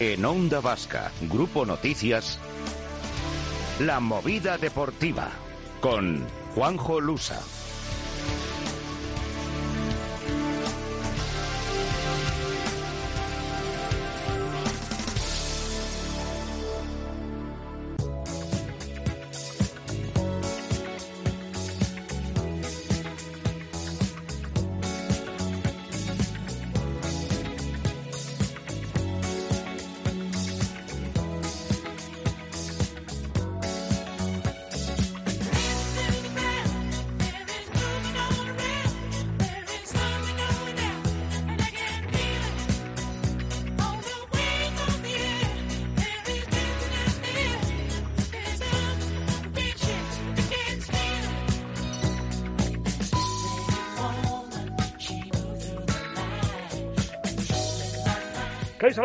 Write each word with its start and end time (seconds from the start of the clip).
En 0.00 0.24
Onda 0.24 0.60
Vasca, 0.60 1.10
Grupo 1.22 1.64
Noticias, 1.64 2.38
La 3.78 4.00
Movida 4.00 4.58
Deportiva, 4.58 5.30
con 5.80 6.26
Juanjo 6.54 7.00
Lusa. 7.00 7.40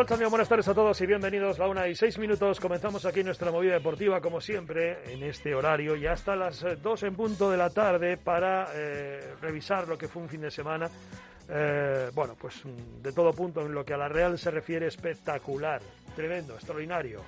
Buenas 0.07 0.47
tardes 0.47 0.67
a 0.69 0.73
todos 0.73 1.01
y 1.01 1.05
bienvenidos 1.05 1.59
a 1.59 1.67
una 1.67 1.85
y 1.85 1.93
seis 1.93 2.17
minutos. 2.17 2.61
Comenzamos 2.61 3.05
aquí 3.05 3.21
nuestra 3.21 3.51
movida 3.51 3.73
deportiva, 3.73 4.21
como 4.21 4.39
siempre, 4.39 5.11
en 5.11 5.23
este 5.23 5.53
horario 5.53 5.93
y 5.97 6.07
hasta 6.07 6.37
las 6.37 6.63
eh, 6.63 6.77
dos 6.81 7.03
en 7.03 7.15
punto 7.15 7.51
de 7.51 7.57
la 7.57 7.69
tarde 7.69 8.15
para 8.15 8.69
eh, 8.73 9.33
revisar 9.41 9.89
lo 9.89 9.97
que 9.97 10.07
fue 10.07 10.21
un 10.21 10.29
fin 10.29 10.39
de 10.39 10.51
semana. 10.51 10.89
Eh, 11.49 12.11
bueno, 12.15 12.35
pues 12.39 12.63
mm, 12.63 13.01
de 13.01 13.11
todo 13.11 13.33
punto 13.33 13.61
en 13.65 13.73
lo 13.73 13.83
que 13.83 13.93
a 13.93 13.97
la 13.97 14.07
Real 14.07 14.39
se 14.39 14.49
refiere, 14.51 14.87
espectacular, 14.87 15.81
tremendo, 16.15 16.53
extraordinario. 16.53 17.21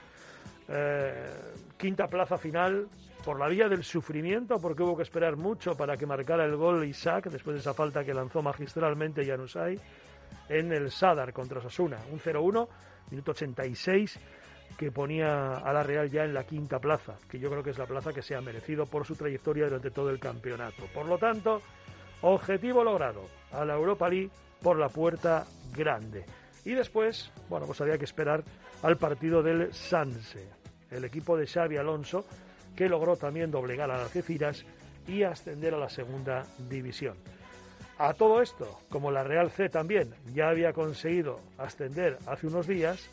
quinta 1.77 2.07
plaza 2.07 2.37
final 2.37 2.87
por 3.25 3.37
la 3.37 3.49
vía 3.49 3.67
del 3.67 3.83
sufrimiento, 3.83 4.59
porque 4.61 4.81
hubo 4.81 4.95
que 4.95 5.03
esperar 5.03 5.35
mucho 5.35 5.75
para 5.75 5.97
que 5.97 6.05
marcara 6.05 6.45
el 6.45 6.55
gol 6.55 6.85
Isaac 6.85 7.29
después 7.29 7.55
de 7.55 7.59
esa 7.59 7.73
falta 7.73 8.05
que 8.05 8.13
lanzó 8.13 8.41
magistralmente 8.41 9.25
Janusay 9.25 9.77
en 10.51 10.71
el 10.73 10.91
Sadar 10.91 11.31
contra 11.31 11.61
Sasuna. 11.61 11.97
Un 12.11 12.19
0-1, 12.19 12.67
minuto 13.09 13.31
86, 13.31 14.19
que 14.77 14.91
ponía 14.91 15.57
a 15.57 15.73
la 15.73 15.83
Real 15.83 16.09
ya 16.09 16.23
en 16.23 16.33
la 16.33 16.43
quinta 16.43 16.79
plaza, 16.79 17.15
que 17.29 17.39
yo 17.39 17.49
creo 17.49 17.63
que 17.63 17.69
es 17.69 17.77
la 17.77 17.85
plaza 17.85 18.11
que 18.11 18.21
se 18.21 18.35
ha 18.35 18.41
merecido 18.41 18.85
por 18.85 19.05
su 19.05 19.15
trayectoria 19.15 19.65
durante 19.65 19.91
todo 19.91 20.09
el 20.09 20.19
campeonato. 20.19 20.83
Por 20.93 21.05
lo 21.05 21.17
tanto, 21.17 21.61
objetivo 22.21 22.83
logrado 22.83 23.21
a 23.51 23.63
la 23.63 23.75
Europa 23.75 24.09
League 24.09 24.29
por 24.61 24.77
la 24.77 24.89
puerta 24.89 25.45
grande. 25.75 26.25
Y 26.65 26.71
después, 26.71 27.31
bueno, 27.49 27.65
pues 27.65 27.81
había 27.81 27.97
que 27.97 28.05
esperar 28.05 28.43
al 28.83 28.97
partido 28.97 29.41
del 29.41 29.73
Sanse, 29.73 30.49
el 30.91 31.05
equipo 31.05 31.37
de 31.37 31.47
Xavi 31.47 31.77
Alonso, 31.77 32.25
que 32.75 32.89
logró 32.89 33.15
también 33.15 33.51
doblegar 33.51 33.89
a 33.89 34.01
Algeciras 34.01 34.65
y 35.07 35.23
ascender 35.23 35.73
a 35.73 35.79
la 35.79 35.89
segunda 35.89 36.45
división. 36.69 37.17
A 38.03 38.15
todo 38.15 38.41
esto, 38.41 38.79
como 38.89 39.11
la 39.11 39.23
Real 39.23 39.51
C 39.51 39.69
también 39.69 40.15
ya 40.33 40.49
había 40.49 40.73
conseguido 40.73 41.39
ascender 41.59 42.17
hace 42.25 42.47
unos 42.47 42.65
días, 42.65 43.11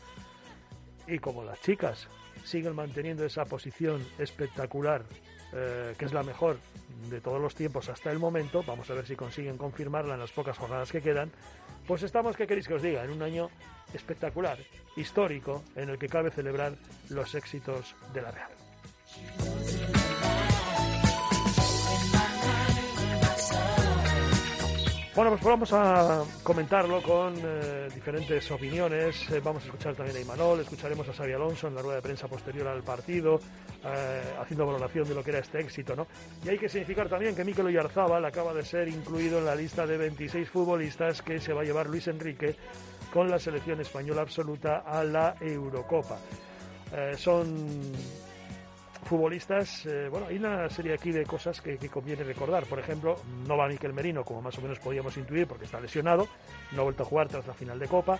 y 1.05 1.19
como 1.19 1.43
las 1.43 1.61
chicas 1.61 2.07
siguen 2.43 2.73
manteniendo 2.73 3.23
esa 3.23 3.45
posición 3.45 4.03
espectacular, 4.17 5.03
eh, 5.53 5.93
que 5.95 6.05
es 6.05 6.11
la 6.11 6.23
mejor 6.23 6.57
de 7.07 7.21
todos 7.21 7.39
los 7.39 7.53
tiempos 7.53 7.87
hasta 7.87 8.11
el 8.11 8.17
momento, 8.17 8.63
vamos 8.65 8.89
a 8.89 8.95
ver 8.95 9.05
si 9.05 9.15
consiguen 9.15 9.59
confirmarla 9.59 10.15
en 10.15 10.21
las 10.21 10.31
pocas 10.31 10.57
jornadas 10.57 10.91
que 10.91 11.03
quedan, 11.03 11.31
pues 11.85 12.01
estamos, 12.01 12.35
¿qué 12.35 12.47
queréis 12.47 12.67
que 12.67 12.73
os 12.73 12.81
diga?, 12.81 13.03
en 13.03 13.11
un 13.11 13.21
año 13.21 13.51
espectacular, 13.93 14.57
histórico, 14.95 15.63
en 15.75 15.89
el 15.89 15.99
que 15.99 16.09
cabe 16.09 16.31
celebrar 16.31 16.73
los 17.09 17.35
éxitos 17.35 17.93
de 18.11 18.23
la 18.23 18.31
Real. 18.31 18.49
Bueno, 25.19 25.31
pues 25.31 25.43
vamos 25.43 25.73
a 25.73 26.23
comentarlo 26.43 27.03
con 27.03 27.33
eh, 27.43 27.89
diferentes 27.93 28.49
opiniones. 28.51 29.29
Eh, 29.29 29.41
vamos 29.43 29.63
a 29.63 29.65
escuchar 29.65 29.93
también 29.93 30.15
a 30.15 30.21
Imanol, 30.21 30.61
escucharemos 30.61 31.09
a 31.09 31.11
Xavi 31.11 31.33
Alonso 31.33 31.67
en 31.67 31.75
la 31.75 31.81
rueda 31.81 31.97
de 31.97 32.01
prensa 32.01 32.29
posterior 32.29 32.69
al 32.69 32.83
partido, 32.83 33.37
eh, 33.83 34.21
haciendo 34.39 34.65
valoración 34.65 35.09
de 35.09 35.15
lo 35.15 35.21
que 35.21 35.31
era 35.31 35.39
este 35.39 35.59
éxito, 35.59 35.93
¿no? 35.93 36.07
Y 36.45 36.47
hay 36.47 36.57
que 36.57 36.69
significar 36.69 37.09
también 37.09 37.35
que 37.35 37.43
Mikel 37.43 37.65
Oyarzábal 37.65 38.23
acaba 38.23 38.53
de 38.53 38.63
ser 38.63 38.87
incluido 38.87 39.39
en 39.39 39.45
la 39.45 39.55
lista 39.55 39.85
de 39.85 39.97
26 39.97 40.49
futbolistas 40.49 41.21
que 41.21 41.41
se 41.41 41.51
va 41.51 41.63
a 41.63 41.65
llevar 41.65 41.87
Luis 41.87 42.07
Enrique 42.07 42.55
con 43.11 43.29
la 43.29 43.39
selección 43.39 43.81
española 43.81 44.21
absoluta 44.21 44.85
a 44.87 45.03
la 45.03 45.35
Eurocopa. 45.41 46.17
son 47.17 47.91
futbolistas, 49.03 49.85
eh, 49.85 50.07
bueno, 50.09 50.27
hay 50.27 50.37
una 50.37 50.69
serie 50.69 50.93
aquí 50.93 51.11
de 51.11 51.25
cosas 51.25 51.61
que, 51.61 51.77
conviene 51.89 52.23
recordar. 52.23 52.65
Por 52.65 52.79
ejemplo, 52.79 53.15
no 53.47 53.57
va 53.57 53.67
Miquel 53.67 53.93
Merino, 53.93 54.23
como 54.23 54.41
más 54.41 54.57
o 54.57 54.61
menos 54.61 54.79
podíamos 54.79 55.15
intuir, 55.17 55.47
porque 55.47 55.65
está 55.65 55.79
lesionado, 55.79 56.27
no 56.71 56.81
ha 56.81 56.83
vuelto 56.83 57.03
a 57.03 57.05
jugar 57.05 57.27
tras 57.27 57.47
la 57.47 57.53
final 57.53 57.79
de 57.79 57.87
Copa. 57.87 58.19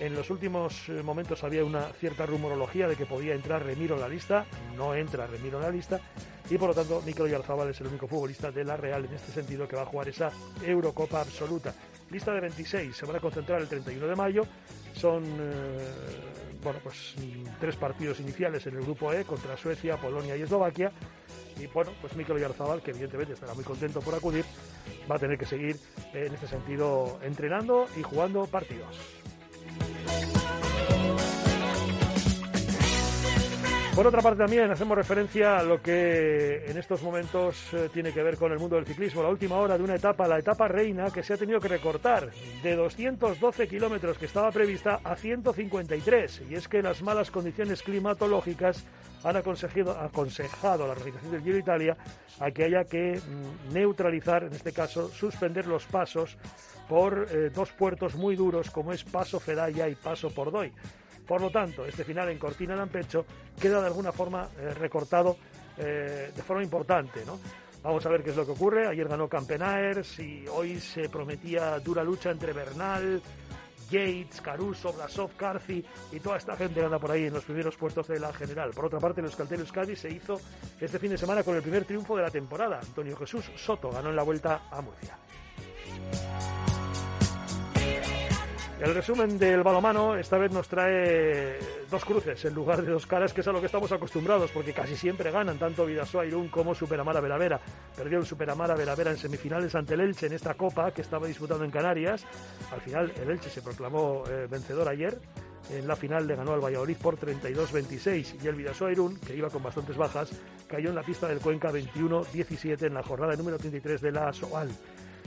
En 0.00 0.14
los 0.14 0.30
últimos 0.30 0.88
eh, 0.88 1.02
momentos 1.02 1.42
había 1.42 1.64
una 1.64 1.88
cierta 1.92 2.24
rumorología 2.24 2.86
de 2.86 2.94
que 2.94 3.04
podía 3.04 3.34
entrar 3.34 3.64
Remiro 3.64 3.96
en 3.96 4.00
la 4.00 4.08
lista, 4.08 4.46
no 4.76 4.94
entra 4.94 5.26
Remiro 5.26 5.58
en 5.58 5.64
la 5.64 5.70
lista, 5.70 6.00
y 6.50 6.56
por 6.56 6.68
lo 6.68 6.74
tanto 6.74 7.02
Mikel 7.04 7.24
Oyarzabal 7.24 7.70
es 7.70 7.80
el 7.80 7.88
único 7.88 8.06
futbolista 8.06 8.52
de 8.52 8.64
la 8.64 8.76
Real 8.76 9.04
en 9.04 9.14
este 9.14 9.32
sentido 9.32 9.66
que 9.66 9.74
va 9.74 9.82
a 9.82 9.86
jugar 9.86 10.08
esa 10.08 10.30
Eurocopa 10.64 11.20
absoluta. 11.20 11.74
Lista 12.10 12.32
de 12.32 12.40
26, 12.40 12.96
se 12.96 13.06
van 13.06 13.16
a 13.16 13.20
concentrar 13.20 13.60
el 13.60 13.68
31 13.68 14.06
de 14.06 14.16
mayo, 14.16 14.46
son 14.94 15.24
eh, 15.24 16.58
bueno, 16.62 16.80
pues 16.82 17.14
tres 17.60 17.76
partidos 17.76 18.20
iniciales 18.20 18.66
en 18.66 18.76
el 18.76 18.82
grupo 18.82 19.12
E 19.12 19.24
contra 19.24 19.56
Suecia, 19.56 19.96
Polonia 19.96 20.36
y 20.36 20.42
Eslovaquia. 20.42 20.92
Y 21.58 21.66
bueno, 21.66 21.92
pues 22.00 22.14
Mikel 22.14 22.36
Oyarzabal, 22.36 22.82
que 22.82 22.90
evidentemente 22.92 23.34
estará 23.34 23.54
muy 23.54 23.64
contento 23.64 24.00
por 24.00 24.14
acudir, 24.14 24.44
va 25.10 25.16
a 25.16 25.18
tener 25.18 25.38
que 25.38 25.46
seguir 25.46 25.76
en 26.12 26.34
este 26.34 26.46
sentido 26.46 27.18
entrenando 27.22 27.86
y 27.96 28.02
jugando 28.02 28.46
partidos. 28.46 28.96
Por 33.98 34.06
otra 34.06 34.22
parte 34.22 34.38
también 34.38 34.70
hacemos 34.70 34.96
referencia 34.96 35.58
a 35.58 35.64
lo 35.64 35.82
que 35.82 36.66
en 36.66 36.78
estos 36.78 37.02
momentos 37.02 37.74
eh, 37.74 37.88
tiene 37.92 38.12
que 38.12 38.22
ver 38.22 38.36
con 38.36 38.52
el 38.52 38.58
mundo 38.60 38.76
del 38.76 38.86
ciclismo, 38.86 39.24
la 39.24 39.28
última 39.28 39.56
hora 39.56 39.76
de 39.76 39.82
una 39.82 39.96
etapa, 39.96 40.28
la 40.28 40.38
etapa 40.38 40.68
reina, 40.68 41.10
que 41.10 41.24
se 41.24 41.34
ha 41.34 41.36
tenido 41.36 41.58
que 41.58 41.66
recortar 41.66 42.30
de 42.62 42.76
212 42.76 43.66
kilómetros 43.66 44.16
que 44.16 44.26
estaba 44.26 44.52
prevista 44.52 45.00
a 45.02 45.16
153. 45.16 46.42
Y 46.48 46.54
es 46.54 46.68
que 46.68 46.80
las 46.80 47.02
malas 47.02 47.32
condiciones 47.32 47.82
climatológicas 47.82 48.84
han 49.24 49.36
aconsejado, 49.36 49.98
aconsejado 49.98 50.84
a 50.84 50.86
la 50.86 50.92
organización 50.92 51.32
del 51.32 51.42
Giro 51.42 51.58
Italia 51.58 51.96
a 52.38 52.52
que 52.52 52.66
haya 52.66 52.84
que 52.84 53.18
mm, 53.18 53.74
neutralizar, 53.74 54.44
en 54.44 54.52
este 54.52 54.70
caso, 54.70 55.08
suspender 55.08 55.66
los 55.66 55.86
pasos 55.86 56.38
por 56.88 57.26
eh, 57.32 57.50
dos 57.50 57.72
puertos 57.72 58.14
muy 58.14 58.36
duros 58.36 58.70
como 58.70 58.92
es 58.92 59.02
Paso 59.02 59.40
Fedaya 59.40 59.88
y 59.88 59.96
Paso 59.96 60.30
Pordoy. 60.30 60.72
Por 61.28 61.42
lo 61.42 61.50
tanto, 61.50 61.84
este 61.84 62.04
final 62.04 62.30
en 62.30 62.38
Cortina 62.38 62.74
d'Ampezzo 62.74 63.26
queda 63.60 63.82
de 63.82 63.88
alguna 63.88 64.12
forma 64.12 64.48
eh, 64.58 64.72
recortado 64.72 65.36
eh, 65.76 66.32
de 66.34 66.42
forma 66.42 66.62
importante, 66.62 67.22
¿no? 67.26 67.38
Vamos 67.82 68.04
a 68.06 68.08
ver 68.08 68.24
qué 68.24 68.30
es 68.30 68.36
lo 68.36 68.46
que 68.46 68.52
ocurre. 68.52 68.88
Ayer 68.88 69.06
ganó 69.06 69.28
Campenaers 69.28 70.18
y 70.20 70.46
hoy 70.48 70.80
se 70.80 71.08
prometía 71.10 71.78
dura 71.80 72.02
lucha 72.02 72.30
entre 72.30 72.54
Bernal, 72.54 73.22
Yates, 73.90 74.40
Caruso, 74.40 74.92
Blasov, 74.92 75.36
Carci 75.36 75.84
y 76.12 76.20
toda 76.20 76.38
esta 76.38 76.56
gente 76.56 76.80
que 76.80 76.86
anda 76.86 76.98
por 76.98 77.10
ahí 77.10 77.24
en 77.24 77.34
los 77.34 77.44
primeros 77.44 77.76
puertos 77.76 78.08
de 78.08 78.18
la 78.18 78.32
general. 78.32 78.70
Por 78.70 78.86
otra 78.86 78.98
parte, 78.98 79.22
los 79.22 79.36
Calteros 79.36 79.70
Cádiz 79.70 80.00
se 80.00 80.10
hizo 80.10 80.40
este 80.80 80.98
fin 80.98 81.10
de 81.10 81.18
semana 81.18 81.42
con 81.42 81.54
el 81.56 81.62
primer 81.62 81.84
triunfo 81.84 82.16
de 82.16 82.22
la 82.22 82.30
temporada. 82.30 82.80
Antonio 82.80 83.16
Jesús 83.16 83.50
Soto 83.56 83.90
ganó 83.90 84.08
en 84.08 84.16
la 84.16 84.22
vuelta 84.22 84.62
a 84.70 84.80
Murcia. 84.80 85.18
El 88.80 88.94
resumen 88.94 89.38
del 89.38 89.64
balomano 89.64 90.14
esta 90.14 90.38
vez 90.38 90.52
nos 90.52 90.68
trae 90.68 91.58
dos 91.90 92.04
cruces 92.04 92.44
en 92.44 92.54
lugar 92.54 92.80
de 92.80 92.92
dos 92.92 93.06
caras, 93.08 93.32
que 93.32 93.40
es 93.40 93.48
a 93.48 93.52
lo 93.52 93.58
que 93.58 93.66
estamos 93.66 93.90
acostumbrados, 93.90 94.52
porque 94.52 94.72
casi 94.72 94.94
siempre 94.94 95.32
ganan 95.32 95.58
tanto 95.58 95.84
Vidasoa 95.84 96.24
Irún 96.24 96.46
como 96.46 96.76
Superamara 96.76 97.20
Veravera. 97.20 97.60
Perdió 97.96 98.18
el 98.18 98.26
Superamara 98.26 98.76
Veravera 98.76 99.10
en 99.10 99.16
semifinales 99.16 99.74
ante 99.74 99.94
el 99.94 100.00
Elche 100.02 100.26
en 100.26 100.34
esta 100.34 100.54
Copa 100.54 100.92
que 100.92 101.02
estaba 101.02 101.26
disputando 101.26 101.64
en 101.64 101.72
Canarias. 101.72 102.24
Al 102.70 102.80
final 102.80 103.12
el 103.20 103.28
Elche 103.28 103.50
se 103.50 103.62
proclamó 103.62 104.22
eh, 104.30 104.46
vencedor 104.48 104.88
ayer. 104.88 105.18
En 105.70 105.88
la 105.88 105.96
final 105.96 106.28
le 106.28 106.36
ganó 106.36 106.52
al 106.52 106.60
Valladolid 106.60 106.96
por 106.98 107.18
32-26 107.18 108.36
y 108.44 108.46
el 108.46 108.54
Vidasoa 108.54 108.92
Irún, 108.92 109.18
que 109.18 109.34
iba 109.34 109.50
con 109.50 109.60
bastantes 109.60 109.96
bajas, 109.96 110.30
cayó 110.68 110.90
en 110.90 110.94
la 110.94 111.02
pista 111.02 111.26
del 111.26 111.40
Cuenca 111.40 111.72
21-17 111.72 112.86
en 112.86 112.94
la 112.94 113.02
jornada 113.02 113.34
número 113.34 113.58
33 113.58 114.00
de 114.00 114.12
la 114.12 114.32
SOAL. 114.32 114.70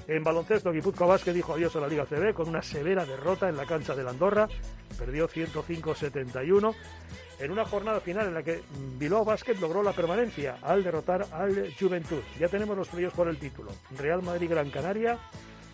En 0.08 0.24
baloncesto, 0.24 0.72
Guipuzcoa 0.72 1.08
Vázquez 1.08 1.34
dijo 1.34 1.54
adiós 1.54 1.76
a 1.76 1.80
la 1.80 1.88
Liga 1.88 2.06
CB 2.06 2.34
con 2.34 2.50
una 2.50 2.62
severa 2.62 3.06
derrota 3.06 3.48
en 3.50 3.58
la 3.58 3.66
cancha 3.66 3.96
de 3.96 4.04
la 4.04 4.12
Andorra. 4.12 4.48
Perdió 4.98 5.28
105-71 5.28 6.76
en 7.40 7.52
una 7.52 7.66
jornada 7.66 8.00
final 8.00 8.28
en 8.28 8.34
la 8.34 8.44
que 8.44 8.62
Bilbao 8.98 9.26
Basket 9.26 9.56
logró 9.56 9.82
la 9.82 9.94
permanencia 9.94 10.58
al 10.62 10.84
derrotar 10.84 11.26
al 11.32 11.74
Juventud. 11.80 12.22
Ya 12.40 12.48
tenemos 12.48 12.78
los 12.78 12.88
fríos 12.88 13.14
por 13.14 13.28
el 13.28 13.38
título. 13.38 13.72
Real 13.98 14.22
Madrid 14.22 14.50
Gran 14.50 14.70
Canaria, 14.70 15.18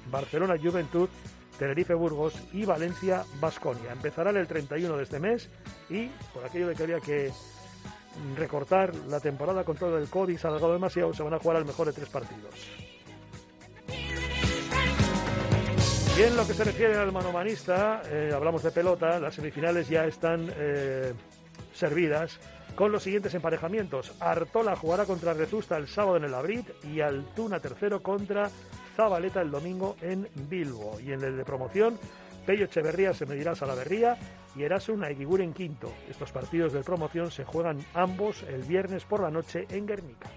Barcelona 0.10 0.56
Juventud, 0.62 1.10
Tenerife 1.58 1.94
Burgos 1.94 2.36
y 2.54 2.66
Valencia 2.66 3.26
Basconia. 3.42 3.92
Empezarán 3.92 4.38
el 4.38 4.48
31 4.48 4.96
de 4.96 5.04
este 5.04 5.20
mes 5.20 5.50
y 5.90 6.08
por 6.34 6.46
aquello 6.46 6.68
de 6.68 6.76
que 6.76 6.84
había 6.84 7.00
que 7.00 7.32
recortar 8.36 8.96
la 9.08 9.20
temporada 9.20 9.64
con 9.64 9.76
todo 9.76 9.98
el 9.98 10.10
COVID 10.10 10.38
se 10.38 10.48
alargado 10.48 10.74
demasiado, 10.74 11.14
se 11.14 11.24
van 11.24 11.34
a 11.34 11.40
jugar 11.40 11.58
al 11.58 11.66
mejor 11.66 11.88
de 11.88 11.94
tres 11.94 12.10
partidos. 12.10 12.54
Y 16.18 16.24
en 16.24 16.36
lo 16.36 16.48
que 16.48 16.56
se 16.56 16.64
refiere 16.64 16.98
al 16.98 17.12
manomanista, 17.12 18.02
eh, 18.08 18.31
hablamos 18.34 18.64
de 18.64 18.72
pelota, 18.72 19.19
las 19.19 19.36
semifinales 19.36 19.88
ya 19.88 20.06
están 20.06 20.52
eh, 20.58 21.14
servidas 21.72 22.40
con 22.74 22.92
los 22.92 23.04
siguientes 23.04 23.36
emparejamientos. 23.36 24.16
Artola 24.19 24.75
jugará 24.75 25.06
contra 25.06 25.36
Rezusta 25.36 25.78
el 25.78 25.88
sábado 25.88 26.18
en 26.18 26.24
el 26.24 26.34
Abrit 26.34 26.66
y 26.86 27.02
Altuna 27.02 27.60
tercero 27.60 28.02
contra 28.02 28.50
Zabaleta 28.96 29.42
el 29.42 29.52
domingo 29.52 29.96
en 30.02 30.28
Bilbo. 30.50 31.00
Y 31.00 31.12
en 31.12 31.24
el 31.24 31.38
de 31.38 31.46
promoción, 31.46 32.00
Pello 32.48 32.66
Echeverría 32.66 33.14
se 33.14 33.28
medirá 33.28 33.52
a 33.52 33.56
Salaverría 33.56 34.18
y 34.56 34.64
Erasun 34.64 35.04
a 35.04 35.12
en 35.12 35.54
quinto. 35.54 35.94
Estos 36.10 36.31
partidos 36.31 36.74
de 36.74 36.81
promoción 36.81 37.30
se 37.30 37.46
juegan 37.46 37.78
ambos 37.94 38.42
el 38.42 38.64
viernes 38.64 39.04
por 39.04 39.22
la 39.22 39.30
noche 39.30 39.68
en 39.69 39.86
Guernica. 39.86 40.30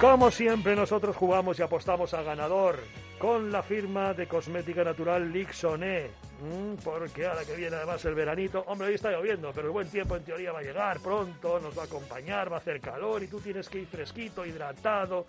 Como 0.00 0.30
siempre, 0.30 0.76
nosotros 0.76 1.16
jugamos 1.16 1.58
y 1.58 1.62
apostamos 1.62 2.12
al 2.12 2.24
ganador 2.24 2.80
con 3.18 3.50
la 3.50 3.62
firma 3.62 4.12
de 4.12 4.28
cosmética 4.28 4.84
natural 4.84 5.32
Lixoné. 5.32 6.10
Mm, 6.42 6.74
porque 6.84 7.24
ahora 7.24 7.46
que 7.46 7.56
viene 7.56 7.76
además 7.76 8.04
el 8.04 8.14
veranito, 8.14 8.62
hombre, 8.66 8.88
hoy 8.88 8.94
está 8.94 9.10
lloviendo, 9.10 9.52
pero 9.54 9.68
el 9.68 9.72
buen 9.72 9.88
tiempo 9.88 10.14
en 10.14 10.22
teoría 10.22 10.52
va 10.52 10.58
a 10.58 10.62
llegar 10.62 11.00
pronto, 11.00 11.58
nos 11.60 11.76
va 11.76 11.82
a 11.82 11.86
acompañar, 11.86 12.52
va 12.52 12.56
a 12.56 12.58
hacer 12.58 12.78
calor 12.78 13.22
y 13.22 13.28
tú 13.28 13.40
tienes 13.40 13.70
que 13.70 13.78
ir 13.78 13.86
fresquito, 13.86 14.44
hidratado, 14.44 15.24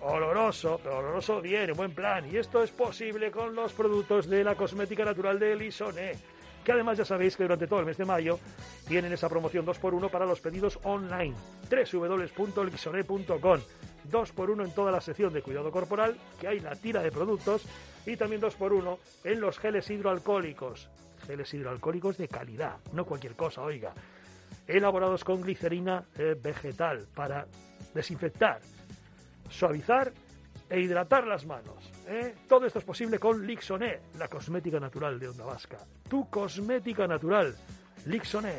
oloroso, 0.00 0.80
pero 0.82 0.96
oloroso 0.96 1.42
bien, 1.42 1.74
buen 1.74 1.94
plan. 1.94 2.24
Y 2.32 2.38
esto 2.38 2.62
es 2.62 2.70
posible 2.70 3.30
con 3.30 3.54
los 3.54 3.74
productos 3.74 4.26
de 4.26 4.42
la 4.42 4.54
cosmética 4.54 5.04
natural 5.04 5.38
de 5.38 5.54
Lixoné 5.54 6.12
que 6.64 6.72
además 6.72 6.98
ya 6.98 7.04
sabéis 7.04 7.36
que 7.36 7.42
durante 7.44 7.66
todo 7.66 7.80
el 7.80 7.86
mes 7.86 7.96
de 7.96 8.04
mayo 8.04 8.38
tienen 8.86 9.12
esa 9.12 9.28
promoción 9.28 9.66
2x1 9.66 10.10
para 10.10 10.26
los 10.26 10.40
pedidos 10.40 10.78
online. 10.82 11.34
www.lixoné.com 11.70 13.60
2x1 14.10 14.64
en 14.64 14.74
toda 14.74 14.90
la 14.90 15.00
sección 15.00 15.32
de 15.32 15.42
cuidado 15.42 15.70
corporal, 15.70 16.16
que 16.40 16.48
hay 16.48 16.60
la 16.60 16.74
tira 16.74 17.02
de 17.02 17.12
productos, 17.12 17.62
y 18.06 18.16
también 18.16 18.42
2x1 18.42 18.98
en 19.24 19.40
los 19.40 19.58
geles 19.58 19.88
hidroalcohólicos. 19.90 20.88
Geles 21.26 21.54
hidroalcohólicos 21.54 22.18
de 22.18 22.28
calidad, 22.28 22.78
no 22.92 23.04
cualquier 23.04 23.36
cosa, 23.36 23.62
oiga. 23.62 23.92
Elaborados 24.66 25.24
con 25.24 25.40
glicerina 25.40 26.04
eh, 26.16 26.36
vegetal 26.40 27.06
para 27.14 27.46
desinfectar, 27.94 28.60
suavizar 29.50 30.12
e 30.72 30.80
hidratar 30.80 31.26
las 31.26 31.44
manos. 31.44 31.92
¿eh? 32.08 32.34
Todo 32.48 32.64
esto 32.64 32.78
es 32.78 32.84
posible 32.86 33.18
con 33.18 33.46
Lixoné, 33.46 34.00
la 34.18 34.26
cosmética 34.26 34.80
natural 34.80 35.20
de 35.20 35.28
Onda 35.28 35.44
Vasca. 35.44 35.76
Tu 36.08 36.30
cosmética 36.30 37.06
natural, 37.06 37.54
Lixoné. 38.06 38.54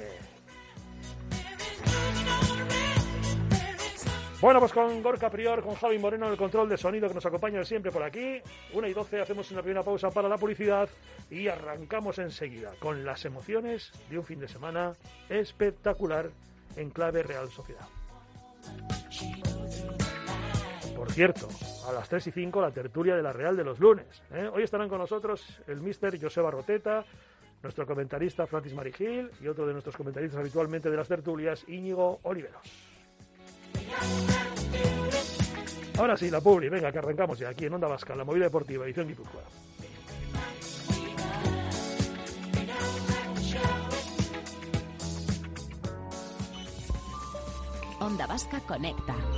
Bueno, 4.40 4.60
pues 4.60 4.74
con 4.74 5.02
Gorka 5.02 5.32
Prior, 5.32 5.64
con 5.64 5.74
Javi 5.74 5.98
Moreno 5.98 6.28
en 6.28 6.34
el 6.34 6.38
control 6.38 6.70
de 6.70 6.78
sonido 6.78 7.08
que 7.08 7.16
nos 7.16 7.26
acompaña 7.26 7.64
siempre 7.64 7.92
por 7.92 8.04
aquí. 8.04 8.40
Una 8.74 8.88
y 8.88 8.94
doce 8.94 9.20
hacemos 9.20 9.50
una 9.50 9.64
primera 9.64 9.82
pausa 9.82 10.12
para 10.12 10.30
la 10.30 10.38
publicidad 10.38 10.90
y 11.32 11.48
arrancamos 11.48 12.20
enseguida 12.20 12.74
con 12.78 13.06
las 13.06 13.26
emociones 13.26 13.92
de 14.12 14.20
un 14.20 14.26
fin 14.26 14.40
de 14.40 14.48
semana 14.48 14.94
espectacular 15.30 16.30
en 16.76 16.92
clave 16.92 17.24
Real 17.24 17.50
Sociedad. 17.50 17.88
Por 21.04 21.12
cierto, 21.12 21.50
a 21.86 21.92
las 21.92 22.08
3 22.08 22.28
y 22.28 22.32
5 22.32 22.62
la 22.62 22.72
tertulia 22.72 23.14
de 23.14 23.22
la 23.22 23.34
Real 23.34 23.58
de 23.58 23.66
los 23.66 23.78
lunes. 23.78 24.06
¿eh? 24.32 24.50
Hoy 24.54 24.64
estarán 24.64 24.88
con 24.88 25.00
nosotros 25.00 25.62
el 25.68 25.82
mister 25.82 26.18
Joseba 26.18 26.50
Roteta, 26.50 27.04
nuestro 27.62 27.86
comentarista 27.86 28.48
Francis 28.48 28.74
Marigil 28.74 29.30
y 29.42 29.50
otro 29.50 29.68
de 29.68 29.74
nuestros 29.74 29.98
comentaristas 29.98 30.40
habitualmente 30.40 30.90
de 30.90 30.96
las 30.96 31.10
tertulias, 31.10 31.66
Íñigo 31.68 32.22
Oliveros. 32.24 32.62
Ahora 36.00 36.16
sí, 36.16 36.30
la 36.30 36.40
Publi, 36.40 36.70
venga, 36.70 36.90
que 36.90 37.00
arrancamos 37.00 37.38
ya 37.38 37.50
aquí 37.50 37.66
en 37.66 37.74
Onda 37.74 37.90
Vasca, 37.90 38.16
la 38.16 38.24
movida 38.24 38.46
deportiva, 38.46 38.86
edición 38.86 39.06
Guipúzcoa. 39.06 39.44
Onda 48.00 48.26
Vasca 48.26 48.62
Conecta. 48.62 49.33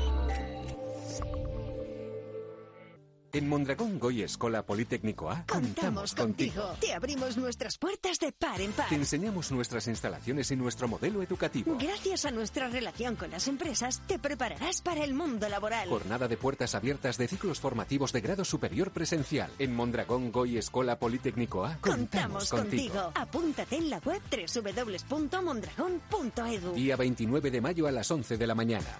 En 3.35 3.47
Mondragón 3.49 3.99
Goy 3.99 4.21
Escola 4.21 4.65
Politécnico 4.65 5.29
A 5.29 5.45
contamos, 5.45 6.15
contigo. 6.15 6.63
Te 6.79 6.93
abrimos 6.93 7.35
nuestras 7.35 7.77
puertas 7.77 8.17
de 8.17 8.31
par 8.31 8.61
en 8.61 8.71
par. 8.71 8.87
Te 8.87 8.95
enseñamos 8.95 9.51
nuestras 9.51 9.89
instalaciones 9.89 10.51
y 10.51 10.55
nuestro 10.55 10.87
modelo 10.87 11.21
educativo. 11.21 11.75
Gracias 11.77 12.23
a 12.23 12.31
nuestra 12.31 12.69
relación 12.69 13.17
con 13.17 13.31
las 13.31 13.49
empresas, 13.49 14.01
te 14.07 14.19
prepararás 14.19 14.81
para 14.81 15.03
el 15.03 15.13
mundo 15.13 15.49
laboral. 15.49 15.89
Jornada 15.89 16.29
de 16.29 16.37
puertas 16.37 16.75
abiertas 16.75 17.17
de 17.17 17.27
ciclos 17.27 17.59
formativos 17.59 18.13
de 18.13 18.21
grado 18.21 18.45
superior 18.45 18.91
presencial. 18.91 19.51
En 19.59 19.75
Mondragón 19.75 20.31
Goy 20.31 20.57
Escola 20.57 20.97
Politécnico 20.97 21.65
A 21.65 21.75
contamos, 21.81 22.49
contigo. 22.49 23.11
Apúntate 23.15 23.75
en 23.75 23.89
la 23.89 23.97
web 23.97 24.21
www.mondragón.edu. 24.31 26.73
Día 26.73 26.95
29 26.95 27.51
de 27.51 27.59
mayo 27.59 27.85
a 27.85 27.91
las 27.91 28.09
11 28.09 28.37
de 28.37 28.47
la 28.47 28.55
mañana. 28.55 28.97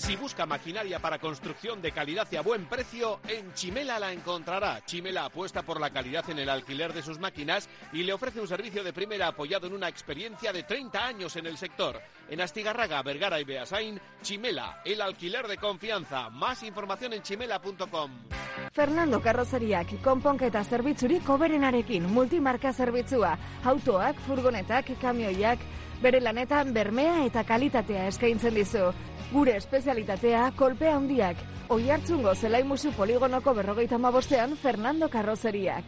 Si 0.00 0.16
busca 0.16 0.46
maquinaria 0.46 0.98
para 0.98 1.18
construcción 1.18 1.82
de 1.82 1.92
calidad 1.92 2.26
y 2.30 2.36
a 2.36 2.40
buen 2.40 2.64
precio, 2.64 3.20
en 3.28 3.52
Chimela 3.52 3.98
la 3.98 4.14
encontrará. 4.14 4.82
Chimela 4.86 5.26
apuesta 5.26 5.60
por 5.60 5.78
la 5.78 5.90
calidad 5.90 6.28
en 6.30 6.38
el 6.38 6.48
alquiler 6.48 6.94
de 6.94 7.02
sus 7.02 7.18
máquinas 7.18 7.68
y 7.92 8.02
le 8.02 8.14
ofrece 8.14 8.40
un 8.40 8.48
servicio 8.48 8.82
de 8.82 8.94
primera 8.94 9.26
apoyado 9.26 9.66
en 9.66 9.74
una 9.74 9.88
experiencia 9.88 10.54
de 10.54 10.62
30 10.62 11.04
años 11.06 11.36
en 11.36 11.44
el 11.44 11.58
sector. 11.58 12.00
En 12.30 12.40
Astigarraga, 12.40 13.02
Vergara 13.02 13.38
y 13.40 13.44
Beasain, 13.44 14.00
Chimela, 14.22 14.80
el 14.86 15.02
alquiler 15.02 15.46
de 15.46 15.58
confianza. 15.58 16.30
Más 16.30 16.62
información 16.62 17.12
en 17.12 17.22
chimela.com. 17.22 18.10
Fernando 18.72 19.20
Carrozeriak, 19.20 20.00
konponketa 20.00 20.64
zerbitzurik 20.64 21.24
koberenarekin, 21.24 22.10
multimarka 22.10 22.72
zerbitzua, 22.72 23.36
autoak, 23.64 24.16
furgonetak, 24.26 24.98
kamioiak, 24.98 25.58
bere 26.00 26.22
lanetan 26.24 26.72
bermea 26.72 27.26
eta 27.26 27.44
kalitatea 27.44 28.08
eskaintzen 28.08 28.56
dizu. 28.56 28.88
Gure 29.30 29.54
espezialitatea 29.56 30.48
kolpea 30.58 30.96
handiak. 30.98 31.38
Oi 31.70 31.84
hartzungo 31.94 32.32
zelai 32.34 32.64
musu 32.66 32.90
poligonoko 32.96 33.54
berrogeita 33.54 33.98
mabostean 33.98 34.56
Fernando 34.58 35.08
Carrozeriak. 35.08 35.84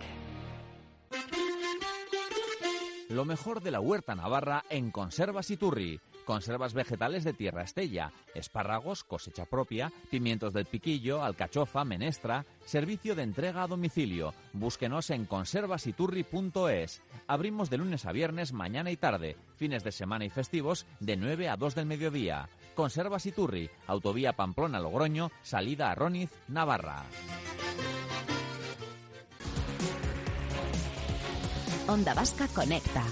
Lo 3.09 3.25
mejor 3.25 3.61
de 3.61 3.73
la 3.73 3.81
huerta 3.81 4.15
navarra 4.15 4.65
en 4.71 4.91
Conservas 4.93 5.51
Iturri. 5.51 6.01
Conservas 6.25 6.73
vegetales 6.73 7.25
de 7.25 7.33
tierra 7.33 7.65
estella, 7.65 8.13
espárragos, 8.33 9.03
cosecha 9.03 9.45
propia, 9.45 9.93
pimientos 10.09 10.53
del 10.53 10.67
piquillo, 10.67 11.25
alcachofa, 11.25 11.85
menestra, 11.85 12.47
servicio 12.65 13.17
de 13.17 13.25
entrega 13.25 13.65
a 13.65 13.67
domicilio. 13.67 14.33
Búsquenos 14.53 15.11
en 15.11 15.27
conservasiturri.es. 15.27 17.03
Abrimos 17.27 17.71
de 17.71 17.79
lunes 17.79 18.07
a 18.07 18.13
viernes, 18.13 18.53
mañana 18.53 18.93
y 18.93 18.97
tarde, 18.97 19.37
fines 19.57 19.83
de 19.83 19.91
semana 19.91 20.25
y 20.25 20.31
festivos 20.31 20.87
de 21.01 21.17
9 21.17 21.49
a 21.49 21.57
2 21.57 21.75
del 21.75 21.87
mediodía. 21.87 22.49
Conservas 22.75 23.27
Iturri, 23.27 23.71
Autovía 23.87 24.33
Pamplona-Logroño, 24.33 25.31
salida 25.43 25.91
a 25.91 25.95
Roniz, 25.95 26.31
Navarra. 26.49 27.05
Onda 31.89 32.15
Vasca 32.15 32.49
Conecta. 32.49 33.05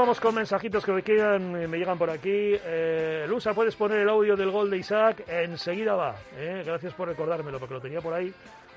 Vamos 0.00 0.18
con 0.18 0.34
mensajitos 0.34 0.82
que 0.82 0.92
me, 0.92 1.02
quedan, 1.02 1.52
me 1.52 1.76
llegan 1.76 1.98
por 1.98 2.08
aquí. 2.08 2.54
Eh, 2.64 3.26
Lusa, 3.28 3.52
¿puedes 3.52 3.76
poner 3.76 3.98
el 3.98 4.08
audio 4.08 4.34
del 4.34 4.50
gol 4.50 4.70
de 4.70 4.78
Isaac? 4.78 5.24
Enseguida 5.28 5.94
va. 5.94 6.16
¿eh? 6.38 6.62
Gracias 6.64 6.94
por 6.94 7.06
recordármelo, 7.06 7.58
porque 7.58 7.74
lo 7.74 7.82
tenía 7.82 8.00
por 8.00 8.14
ahí. 8.14 8.32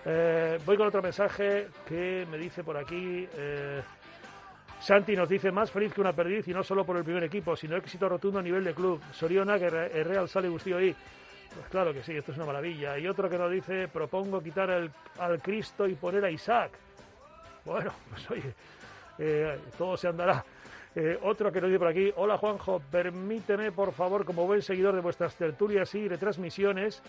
Eh, 0.05 0.57
voy 0.65 0.75
con 0.75 0.87
otro 0.87 1.01
mensaje 1.01 1.69
que 1.87 2.27
me 2.29 2.37
dice 2.37 2.61
por 2.61 2.75
aquí. 2.75 3.25
Eh, 3.37 3.81
Santi 4.81 5.15
nos 5.15 5.29
dice 5.29 5.49
más 5.49 5.71
feliz 5.71 5.93
que 5.93 6.01
una 6.01 6.11
perdiz 6.11 6.45
y 6.49 6.53
no 6.53 6.61
solo 6.61 6.83
por 6.83 6.97
el 6.97 7.05
primer 7.05 7.23
equipo, 7.23 7.55
sino 7.55 7.77
éxito 7.77 8.09
rotundo 8.09 8.39
a 8.39 8.43
nivel 8.43 8.65
de 8.65 8.73
club. 8.73 9.01
Soriona, 9.13 9.57
que 9.57 9.67
el 9.67 10.03
Real 10.03 10.27
sale 10.27 10.49
gustío 10.49 10.75
ahí. 10.75 10.93
Pues 11.53 11.67
claro 11.69 11.93
que 11.93 12.03
sí, 12.03 12.11
esto 12.17 12.33
es 12.33 12.37
una 12.37 12.47
maravilla. 12.47 12.99
Y 12.99 13.07
otro 13.07 13.29
que 13.29 13.37
nos 13.37 13.49
dice, 13.49 13.87
propongo 13.87 14.43
quitar 14.43 14.69
al, 14.69 14.91
al 15.19 15.41
Cristo 15.41 15.87
y 15.87 15.95
poner 15.95 16.25
a 16.25 16.29
Isaac. 16.29 16.71
Bueno, 17.63 17.93
pues 18.09 18.29
oye, 18.29 18.53
eh, 19.19 19.57
todo 19.77 19.95
se 19.95 20.09
andará. 20.09 20.43
Eh, 20.95 21.17
otro 21.23 21.51
que 21.51 21.59
nos 21.59 21.69
dice 21.69 21.79
por 21.79 21.87
aquí, 21.87 22.13
hola 22.17 22.37
Juanjo, 22.37 22.79
permíteme 22.91 23.71
por 23.71 23.93
favor, 23.93 24.25
como 24.25 24.45
buen 24.45 24.61
seguidor 24.61 24.93
de 24.93 25.01
vuestras 25.01 25.35
tertulias 25.35 25.95
y 25.95 26.07
retransmisiones, 26.07 27.01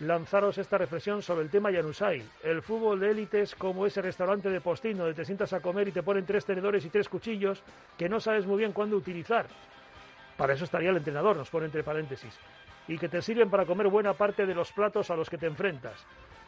lanzaros 0.00 0.58
esta 0.58 0.76
reflexión 0.76 1.22
sobre 1.22 1.44
el 1.44 1.50
tema 1.50 1.70
Yanusai. 1.70 2.22
El 2.42 2.60
fútbol 2.60 3.00
de 3.00 3.10
élites 3.10 3.54
como 3.54 3.86
ese 3.86 4.02
restaurante 4.02 4.50
de 4.50 4.60
postín 4.60 4.98
donde 4.98 5.14
te 5.14 5.24
sientas 5.24 5.54
a 5.54 5.60
comer 5.60 5.88
y 5.88 5.92
te 5.92 6.02
ponen 6.02 6.26
tres 6.26 6.44
tenedores 6.44 6.84
y 6.84 6.90
tres 6.90 7.08
cuchillos 7.08 7.62
que 7.96 8.08
no 8.08 8.20
sabes 8.20 8.44
muy 8.44 8.58
bien 8.58 8.72
cuándo 8.72 8.96
utilizar. 8.96 9.46
Para 10.36 10.52
eso 10.52 10.64
estaría 10.64 10.90
el 10.90 10.96
entrenador, 10.98 11.36
nos 11.36 11.48
pone 11.48 11.66
entre 11.66 11.82
paréntesis. 11.82 12.36
Y 12.86 12.98
que 12.98 13.08
te 13.08 13.22
sirven 13.22 13.48
para 13.48 13.64
comer 13.64 13.88
buena 13.88 14.12
parte 14.12 14.44
de 14.44 14.54
los 14.54 14.72
platos 14.72 15.10
a 15.10 15.16
los 15.16 15.30
que 15.30 15.38
te 15.38 15.46
enfrentas. 15.46 16.04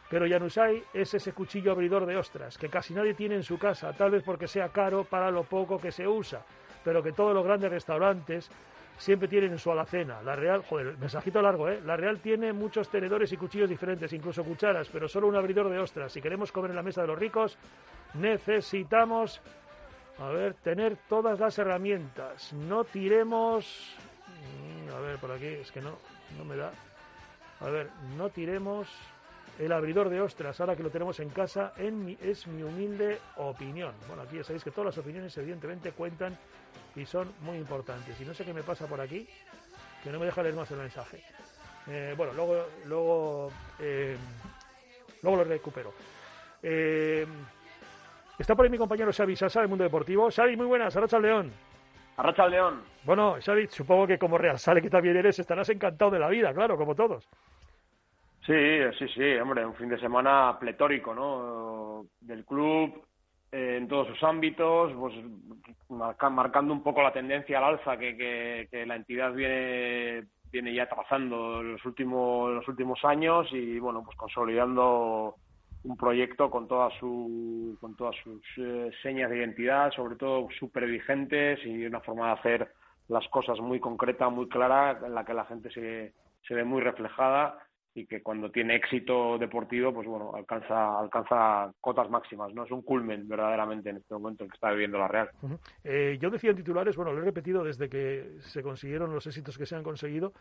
Pero 0.09 0.27
Yanusai 0.27 0.83
es 0.93 1.13
ese 1.13 1.33
cuchillo 1.33 1.71
abridor 1.71 2.05
de 2.05 2.15
ostras 2.15 2.57
que 2.57 2.69
casi 2.69 2.93
nadie 2.93 3.15
tiene 3.15 3.35
en 3.35 3.43
su 3.43 3.57
casa, 3.57 3.93
tal 3.93 4.11
vez 4.11 4.23
porque 4.23 4.47
sea 4.47 4.69
caro 4.69 5.03
para 5.03 5.31
lo 5.31 5.43
poco 5.43 5.79
que 5.79 5.91
se 5.91 6.07
usa, 6.07 6.45
pero 6.83 7.01
que 7.01 7.11
todos 7.11 7.33
los 7.33 7.43
grandes 7.43 7.71
restaurantes 7.71 8.49
siempre 8.97 9.27
tienen 9.27 9.51
en 9.53 9.59
su 9.59 9.71
alacena. 9.71 10.21
La 10.21 10.35
Real, 10.35 10.63
joder, 10.63 10.97
mensajito 10.97 11.41
largo, 11.41 11.69
¿eh? 11.69 11.81
La 11.83 11.97
Real 11.97 12.19
tiene 12.19 12.53
muchos 12.53 12.89
tenedores 12.89 13.31
y 13.33 13.37
cuchillos 13.37 13.69
diferentes, 13.69 14.13
incluso 14.13 14.43
cucharas, 14.43 14.89
pero 14.89 15.07
solo 15.07 15.27
un 15.27 15.35
abridor 15.35 15.69
de 15.69 15.79
ostras. 15.79 16.11
Si 16.11 16.21
queremos 16.21 16.51
comer 16.51 16.71
en 16.71 16.77
la 16.77 16.83
mesa 16.83 17.01
de 17.01 17.07
los 17.07 17.19
ricos, 17.19 17.57
necesitamos, 18.13 19.41
a 20.19 20.29
ver, 20.29 20.53
tener 20.55 20.97
todas 21.09 21.39
las 21.39 21.57
herramientas. 21.57 22.53
No 22.53 22.83
tiremos, 22.83 23.95
mm, 24.87 24.93
a 24.93 24.99
ver, 24.99 25.17
por 25.17 25.31
aquí, 25.31 25.47
es 25.47 25.71
que 25.71 25.81
no, 25.81 25.97
no 26.37 26.45
me 26.45 26.55
da. 26.55 26.71
A 27.59 27.69
ver, 27.69 27.89
no 28.17 28.29
tiremos 28.29 28.87
el 29.59 29.71
abridor 29.71 30.09
de 30.09 30.21
ostras, 30.21 30.59
ahora 30.59 30.75
que 30.75 30.83
lo 30.83 30.89
tenemos 30.89 31.19
en 31.19 31.29
casa, 31.29 31.73
en 31.77 32.03
mi, 32.03 32.17
es 32.21 32.45
mi 32.47 32.63
humilde 32.63 33.19
opinión. 33.37 33.93
Bueno, 34.07 34.23
aquí 34.23 34.37
ya 34.37 34.43
sabéis 34.43 34.63
que 34.63 34.71
todas 34.71 34.87
las 34.87 34.97
opiniones 34.97 35.37
evidentemente 35.37 35.91
cuentan 35.91 36.37
y 36.95 37.05
son 37.05 37.31
muy 37.41 37.57
importantes. 37.57 38.19
Y 38.19 38.25
no 38.25 38.33
sé 38.33 38.43
qué 38.43 38.53
me 38.53 38.63
pasa 38.63 38.87
por 38.87 38.99
aquí, 38.99 39.27
que 40.03 40.11
no 40.11 40.19
me 40.19 40.25
deja 40.25 40.43
leer 40.43 40.55
más 40.55 40.69
el 40.71 40.77
mensaje. 40.77 41.23
Eh, 41.87 42.13
bueno, 42.17 42.33
luego, 42.33 42.65
luego, 42.85 43.51
eh, 43.79 44.17
luego 45.21 45.37
lo 45.37 45.43
recupero. 45.43 45.93
Eh, 46.61 47.25
está 48.37 48.55
por 48.55 48.65
ahí 48.65 48.71
mi 48.71 48.77
compañero 48.77 49.11
Xavi 49.13 49.35
Sasa 49.35 49.61
del 49.61 49.69
Mundo 49.69 49.83
Deportivo. 49.83 50.29
Xavi, 50.29 50.57
muy 50.57 50.65
buenas, 50.65 50.95
Arracha 50.95 51.19
León. 51.19 51.51
Arracha 52.17 52.47
León. 52.47 52.81
Bueno, 53.03 53.37
Xavi, 53.39 53.67
supongo 53.67 54.07
que 54.07 54.17
como 54.17 54.37
Real 54.37 54.57
sale 54.57 54.81
que 54.81 54.89
también 54.89 55.15
eres, 55.15 55.37
estarás 55.37 55.69
encantado 55.69 56.11
de 56.11 56.19
la 56.19 56.29
vida, 56.29 56.53
claro, 56.53 56.75
como 56.77 56.95
todos. 56.95 57.27
Sí, 58.45 58.53
sí, 58.99 59.07
sí, 59.15 59.35
hombre, 59.37 59.65
un 59.65 59.73
fin 59.73 59.89
de 59.89 59.99
semana 59.99 60.55
pletórico, 60.59 61.15
¿no? 61.15 62.05
Del 62.21 62.45
club 62.45 63.03
eh, 63.51 63.77
en 63.77 63.87
todos 63.87 64.07
sus 64.09 64.21
ámbitos, 64.23 64.93
pues 64.93 65.15
marca, 65.89 66.29
marcando 66.29 66.71
un 66.71 66.83
poco 66.83 67.01
la 67.01 67.11
tendencia 67.11 67.57
al 67.57 67.75
alza 67.75 67.97
que, 67.97 68.15
que, 68.15 68.67
que, 68.69 68.85
la 68.85 68.97
entidad 68.97 69.33
viene 69.33 70.25
viene 70.51 70.73
ya 70.75 70.87
trazando 70.87 71.63
los 71.63 71.83
últimos 71.85 72.53
los 72.53 72.67
últimos 72.67 73.03
años 73.03 73.47
y 73.51 73.79
bueno, 73.79 74.03
pues 74.03 74.15
consolidando 74.15 75.35
un 75.83 75.97
proyecto 75.97 76.51
con 76.51 76.67
todas 76.67 76.93
su 76.99 77.75
con 77.81 77.95
todas 77.95 78.15
sus 78.23 78.43
eh, 78.57 78.91
señas 79.01 79.31
de 79.31 79.37
identidad, 79.37 79.91
sobre 79.91 80.17
todo 80.17 80.47
súper 80.59 80.85
vigentes 80.85 81.59
y 81.65 81.85
una 81.85 81.99
forma 82.01 82.27
de 82.27 82.33
hacer 82.33 82.71
las 83.07 83.27
cosas 83.29 83.59
muy 83.59 83.79
concreta, 83.79 84.29
muy 84.29 84.47
clara, 84.49 84.99
en 85.03 85.15
la 85.15 85.25
que 85.25 85.33
la 85.33 85.45
gente 85.45 85.71
se, 85.71 86.13
se 86.47 86.53
ve 86.53 86.63
muy 86.63 86.81
reflejada 86.81 87.64
y 87.95 88.05
que 88.05 88.21
cuando 88.21 88.51
tiene 88.51 88.75
éxito 88.75 89.37
deportivo, 89.37 89.93
pues 89.93 90.05
bueno, 90.05 90.35
alcanza, 90.35 90.99
alcanza 90.99 91.73
cotas 91.79 92.09
máximas, 92.09 92.53
¿no? 92.53 92.65
Es 92.65 92.71
un 92.71 92.81
culmen 92.81 93.25
verdaderamente 93.25 93.89
en 93.89 93.97
este 93.97 94.13
momento 94.13 94.43
en 94.43 94.49
que 94.49 94.55
está 94.55 94.71
viviendo 94.71 94.97
la 94.97 95.07
Real. 95.07 95.29
Uh 95.41 95.47
-huh. 95.47 95.59
eh, 95.85 96.17
yo 96.19 96.29
decía 96.29 96.49
en 96.49 96.57
titulares, 96.57 96.97
bueno, 96.97 97.13
lo 97.13 97.21
he 97.21 97.25
repetido 97.25 97.63
desde 97.63 97.87
que 97.87 98.35
se 98.41 98.61
consiguieron 98.61 99.13
los 99.13 99.25
éxitos 99.25 99.57
que 99.57 99.65
se 99.65 99.77
han 99.77 99.83
conseguido, 99.83 100.33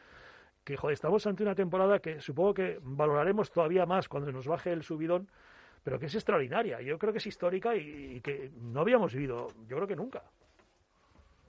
que 0.64 0.76
joder, 0.76 0.94
estamos 0.94 1.25
ante 1.28 1.44
una 1.44 1.54
temporada 1.54 2.00
que 2.00 2.20
supongo 2.20 2.54
que 2.54 2.80
valoraremos 2.82 3.52
todavía 3.52 3.87
más 3.87 4.08
cuando 4.08 4.32
nos 4.32 4.49
baje 4.49 4.73
el 4.73 4.82
subidón, 4.82 5.28
pero 5.84 6.00
que 6.00 6.06
es 6.06 6.14
extraordinaria. 6.16 6.80
Yo 6.80 6.99
creo 6.99 7.12
que 7.12 7.18
es 7.18 7.26
histórica 7.26 7.76
y, 7.76 8.16
y 8.16 8.20
que 8.20 8.50
no 8.61 8.80
habíamos 8.80 9.14
vivido, 9.14 9.46
yo 9.68 9.76
creo 9.76 9.87
que 9.87 9.96
nunca. 9.96 10.23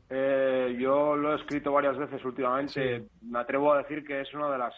Eh, 0.09 0.77
yo 0.79 1.15
lo 1.15 1.33
he 1.33 1.35
escrito 1.37 1.71
varias 1.71 1.97
veces 1.97 2.23
últimamente. 2.23 2.99
Sí. 2.99 3.07
Me 3.23 3.39
atrevo 3.39 3.73
a 3.73 3.79
decir 3.79 4.05
que 4.05 4.21
es 4.21 4.31
una 4.35 4.51
de 4.51 4.59
las 4.59 4.75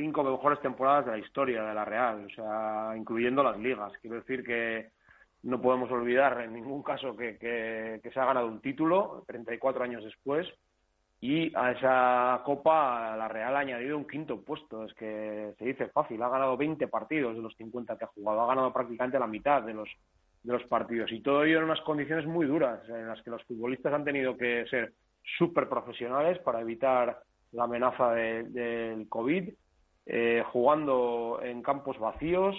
cinco 0.00 0.24
mejores 0.24 0.60
temporadas 0.60 1.04
de 1.04 1.12
la 1.12 1.18
historia 1.18 1.62
de 1.62 1.74
la 1.74 1.84
Real, 1.84 2.24
o 2.24 2.34
sea, 2.34 2.94
incluyendo 2.96 3.42
las 3.42 3.58
ligas. 3.58 3.92
Quiero 4.00 4.16
decir 4.16 4.42
que 4.42 4.88
no 5.42 5.60
podemos 5.60 5.90
olvidar 5.90 6.40
en 6.40 6.54
ningún 6.54 6.82
caso 6.82 7.14
que, 7.16 7.36
que, 7.36 8.00
que 8.02 8.10
se 8.10 8.18
ha 8.18 8.24
ganado 8.24 8.46
un 8.46 8.60
título 8.60 9.24
34 9.26 9.84
años 9.84 10.02
después 10.02 10.48
y 11.20 11.54
a 11.54 11.72
esa 11.72 12.42
copa 12.44 13.14
la 13.14 13.28
Real 13.28 13.54
ha 13.54 13.60
añadido 13.60 13.98
un 13.98 14.06
quinto 14.06 14.40
puesto. 14.40 14.86
Es 14.86 14.94
que 14.94 15.52
se 15.58 15.64
dice 15.66 15.88
fácil, 15.88 16.22
ha 16.22 16.30
ganado 16.30 16.56
20 16.56 16.88
partidos 16.88 17.36
de 17.36 17.42
los 17.42 17.54
50 17.56 17.98
que 17.98 18.04
ha 18.04 18.08
jugado, 18.08 18.40
ha 18.40 18.46
ganado 18.46 18.72
prácticamente 18.72 19.18
la 19.18 19.26
mitad 19.26 19.62
de 19.62 19.74
los 19.74 19.88
de 20.42 20.54
los 20.54 20.64
partidos 20.64 21.12
y 21.12 21.20
todo 21.20 21.44
ello 21.44 21.58
en 21.58 21.64
unas 21.64 21.82
condiciones 21.82 22.24
muy 22.24 22.46
duras 22.46 22.80
en 22.88 23.06
las 23.06 23.20
que 23.20 23.28
los 23.28 23.44
futbolistas 23.44 23.92
han 23.92 24.04
tenido 24.04 24.38
que 24.38 24.64
ser 24.70 24.94
súper 25.36 25.68
profesionales 25.68 26.38
para 26.38 26.62
evitar 26.62 27.18
la 27.52 27.64
amenaza 27.64 28.12
de, 28.12 28.44
del 28.44 29.06
COVID 29.06 29.50
eh, 30.06 30.42
jugando 30.52 31.40
en 31.42 31.62
campos 31.62 31.98
vacíos. 31.98 32.56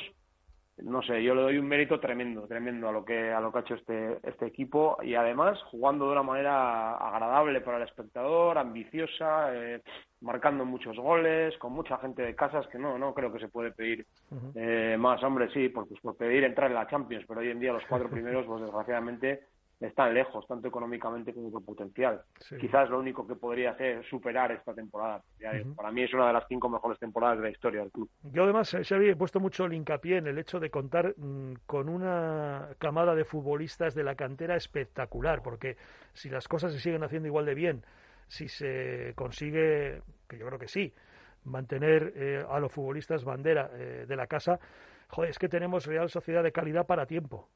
No 0.77 1.03
sé, 1.03 1.21
yo 1.21 1.36
le 1.36 1.41
doy 1.41 1.57
un 1.57 1.67
mérito 1.67 2.00
tremendo, 2.00 2.48
tremendo 2.48 2.89
a 2.89 2.91
lo 2.91 3.05
que 3.05 3.31
a 3.31 3.39
lo 3.39 3.51
que 3.51 3.60
ha 3.60 3.62
hecho 3.62 3.75
este 3.75 4.17
este 4.24 4.48
equipo 4.48 4.98
y 5.03 5.13
además 5.13 5.62
jugando 5.69 6.05
de 6.05 6.13
una 6.13 6.24
manera 6.24 6.95
agradable 6.95 7.62
para 7.62 7.77
el 7.77 7.83
espectador, 7.83 8.57
ambiciosa, 8.57 9.53
eh, 9.53 9.81
marcando 10.21 10.65
muchos 10.65 10.98
goles, 10.98 11.55
con 11.60 11.74
mucha 11.74 11.98
gente 11.98 12.24
de 12.24 12.36
casas 12.36 12.65
que 12.67 12.79
no 12.79 12.98
no 12.98 13.13
creo 13.13 13.31
que 13.31 13.39
se 13.39 13.50
puede 13.50 13.71
pedir 13.71 14.07
uh 14.31 14.36
-huh. 14.36 14.51
eh, 14.55 14.98
más, 14.98 15.21
hombre, 15.24 15.51
sí, 15.53 15.69
por, 15.69 15.88
pues 15.88 16.00
por 16.01 16.17
pedir 16.17 16.45
entrar 16.45 16.71
en 16.71 16.75
la 16.75 16.88
Champions, 16.88 17.25
pero 17.27 17.41
hoy 17.41 17.50
en 17.50 17.60
día 17.60 17.74
los 17.74 17.86
cuatro 17.88 18.10
primeros, 18.10 18.45
pues 18.48 18.62
desgraciadamente 18.62 19.41
están 19.88 20.13
lejos, 20.13 20.45
tanto 20.47 20.67
económicamente 20.67 21.33
como 21.33 21.51
por 21.51 21.65
potencial. 21.65 22.21
Sí. 22.39 22.57
Quizás 22.57 22.89
lo 22.89 23.00
único 23.00 23.27
que 23.27 23.35
podría 23.35 23.71
hacer 23.71 23.97
es 23.97 24.07
superar 24.07 24.51
esta 24.51 24.73
temporada. 24.73 25.23
Uh 25.39 25.43
-huh. 25.43 25.75
Para 25.75 25.91
mí 25.91 26.03
es 26.03 26.13
una 26.13 26.27
de 26.27 26.33
las 26.33 26.45
cinco 26.47 26.69
mejores 26.69 27.00
temporadas 27.00 27.38
de 27.38 27.43
la 27.45 27.50
historia 27.50 27.81
del 27.81 27.91
club. 27.91 28.09
Yo 28.23 28.43
además, 28.43 28.73
eh, 28.73 28.83
Xavi, 28.83 29.09
he 29.09 29.15
puesto 29.15 29.39
mucho 29.39 29.65
el 29.65 29.73
hincapié 29.73 30.17
en 30.17 30.27
el 30.27 30.38
hecho 30.38 30.59
de 30.59 30.69
contar 30.69 31.13
mmm, 31.17 31.53
con 31.65 31.89
una 31.89 32.69
camada 32.77 33.15
de 33.15 33.25
futbolistas 33.25 33.95
de 33.95 34.03
la 34.03 34.15
cantera 34.15 34.55
espectacular, 34.55 35.41
porque 35.41 35.77
si 36.13 36.29
las 36.29 36.47
cosas 36.47 36.73
se 36.73 36.79
siguen 36.79 37.03
haciendo 37.03 37.27
igual 37.27 37.45
de 37.45 37.55
bien, 37.55 37.83
si 38.27 38.47
se 38.47 39.13
consigue, 39.15 40.01
que 40.27 40.38
yo 40.38 40.45
creo 40.45 40.59
que 40.59 40.67
sí, 40.67 40.93
mantener 41.43 42.13
eh, 42.15 42.45
a 42.47 42.59
los 42.59 42.71
futbolistas 42.71 43.23
bandera 43.23 43.71
eh, 43.73 44.05
de 44.07 44.15
la 44.15 44.27
casa, 44.27 44.59
joder, 45.09 45.31
es 45.31 45.39
que 45.39 45.50
tenemos 45.50 45.85
Real 45.85 46.09
Sociedad 46.09 46.43
de 46.43 46.51
calidad 46.51 46.85
para 46.85 47.05
tiempo. 47.05 47.50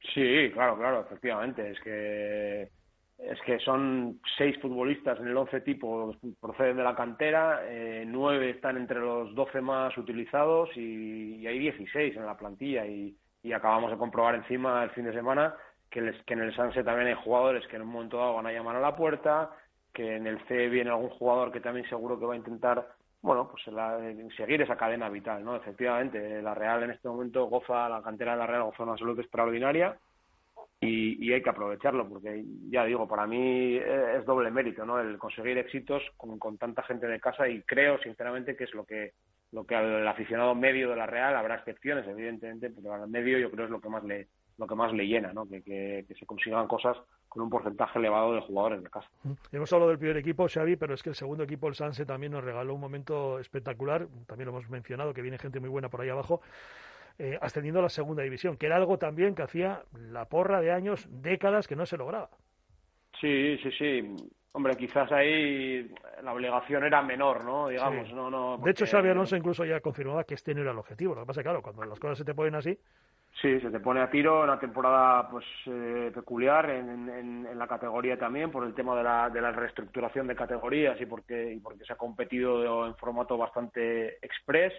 Sí, 0.00 0.50
claro, 0.52 0.76
claro, 0.76 1.00
efectivamente. 1.00 1.70
Es 1.70 1.80
que 1.80 2.70
es 3.18 3.40
que 3.42 3.58
son 3.60 4.20
seis 4.36 4.58
futbolistas 4.60 5.18
en 5.20 5.28
el 5.28 5.36
once 5.36 5.60
tipo 5.62 6.14
proceden 6.38 6.76
de 6.76 6.82
la 6.84 6.94
cantera, 6.94 7.62
eh, 7.64 8.04
nueve 8.06 8.50
están 8.50 8.76
entre 8.76 9.00
los 9.00 9.34
doce 9.34 9.60
más 9.60 9.96
utilizados 9.96 10.68
y, 10.76 11.46
hay 11.46 11.58
dieciséis 11.58 12.14
en 12.16 12.26
la 12.26 12.36
plantilla 12.36 12.84
y, 12.86 13.16
y, 13.42 13.52
acabamos 13.52 13.90
de 13.90 13.96
comprobar 13.96 14.34
encima 14.34 14.84
el 14.84 14.90
fin 14.90 15.06
de 15.06 15.14
semana 15.14 15.54
que, 15.90 16.02
les, 16.02 16.22
que 16.24 16.34
en 16.34 16.40
el 16.40 16.54
Sanse 16.54 16.84
también 16.84 17.08
hay 17.08 17.14
jugadores 17.14 17.66
que 17.68 17.76
en 17.76 17.82
un 17.82 17.88
momento 17.88 18.18
dado 18.18 18.34
van 18.34 18.46
a 18.46 18.52
llamar 18.52 18.76
a 18.76 18.80
la 18.80 18.96
puerta, 18.96 19.50
que 19.94 20.16
en 20.16 20.26
el 20.26 20.38
C 20.46 20.68
viene 20.68 20.90
algún 20.90 21.10
jugador 21.10 21.52
que 21.52 21.60
también 21.60 21.88
seguro 21.88 22.18
que 22.18 22.26
va 22.26 22.34
a 22.34 22.38
intentar 22.38 22.86
bueno, 23.22 23.48
pues 23.50 23.66
la, 23.68 23.98
seguir 24.36 24.62
esa 24.62 24.76
cadena 24.76 25.08
vital, 25.08 25.44
¿no? 25.44 25.56
Efectivamente, 25.56 26.40
la 26.42 26.54
Real 26.54 26.84
en 26.84 26.90
este 26.90 27.08
momento 27.08 27.46
goza, 27.46 27.88
la 27.88 28.02
cantera 28.02 28.32
de 28.32 28.38
la 28.38 28.46
Real 28.46 28.64
goza 28.64 28.84
una 28.84 28.96
salud 28.96 29.18
extraordinaria 29.18 29.96
y, 30.80 31.26
y, 31.26 31.32
hay 31.32 31.42
que 31.42 31.50
aprovecharlo, 31.50 32.08
porque 32.08 32.44
ya 32.68 32.84
digo, 32.84 33.08
para 33.08 33.26
mí 33.26 33.76
es 33.76 34.24
doble 34.26 34.50
mérito, 34.50 34.84
¿no? 34.84 35.00
El 35.00 35.18
conseguir 35.18 35.58
éxitos 35.58 36.02
con, 36.16 36.38
con, 36.38 36.58
tanta 36.58 36.82
gente 36.82 37.06
de 37.06 37.18
casa 37.18 37.48
y 37.48 37.62
creo, 37.62 37.98
sinceramente, 37.98 38.56
que 38.56 38.64
es 38.64 38.74
lo 38.74 38.84
que 38.84 39.12
lo 39.52 39.64
que 39.64 39.74
al 39.74 40.06
aficionado 40.06 40.54
medio 40.54 40.90
de 40.90 40.96
la 40.96 41.06
Real 41.06 41.34
habrá 41.36 41.56
excepciones, 41.56 42.06
evidentemente, 42.06 42.70
pero 42.70 42.94
al 42.94 43.08
medio 43.08 43.38
yo 43.38 43.50
creo 43.50 43.64
es 43.64 43.70
lo 43.70 43.80
que 43.80 43.88
más 43.88 44.04
le 44.04 44.28
lo 44.58 44.66
que 44.66 44.74
más 44.74 44.92
le 44.92 45.06
llena, 45.06 45.32
¿no? 45.32 45.46
Que, 45.46 45.62
que, 45.62 46.14
se 46.18 46.26
consigan 46.26 46.66
cosas 46.66 46.96
con 47.28 47.42
un 47.42 47.50
porcentaje 47.50 47.98
elevado 47.98 48.34
de 48.34 48.40
jugadores 48.40 48.82
de 48.82 48.88
casa. 48.88 49.08
Hemos 49.52 49.72
hablado 49.72 49.90
del 49.90 49.98
primer 49.98 50.16
equipo, 50.16 50.46
Xavi, 50.48 50.76
pero 50.76 50.94
es 50.94 51.02
que 51.02 51.10
el 51.10 51.14
segundo 51.14 51.44
equipo, 51.44 51.68
el 51.68 51.74
Sanse, 51.74 52.06
también 52.06 52.32
nos 52.32 52.44
regaló 52.44 52.74
un 52.74 52.80
momento 52.80 53.38
espectacular. 53.38 54.06
También 54.26 54.46
lo 54.46 54.56
hemos 54.56 54.70
mencionado, 54.70 55.12
que 55.12 55.22
viene 55.22 55.38
gente 55.38 55.60
muy 55.60 55.68
buena 55.68 55.90
por 55.90 56.00
ahí 56.00 56.08
abajo. 56.08 56.40
Eh, 57.18 57.38
ascendiendo 57.40 57.80
a 57.80 57.84
la 57.84 57.88
segunda 57.88 58.22
división, 58.22 58.58
que 58.58 58.66
era 58.66 58.76
algo 58.76 58.98
también 58.98 59.34
que 59.34 59.42
hacía 59.42 59.82
la 60.10 60.26
porra 60.26 60.60
de 60.60 60.70
años, 60.70 61.08
décadas, 61.10 61.66
que 61.66 61.74
no 61.74 61.86
se 61.86 61.96
lograba. 61.96 62.28
Sí, 63.20 63.56
sí, 63.62 63.70
sí. 63.78 64.16
Hombre, 64.52 64.76
quizás 64.76 65.10
ahí 65.12 65.90
la 66.22 66.32
obligación 66.32 66.84
era 66.84 67.02
menor, 67.02 67.44
¿no? 67.44 67.68
Digamos, 67.68 68.12
no, 68.12 68.30
no. 68.30 68.58
De 68.58 68.70
hecho, 68.70 68.86
Xavi 68.86 69.10
Alonso 69.10 69.36
incluso 69.36 69.64
ya 69.64 69.80
confirmaba 69.80 70.24
que 70.24 70.34
este 70.34 70.54
no 70.54 70.62
era 70.62 70.72
el 70.72 70.78
objetivo. 70.78 71.14
Lo 71.14 71.22
que 71.22 71.26
pasa 71.26 71.40
es 71.40 71.44
que, 71.44 71.48
claro, 71.50 71.62
cuando 71.62 71.84
las 71.84 71.98
cosas 71.98 72.18
se 72.18 72.24
te 72.24 72.34
ponen 72.34 72.54
así. 72.54 72.78
Sí, 73.40 73.60
se 73.60 73.70
te 73.70 73.80
pone 73.80 74.00
a 74.00 74.10
tiro, 74.10 74.42
una 74.42 74.58
temporada 74.58 75.28
pues 75.28 75.44
eh, 75.66 76.10
peculiar 76.14 76.70
en, 76.70 77.08
en, 77.08 77.58
la 77.58 77.66
categoría 77.66 78.18
también 78.18 78.50
por 78.50 78.64
el 78.64 78.74
tema 78.74 78.96
de 78.96 79.02
la, 79.02 79.28
de 79.28 79.40
la 79.40 79.52
reestructuración 79.52 80.26
de 80.26 80.34
categorías 80.34 80.98
y 81.00 81.06
porque, 81.06 81.52
y 81.52 81.60
porque 81.60 81.84
se 81.84 81.92
ha 81.92 81.96
competido 81.96 82.86
en 82.86 82.96
formato 82.96 83.36
bastante 83.36 84.16
express 84.24 84.72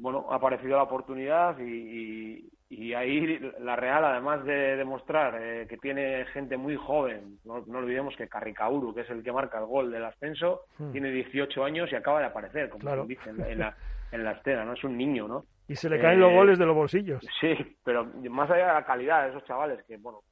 bueno, 0.00 0.26
ha 0.30 0.36
aparecido 0.36 0.76
la 0.76 0.84
oportunidad 0.84 1.58
y, 1.58 2.48
y, 2.70 2.94
ahí 2.94 3.38
la 3.60 3.76
Real, 3.76 4.04
además 4.04 4.44
de 4.44 4.76
demostrar 4.76 5.38
eh, 5.40 5.66
que 5.68 5.76
tiene 5.76 6.24
gente 6.26 6.56
muy 6.56 6.76
joven, 6.76 7.38
no, 7.44 7.64
olvidemos 7.76 8.16
que 8.16 8.28
Carricauru, 8.28 8.94
que 8.94 9.02
es 9.02 9.10
el 9.10 9.22
que 9.22 9.32
marca 9.32 9.58
el 9.58 9.66
gol 9.66 9.90
del 9.90 10.04
ascenso, 10.04 10.62
hmm. 10.78 10.92
tiene 10.92 11.10
18 11.10 11.64
años 11.64 11.92
y 11.92 11.96
acaba 11.96 12.20
de 12.20 12.26
aparecer, 12.26 12.70
como 12.70 13.06
dicen 13.06 13.40
en 13.46 13.58
la, 13.58 13.76
en 14.12 14.24
la 14.24 14.32
escena, 14.32 14.64
¿no? 14.64 14.72
Es 14.72 14.84
un 14.84 14.96
niño, 14.96 15.28
¿no? 15.28 15.44
Y 15.70 15.76
se 15.76 15.88
le 15.88 16.00
caen 16.00 16.18
los 16.18 16.32
eh, 16.32 16.34
goles 16.34 16.58
de 16.58 16.66
los 16.66 16.74
bolsillos. 16.74 17.24
Sí, 17.40 17.54
pero 17.84 18.04
más 18.04 18.50
allá 18.50 18.66
de 18.66 18.72
la 18.72 18.84
calidad 18.84 19.22
de 19.22 19.30
esos 19.30 19.44
chavales, 19.44 19.84
que 19.86 19.98
bueno, 19.98 20.22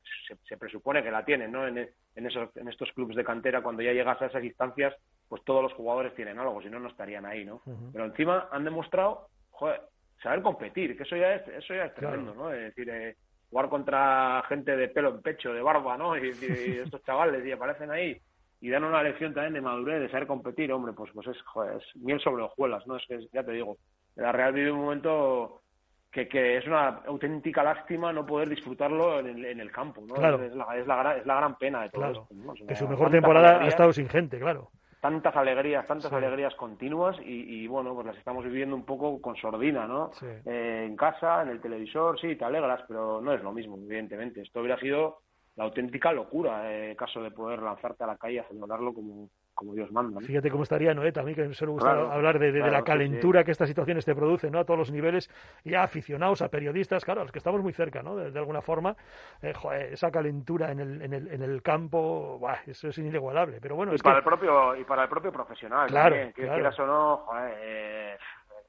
se, 0.49 0.57
presupone 0.57 1.01
que 1.01 1.13
la 1.13 1.25
tienen, 1.25 1.53
¿no? 1.53 1.65
En, 1.65 1.79
en, 1.79 2.27
esos, 2.27 2.57
en 2.57 2.67
estos 2.67 2.91
clubes 2.91 3.15
de 3.15 3.23
cantera, 3.23 3.63
cuando 3.63 3.81
ya 3.83 3.93
llegas 3.93 4.21
a 4.21 4.27
esas 4.27 4.43
instancias, 4.43 4.97
pues 5.29 5.45
todos 5.45 5.63
los 5.63 5.73
jugadores 5.75 6.13
tienen 6.17 6.41
algo, 6.41 6.61
si 6.61 6.69
no, 6.69 6.81
no 6.81 6.89
estarían 6.89 7.25
ahí, 7.25 7.45
¿no? 7.45 7.63
Pero 7.93 8.07
encima 8.07 8.49
han 8.51 8.65
demostrado 8.65 9.29
joder, 9.51 9.81
saber 10.21 10.43
competir, 10.43 10.97
que 10.97 11.05
eso 11.05 11.15
ya 11.15 11.35
es, 11.35 11.47
eso 11.47 11.73
ya 11.73 11.85
es 11.85 11.95
tremendo, 11.95 12.35
¿no? 12.35 12.53
Es 12.53 12.75
decir, 12.75 12.91
eh, 12.91 13.15
jugar 13.49 13.69
contra 13.69 14.43
gente 14.49 14.77
de 14.77 14.89
pelo 14.89 15.11
en 15.11 15.23
pecho, 15.23 15.53
de 15.53 15.63
barba, 15.63 15.97
¿no? 15.97 16.17
Y, 16.17 16.31
estos 16.83 17.05
chavales 17.05 17.47
y 17.47 17.53
aparecen 17.53 17.93
ahí 17.93 18.21
y 18.61 18.71
dan 18.71 18.83
una 18.83 19.05
lección 19.05 19.33
también 19.35 19.55
de 19.55 19.61
madurez, 19.61 20.01
de 20.01 20.11
saber 20.11 20.27
competir, 20.27 20.73
hombre, 20.73 20.93
pues, 20.95 21.13
pues 21.15 21.29
es, 21.29 21.41
joder, 21.43 21.77
es 21.77 22.03
miel 22.03 22.19
sobre 22.19 22.43
hojuelas, 22.43 22.85
¿no? 22.89 22.97
Es 22.97 23.07
que, 23.07 23.25
ya 23.33 23.45
te 23.45 23.53
digo, 23.53 23.79
la 24.19 24.33
Real 24.33 24.53
vive 24.53 24.71
un 24.71 24.81
momento 24.81 25.63
que, 26.11 26.29
que 26.29 26.59
es 26.59 26.67
una 26.67 27.01
auténtica 27.07 27.63
lástima 27.63 28.13
no 28.13 28.27
poder 28.27 28.49
disfrutarlo 28.49 29.21
en 29.21 29.27
el, 29.29 29.45
en 29.45 29.61
el 29.61 29.73
campo, 29.73 30.03
¿no? 30.07 30.15
Claro. 30.15 30.43
Es, 30.43 30.55
la, 30.55 30.77
es, 30.77 30.87
la, 30.87 31.17
es 31.17 31.27
la 31.27 31.37
gran 31.37 31.57
pena 31.57 31.83
de 31.83 31.91
todo 31.91 32.07
esto. 32.07 32.29
que 32.67 32.77
su 32.77 32.89
mejor 32.89 33.11
temporada 33.11 33.63
ha 33.63 33.69
estado 33.69 33.93
sin 33.93 34.09
gente, 34.09 34.39
claro 34.39 34.71
tantas 35.01 35.35
alegrías, 35.37 35.87
tantas 35.87 36.13
alegrías 36.13 36.55
continuas 36.55 37.17
y, 37.25 37.67
bueno, 37.67 37.95
pues 37.95 38.07
las 38.07 38.17
estamos 38.17 38.45
viviendo 38.45 38.75
un 38.75 38.85
poco 38.85 39.21
con 39.21 39.37
sordina, 39.37 39.87
¿no? 39.87 40.11
Eh, 40.45 40.85
en 40.87 40.97
casa, 40.97 41.43
en 41.43 41.51
el 41.51 41.61
televisor, 41.61 42.21
sí, 42.21 42.37
te 42.37 42.45
alegras, 42.45 42.83
pero 42.89 43.21
no 43.21 43.33
es 43.33 43.43
lo 43.43 43.53
mismo, 43.53 43.77
evidentemente. 43.77 44.43
Esto 44.43 44.61
hubiera 44.61 44.79
sido 44.79 45.21
la 45.57 45.65
auténtica 45.65 46.13
locura, 46.13 46.73
en 46.73 46.93
eh, 46.93 46.97
caso 46.97 47.23
de 47.23 47.31
poder 47.31 47.61
lanzarte 47.61 48.05
a 48.05 48.09
la 48.09 48.17
calle 48.17 48.41
a 48.41 48.49
celebrarlo 48.49 48.93
como, 48.93 49.29
como 49.59 49.75
Dios 49.75 49.91
manda. 49.91 50.21
Fíjate 50.21 50.53
cómo 50.53 50.63
estaría 50.63 50.95
Noé, 50.95 51.11
también 51.11 51.35
que 51.35 51.53
suele 51.53 51.73
gustar 51.73 51.99
hablar 51.99 52.39
de, 52.39 52.53
la 52.53 52.85
calentura 52.85 53.43
que 53.43 53.51
estas 53.51 53.69
situaciones 53.69 54.05
te 54.05 54.15
producen, 54.15 54.53
¿no? 54.53 54.61
A 54.61 54.65
todos 54.65 54.79
los 54.79 54.93
niveles, 54.93 55.29
y 55.65 55.75
a 55.75 55.83
aficionados, 55.83 56.43
a 56.43 56.49
periodistas, 56.49 57.05
claro, 57.05 57.23
a 57.23 57.25
los 57.25 57.33
que 57.33 57.39
estamos 57.39 57.61
muy 57.61 57.73
cerca, 57.73 58.01
¿no? 58.01 58.15
De, 58.15 58.39
alguna 58.39 58.63
forma, 58.63 58.95
eh, 59.43 59.53
esa 59.91 60.13
calentura 60.13 60.71
en 60.71 60.79
el, 60.79 61.03
en 61.03 61.13
el, 61.13 61.29
en 61.33 61.43
el 61.43 61.61
campo, 61.61 62.41
eso 62.67 62.89
es 62.89 62.99
inigualable, 62.99 63.59
pero 63.61 63.75
bueno. 63.75 63.91
Y 63.91 63.97
es 63.97 64.03
para 64.03 64.19
el 64.19 64.25
propio 64.25 64.77
y 64.77 64.85
para 64.85 65.03
el 65.03 65.09
propio 65.09 65.33
profesional, 65.33 65.89
claro, 65.89 66.15
que 66.15 66.33
quieras 66.33 66.79
o 66.79 66.87
no, 66.87 67.17
joder, 67.17 67.55
eh, 67.61 68.17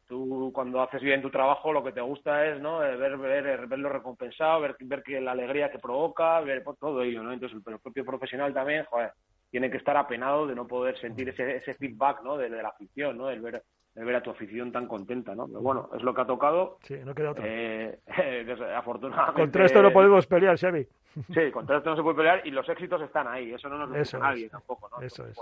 tú 0.07 0.51
cuando 0.51 0.81
haces 0.81 1.03
bien 1.03 1.21
tu 1.21 1.29
trabajo 1.29 1.71
lo 1.71 1.83
que 1.83 1.91
te 1.91 2.01
gusta 2.01 2.47
es 2.47 2.59
no 2.59 2.83
eh, 2.83 2.95
ver, 2.95 3.15
ver 3.17 3.67
verlo 3.67 3.89
recompensado 3.89 4.59
ver 4.59 4.75
ver 4.79 5.03
que 5.03 5.21
la 5.21 5.33
alegría 5.33 5.69
que 5.69 5.77
provoca 5.77 6.39
ver 6.39 6.63
todo 6.79 7.03
ello 7.03 7.21
no 7.21 7.31
entonces 7.31 7.61
el 7.63 7.79
propio 7.79 8.03
profesional 8.03 8.51
también 8.51 8.85
joder 8.85 9.11
tiene 9.49 9.71
que 9.71 9.77
estar 9.77 9.97
apenado 9.97 10.47
de 10.47 10.55
no 10.55 10.67
poder 10.67 10.97
sentir 10.99 11.29
ese, 11.29 11.57
ese 11.57 11.73
feedback 11.75 12.21
¿no? 12.23 12.37
de, 12.37 12.49
la 12.49 12.69
afición, 12.69 13.17
¿no? 13.17 13.29
el 13.29 13.41
ver, 13.41 13.63
el 13.95 14.05
ver 14.05 14.15
a 14.15 14.23
tu 14.23 14.29
afición 14.29 14.71
tan 14.71 14.87
contenta. 14.87 15.33
¿no? 15.35 15.47
Pero 15.47 15.61
bueno, 15.61 15.89
es 15.95 16.03
lo 16.03 16.13
que 16.13 16.21
ha 16.21 16.25
tocado. 16.25 16.77
Sí, 16.83 16.97
no 17.03 17.15
queda 17.15 17.31
otro. 17.31 17.43
Eh, 17.45 17.99
afortunadamente. 18.75 19.41
Contra 19.41 19.65
esto 19.65 19.81
no 19.81 19.91
podemos 19.91 20.27
pelear, 20.27 20.57
Xavi. 20.57 20.87
Sí, 21.33 21.51
contra 21.51 21.77
esto 21.77 21.89
no 21.89 21.95
se 21.95 22.03
puede 22.03 22.17
pelear 22.17 22.45
y 22.45 22.51
los 22.51 22.67
éxitos 22.69 23.01
están 23.01 23.27
ahí. 23.27 23.51
Eso 23.51 23.67
no 23.69 23.79
nos 23.79 23.89
lo 23.89 23.97
dice 23.97 24.19
nadie 24.19 24.49
tampoco. 24.49 24.89
¿no? 24.89 25.01
Eso 25.01 25.25
es. 25.25 25.37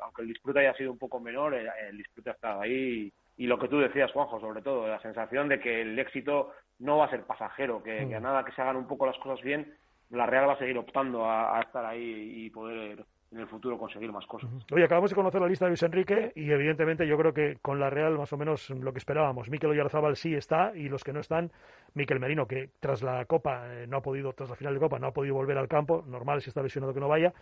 aunque 0.00 0.22
el 0.22 0.28
disfrute 0.28 0.60
haya 0.60 0.74
sido 0.74 0.90
un 0.90 0.98
poco 0.98 1.20
menor, 1.20 1.54
el, 1.54 1.96
disfrute 1.96 2.30
ha 2.30 2.34
estado 2.34 2.60
ahí. 2.60 3.12
Y, 3.36 3.46
lo 3.46 3.58
que 3.58 3.68
tú 3.68 3.78
decías, 3.78 4.12
Juanjo, 4.12 4.40
sobre 4.40 4.62
todo, 4.62 4.86
la 4.86 5.00
sensación 5.00 5.48
de 5.48 5.60
que 5.60 5.82
el 5.82 5.98
éxito 5.98 6.52
no 6.78 6.98
va 6.98 7.06
a 7.06 7.10
ser 7.10 7.24
pasajero, 7.24 7.82
que, 7.82 8.06
que 8.08 8.14
a 8.14 8.20
mm. 8.20 8.22
nada 8.22 8.44
que 8.44 8.52
se 8.52 8.62
hagan 8.62 8.76
un 8.76 8.86
poco 8.86 9.06
las 9.06 9.18
cosas 9.18 9.42
bien, 9.42 9.74
la 10.10 10.26
Real 10.26 10.48
va 10.48 10.52
a 10.52 10.58
seguir 10.58 10.78
optando 10.78 11.24
a, 11.24 11.58
a 11.58 11.62
estar 11.62 11.84
ahí 11.84 12.44
y 12.44 12.50
poder 12.50 13.04
en 13.34 13.40
el 13.40 13.46
futuro 13.48 13.76
conseguir 13.76 14.12
más 14.12 14.26
cosas. 14.26 14.48
Oye, 14.72 14.84
acabamos 14.84 15.10
de 15.10 15.16
conocer 15.16 15.40
la 15.40 15.48
lista 15.48 15.64
de 15.64 15.70
Luis 15.70 15.82
Enrique 15.82 16.32
y 16.36 16.50
evidentemente 16.50 17.06
yo 17.06 17.18
creo 17.18 17.34
que 17.34 17.58
con 17.60 17.80
la 17.80 17.90
Real 17.90 18.16
más 18.16 18.32
o 18.32 18.36
menos 18.36 18.70
lo 18.70 18.92
que 18.92 18.98
esperábamos. 18.98 19.50
Miquel 19.50 19.70
Oyarzábal 19.70 20.16
sí 20.16 20.34
está 20.34 20.72
y 20.74 20.88
los 20.88 21.02
que 21.02 21.12
no 21.12 21.20
están, 21.20 21.50
Miquel 21.94 22.20
Merino, 22.20 22.46
que 22.46 22.70
tras 22.78 23.02
la 23.02 23.24
Copa 23.24 23.64
eh, 23.66 23.86
no 23.88 23.96
ha 23.96 24.02
podido, 24.02 24.32
tras 24.34 24.50
la 24.50 24.56
final 24.56 24.74
de 24.74 24.80
Copa 24.80 24.98
no 25.00 25.08
ha 25.08 25.12
podido 25.12 25.34
volver 25.34 25.58
al 25.58 25.66
campo, 25.66 26.04
normal 26.06 26.42
si 26.42 26.50
está 26.50 26.62
lesionado 26.62 26.94
que 26.94 27.00
no 27.00 27.08
vaya, 27.08 27.34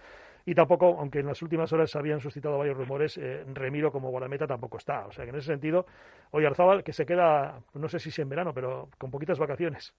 y 0.46 0.54
tampoco, 0.54 0.96
aunque 0.98 1.20
en 1.20 1.26
las 1.26 1.42
últimas 1.42 1.72
horas 1.72 1.90
se 1.90 1.98
habían 1.98 2.20
suscitado 2.20 2.58
varios 2.58 2.76
rumores, 2.76 3.18
eh, 3.18 3.44
Remiro 3.52 3.92
como 3.92 4.10
guardameta 4.10 4.46
tampoco 4.46 4.78
está. 4.78 5.06
O 5.06 5.12
sea 5.12 5.24
que 5.24 5.30
en 5.30 5.36
ese 5.36 5.48
sentido, 5.48 5.86
Oyarzábal 6.30 6.82
que 6.82 6.92
se 6.92 7.06
queda, 7.06 7.60
no 7.74 7.88
sé 7.88 7.98
si 8.00 8.20
en 8.20 8.28
verano, 8.28 8.52
pero 8.54 8.88
con 8.98 9.10
poquitas 9.10 9.38
vacaciones. 9.38 9.94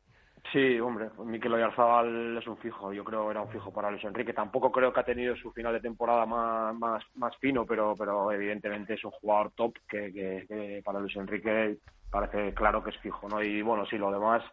Sí, 0.52 0.80
hombre, 0.80 1.10
Miquel 1.26 1.54
Oyarzabal 1.54 2.38
es 2.38 2.46
un 2.46 2.58
fijo, 2.58 2.94
yo 2.94 3.04
creo 3.04 3.26
que 3.26 3.32
era 3.32 3.42
un 3.42 3.50
fijo 3.50 3.72
para 3.72 3.90
Luis 3.90 4.04
Enrique. 4.04 4.34
Tampoco 4.34 4.72
creo 4.72 4.94
que 4.94 5.00
ha 5.00 5.06
tenido 5.06 5.36
su 5.36 5.52
final 5.52 5.74
de 5.74 5.80
temporada 5.80 6.26
más, 6.26 6.76
más, 6.76 7.04
más 7.16 7.36
fino, 7.38 7.66
pero, 7.66 7.96
pero 7.98 8.32
evidentemente 8.32 8.94
es 8.94 9.04
un 9.04 9.12
jugador 9.12 9.52
top 9.56 9.74
que, 9.88 10.12
que, 10.12 10.82
para 10.84 11.00
Luis 11.00 11.16
Enrique 11.16 11.78
parece 12.12 12.54
claro 12.54 12.84
que 12.84 12.92
es 12.92 12.98
fijo, 13.00 13.28
¿no? 13.28 13.42
Y 13.42 13.62
bueno, 13.64 13.86
sí, 13.88 13.98
lo 13.98 14.12
demás, 14.12 14.44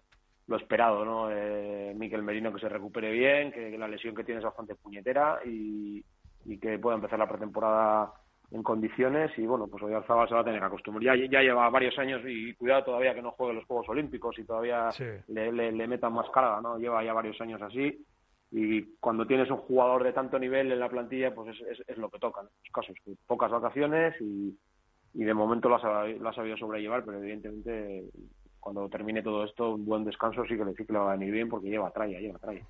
lo 0.47 0.57
esperado, 0.57 1.05
¿no? 1.05 1.31
Eh, 1.31 1.93
Miquel 1.95 2.23
Merino 2.23 2.53
que 2.53 2.61
se 2.61 2.69
recupere 2.69 3.11
bien, 3.11 3.53
que, 3.53 3.77
la 3.77 3.89
lesión 3.89 4.15
que 4.15 4.25
tiene 4.25 4.39
es 4.39 4.45
bastante 4.45 4.77
puñetera 4.77 5.41
y, 5.45 6.03
y 6.47 6.59
que 6.59 6.79
pueda 6.79 6.97
empezar 6.97 7.19
la 7.19 7.29
pretemporada 7.29 8.13
en 8.51 8.63
condiciones 8.63 9.31
y 9.39 9.47
bueno, 9.47 9.69
pues 9.69 9.83
Oyarzabal 9.83 10.29
se 10.29 10.35
va 10.35 10.41
a 10.41 10.45
tener 10.45 10.61
que 10.61 10.67
acostumbrar. 10.67 11.17
Ya, 11.17 11.27
ya 11.31 11.41
lleva 11.41 11.71
varios 11.71 11.97
años 11.99 12.21
y 12.27 12.53
cuidado 12.55 12.85
todavía 12.85 13.15
que 13.15 13.23
no 13.23 13.31
juegue 13.33 13.55
los 13.55 13.65
Juegos 13.65 13.89
Olímpicos 13.89 14.39
y 14.39 14.45
todavía 14.45 14.89
le, 15.29 15.53
le, 15.53 15.87
metan 15.87 16.13
más 16.13 16.29
carga, 16.31 16.61
¿no? 16.61 16.79
Lleva 16.79 17.05
ya 17.05 17.13
varios 17.13 17.41
años 17.41 17.63
así 17.63 18.05
y 18.51 18.83
cuando 18.99 19.27
tienes 19.27 19.49
un 19.51 19.59
jugador 19.59 20.03
de 20.03 20.13
tanto 20.13 20.39
nivel 20.39 20.73
en 20.73 20.81
la 20.81 20.89
plantilla, 20.89 21.33
pues 21.33 21.57
es, 21.61 21.83
es, 21.87 21.97
lo 21.99 22.11
que 22.11 22.19
toca 22.19 22.41
en 22.41 22.49
estos 22.49 22.73
casos. 22.73 22.97
Pocas 23.27 23.53
vacaciones 23.53 24.21
y, 24.21 24.59
y 25.15 25.25
de 25.25 25.35
momento 25.35 25.69
lo 25.69 25.77
ha, 25.77 26.09
lo 26.09 26.29
ha 26.29 26.35
sabido 26.35 26.57
sobrellevar, 26.57 27.05
pero 27.05 27.19
evidentemente 27.19 28.05
cuando 28.61 28.89
termine 28.89 29.23
todo 29.23 29.45
esto, 29.45 29.75
un 29.75 29.87
buen 29.87 30.05
descanso 30.05 30.45
sí 30.45 30.57
que 30.57 30.85
que 30.85 30.93
le 30.93 30.99
va 30.99 31.13
a 31.13 31.17
venir 31.17 31.33
bien 31.33 31.49
porque 31.49 31.69
lleva 31.69 31.91
tralla, 31.91 32.21
lleva 32.21 32.39
tralla. 32.39 32.63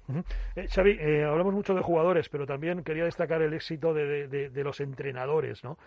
Eh, 0.57 0.69
Xavi, 0.69 0.97
eh, 1.01 1.25
hablamos 1.25 1.53
mucho 1.53 1.75
de 1.75 1.83
jugadores, 1.83 2.29
pero 2.29 2.47
también 2.47 2.83
quería 2.85 3.05
destacar 3.05 3.43
el 3.43 3.53
éxito 3.53 3.93
de, 3.93 4.29
de, 4.29 4.65
los 4.65 4.81
entrenadores, 4.81 5.65
¿no? 5.65 5.79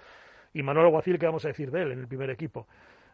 Y 0.54 0.62
Manuel 0.62 0.88
Aguacil, 0.88 1.18
¿qué 1.18 1.26
vamos 1.26 1.46
a 1.46 1.48
decir 1.48 1.72
de 1.72 1.84
él 1.84 1.92
en 1.94 2.00
el 2.00 2.08
primer 2.08 2.30
equipo? 2.30 2.68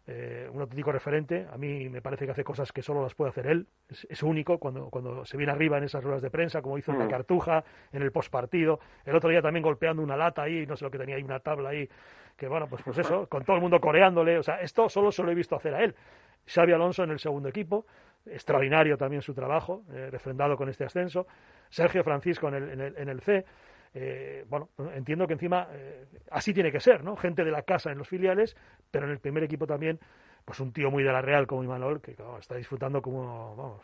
Eh, 0.08 0.50
un 0.52 0.62
auténtico 0.62 0.92
referente. 0.92 1.46
A 1.54 1.58
mí 1.58 1.88
me 1.88 2.02
parece 2.02 2.26
que 2.26 2.32
hace 2.32 2.44
cosas 2.44 2.72
que 2.72 2.82
solo 2.82 3.04
las 3.04 3.14
puede 3.14 3.30
hacer 3.30 3.46
él. 3.46 3.68
Es, 4.10 4.24
único 4.24 4.58
cuando, 4.58 4.90
cuando 4.90 5.24
se 5.24 5.38
viene 5.38 5.52
arriba 5.52 5.78
en 5.78 5.84
esas 5.84 6.04
ruedas 6.04 6.24
de 6.24 6.32
prensa, 6.32 6.64
como 6.64 6.80
hizo 6.80 6.92
en 6.92 6.98
la 6.98 7.06
mm. 7.06 7.10
Cartuja, 7.10 7.64
en 7.94 8.02
el 8.02 8.12
postpartido. 8.12 8.80
El 9.06 9.16
otro 9.16 9.30
día 9.30 9.42
también 9.42 9.62
golpeando 9.62 10.02
una 10.02 10.18
lata 10.18 10.42
ahí, 10.42 10.66
no 10.66 10.76
sé 10.76 10.86
lo 10.86 10.90
que 10.90 10.98
tenía 10.98 11.16
ahí, 11.16 11.22
una 11.22 11.40
tabla 11.40 11.70
ahí. 11.70 11.88
Que 12.36 12.48
bueno, 12.48 12.68
pues, 12.68 12.82
pues 12.82 12.98
eso, 12.98 13.28
con 13.30 13.46
todo 13.46 13.58
el 13.58 13.62
mundo 13.62 13.80
coreándole. 13.80 14.40
O 14.40 14.44
sea, 14.44 14.62
esto 14.62 14.90
solo 14.90 15.12
se 15.12 15.22
lo 15.22 15.32
he 15.32 15.36
visto 15.36 15.56
hacer 15.56 15.76
a 15.76 15.84
él. 15.84 15.96
Xavi 16.46 16.72
Alonso 16.72 17.04
en 17.04 17.12
el 17.12 17.20
segundo 17.20 17.50
equipo, 17.50 17.86
extraordinario 18.26 18.98
también 18.98 19.22
su 19.22 19.34
trabajo, 19.34 19.84
eh, 19.92 20.10
refrendado 20.12 20.58
con 20.58 20.70
este 20.70 20.84
ascenso. 20.84 21.28
Sergio 21.70 22.04
Francisco 22.04 22.48
en 22.48 22.56
el, 22.56 22.98
en 22.98 23.10
el, 23.10 23.22
C. 23.22 23.46
Eh, 23.94 24.46
bueno, 24.50 24.70
entiendo 24.96 25.28
que 25.28 25.34
encima 25.34 25.68
eh, 25.72 26.06
así 26.32 26.54
tiene 26.54 26.72
que 26.72 26.80
ser, 26.80 27.04
¿no? 27.04 27.16
Gente 27.16 27.44
de 27.44 27.52
la 27.52 27.64
casa 27.64 27.92
en 27.92 27.98
los 27.98 28.08
filiales, 28.08 28.56
pero 28.92 29.06
en 29.06 29.12
el 29.12 29.20
primer 29.20 29.44
equipo 29.44 29.68
también, 29.68 30.00
pues 30.46 30.60
un 30.60 30.74
tío 30.74 30.90
muy 30.90 31.04
de 31.04 31.12
la 31.12 31.22
Real 31.22 31.48
como 31.48 31.64
Imanol, 31.64 32.02
que 32.02 32.16
está 32.40 32.56
disfrutando 32.56 33.02
como, 33.02 33.56
vamos, 33.56 33.82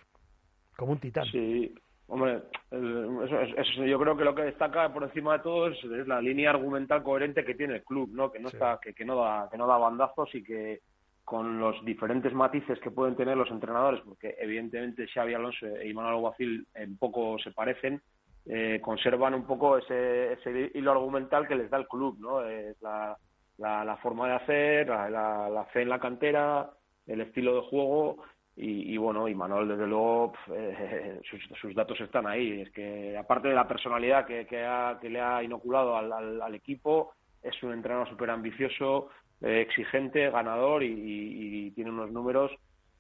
como 0.76 0.94
un 0.94 1.00
titán. 1.00 1.26
Sí, 1.26 1.74
hombre, 2.08 2.42
eso, 2.72 3.86
yo 3.86 4.00
creo 4.00 4.18
que 4.18 4.24
lo 4.24 4.36
que 4.36 4.44
destaca 4.44 4.92
por 4.92 5.04
encima 5.04 5.38
de 5.38 5.44
todo 5.44 5.68
es, 5.68 5.84
la 6.08 6.22
línea 6.22 6.50
argumental 6.52 7.04
coherente 7.04 7.46
que 7.46 7.56
tiene 7.56 7.76
el 7.76 7.84
club, 7.84 8.10
¿no? 8.12 8.32
Que 8.32 8.40
no 8.40 8.50
está, 8.50 8.80
que, 8.82 8.94
que 8.94 9.06
no 9.06 9.16
da, 9.16 9.48
que 9.50 9.58
no 9.58 9.68
da 9.68 9.78
bandazos 9.78 10.34
y 10.34 10.44
que 10.44 10.82
con 11.26 11.60
los 11.60 11.84
diferentes 11.84 12.34
matices 12.34 12.80
que 12.80 12.92
pueden 12.92 13.16
tener 13.16 13.36
los 13.36 13.50
entrenadores, 13.50 14.00
porque 14.06 14.36
evidentemente 14.40 15.08
Xavi 15.08 15.34
Alonso 15.34 15.66
e 15.66 15.90
Imanol 15.90 16.14
Alguacil 16.14 16.68
en 16.76 16.98
poco 16.98 17.38
se 17.40 17.52
parecen, 17.52 18.00
eh, 18.46 18.80
conservan 18.80 19.34
un 19.34 19.46
poco 19.48 19.80
ese, 19.80 20.34
ese, 20.34 20.72
hilo 20.76 20.92
argumental 20.92 21.48
que 21.48 21.56
les 21.56 21.70
da 21.70 21.78
el 21.78 21.88
club, 21.88 22.18
¿no? 22.20 22.42
la, 22.82 23.18
la, 23.58 23.98
forma 23.98 24.28
de 24.28 24.36
hacer, 24.36 24.88
la, 24.88 25.68
fe 25.74 25.82
en 25.82 25.90
la 25.90 26.00
cantera, 26.00 26.70
el 27.08 27.22
estilo 27.22 27.56
de 27.56 27.68
juego 27.70 28.18
y, 28.56 28.94
y 28.94 28.98
bueno, 28.98 29.28
Imanol 29.28 29.68
desde 29.68 29.88
luego 29.88 30.34
eh, 30.54 31.20
sus, 31.60 31.74
datos 31.74 32.00
están 32.02 32.28
ahí. 32.28 32.62
Es 32.62 32.70
que 32.70 33.18
aparte 33.18 33.48
de 33.48 33.56
la 33.56 33.68
personalidad 33.68 34.28
que, 34.28 34.46
que, 34.46 34.64
ha, 34.64 35.00
que 35.02 35.10
le 35.10 35.20
ha 35.20 35.42
inoculado 35.42 35.98
al, 35.98 36.14
al, 36.14 36.42
al 36.42 36.56
equipo, 36.56 37.14
es 37.42 37.62
un 37.64 37.74
entrenador 37.74 38.10
súper 38.10 38.30
ambicioso, 38.30 39.10
eh, 39.42 39.62
exigente, 39.62 40.30
ganador 40.30 40.84
y, 40.84 41.72
tiene 41.72 41.92
unos 41.92 42.12
números 42.12 42.52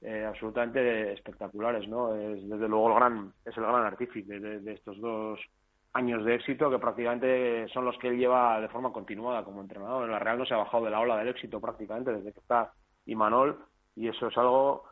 eh, 0.01 0.25
absolutamente 0.25 1.13
espectaculares, 1.13 1.87
¿no? 1.87 2.13
Es 2.13 2.47
desde 2.47 2.67
luego 2.67 2.89
el 2.89 2.95
gran, 2.95 3.33
es 3.45 3.55
el 3.57 3.63
gran 3.63 3.85
artífice 3.85 4.39
de, 4.39 4.73
estos 4.73 4.99
dos 4.99 5.39
años 5.93 6.25
de 6.25 6.35
éxito 6.35 6.69
que 6.69 6.77
prácticamente 6.77 7.67
son 7.69 7.85
los 7.85 7.97
que 7.97 8.09
él 8.09 8.17
lleva 8.17 8.59
de 8.59 8.67
forma 8.67 8.91
continuada 8.91 9.43
como 9.45 9.61
entrenador. 9.61 10.03
En 10.03 10.11
la 10.11 10.19
Real 10.19 10.37
no 10.37 10.45
se 10.45 10.53
ha 10.53 10.57
bajado 10.57 10.83
de 10.85 10.91
la 10.91 10.99
ola 10.99 11.17
del 11.17 11.29
éxito 11.29 11.61
prácticamente 11.61 12.13
desde 12.13 12.33
que 12.33 12.39
está 12.39 12.73
Imanol 13.05 13.57
y 13.95 14.09
eso 14.09 14.27
es 14.27 14.37
algo 14.37 14.83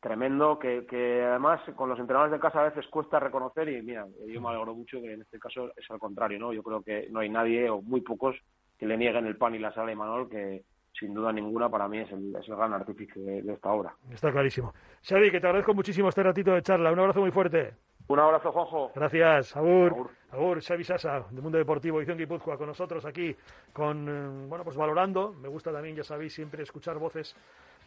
tremendo 0.00 0.58
que, 0.58 0.86
que 0.86 1.22
además 1.22 1.60
con 1.74 1.90
los 1.90 1.98
entrenadores 1.98 2.32
de 2.32 2.40
casa 2.40 2.60
a 2.60 2.70
veces 2.70 2.86
cuesta 2.88 3.20
reconocer 3.20 3.68
y 3.68 3.82
mira, 3.82 4.06
yo 4.26 4.40
me 4.40 4.48
alegro 4.48 4.74
mucho 4.74 5.00
que 5.02 5.12
en 5.12 5.22
este 5.22 5.38
caso 5.38 5.72
es 5.76 5.90
al 5.90 5.98
contrario, 5.98 6.38
¿no? 6.38 6.52
Yo 6.54 6.62
creo 6.62 6.82
que 6.82 7.08
no 7.10 7.20
hay 7.20 7.28
nadie 7.28 7.68
o 7.68 7.82
muy 7.82 8.00
pocos 8.00 8.34
que 8.78 8.86
le 8.86 8.96
nieguen 8.96 9.26
el 9.26 9.36
pan 9.36 9.54
y 9.54 9.58
la 9.58 9.74
sal 9.74 9.88
a 9.88 9.92
Imanol 9.92 10.28
que, 10.28 10.64
sin 10.98 11.14
duda 11.14 11.32
ninguna, 11.32 11.68
para 11.68 11.88
mí 11.88 11.98
es 11.98 12.10
el, 12.10 12.34
es 12.36 12.48
el 12.48 12.56
gran 12.56 12.72
artífice 12.72 13.20
de, 13.20 13.52
esta 13.52 13.70
obra. 13.70 13.94
Está 14.10 14.32
clarísimo. 14.32 14.72
Xavi, 15.02 15.30
que 15.30 15.40
te 15.40 15.46
agradezco 15.46 15.74
muchísimo 15.74 16.08
este 16.08 16.22
ratito 16.22 16.52
de 16.52 16.62
charla. 16.62 16.92
Un 16.92 16.98
abrazo 17.00 17.20
muy 17.20 17.30
fuerte. 17.30 17.74
Un 18.08 18.18
abrazo, 18.18 18.52
Juanjo. 18.52 18.92
Gracias. 18.94 19.56
Agur. 19.56 20.10
Agur. 20.30 20.62
Xavi 20.62 20.84
Sasa, 20.84 21.26
del 21.30 21.42
Mundo 21.42 21.58
Deportivo, 21.58 21.98
Edición 21.98 22.18
Guipúzcoa, 22.18 22.56
con 22.56 22.68
nosotros 22.68 23.04
aquí, 23.04 23.34
con, 23.72 24.08
eh, 24.08 24.46
bueno, 24.48 24.64
pues 24.64 24.76
valorando. 24.76 25.32
Me 25.32 25.48
gusta 25.48 25.72
también, 25.72 25.96
ya 25.96 26.04
sabéis, 26.04 26.32
siempre 26.32 26.62
escuchar 26.62 26.98
voces 26.98 27.34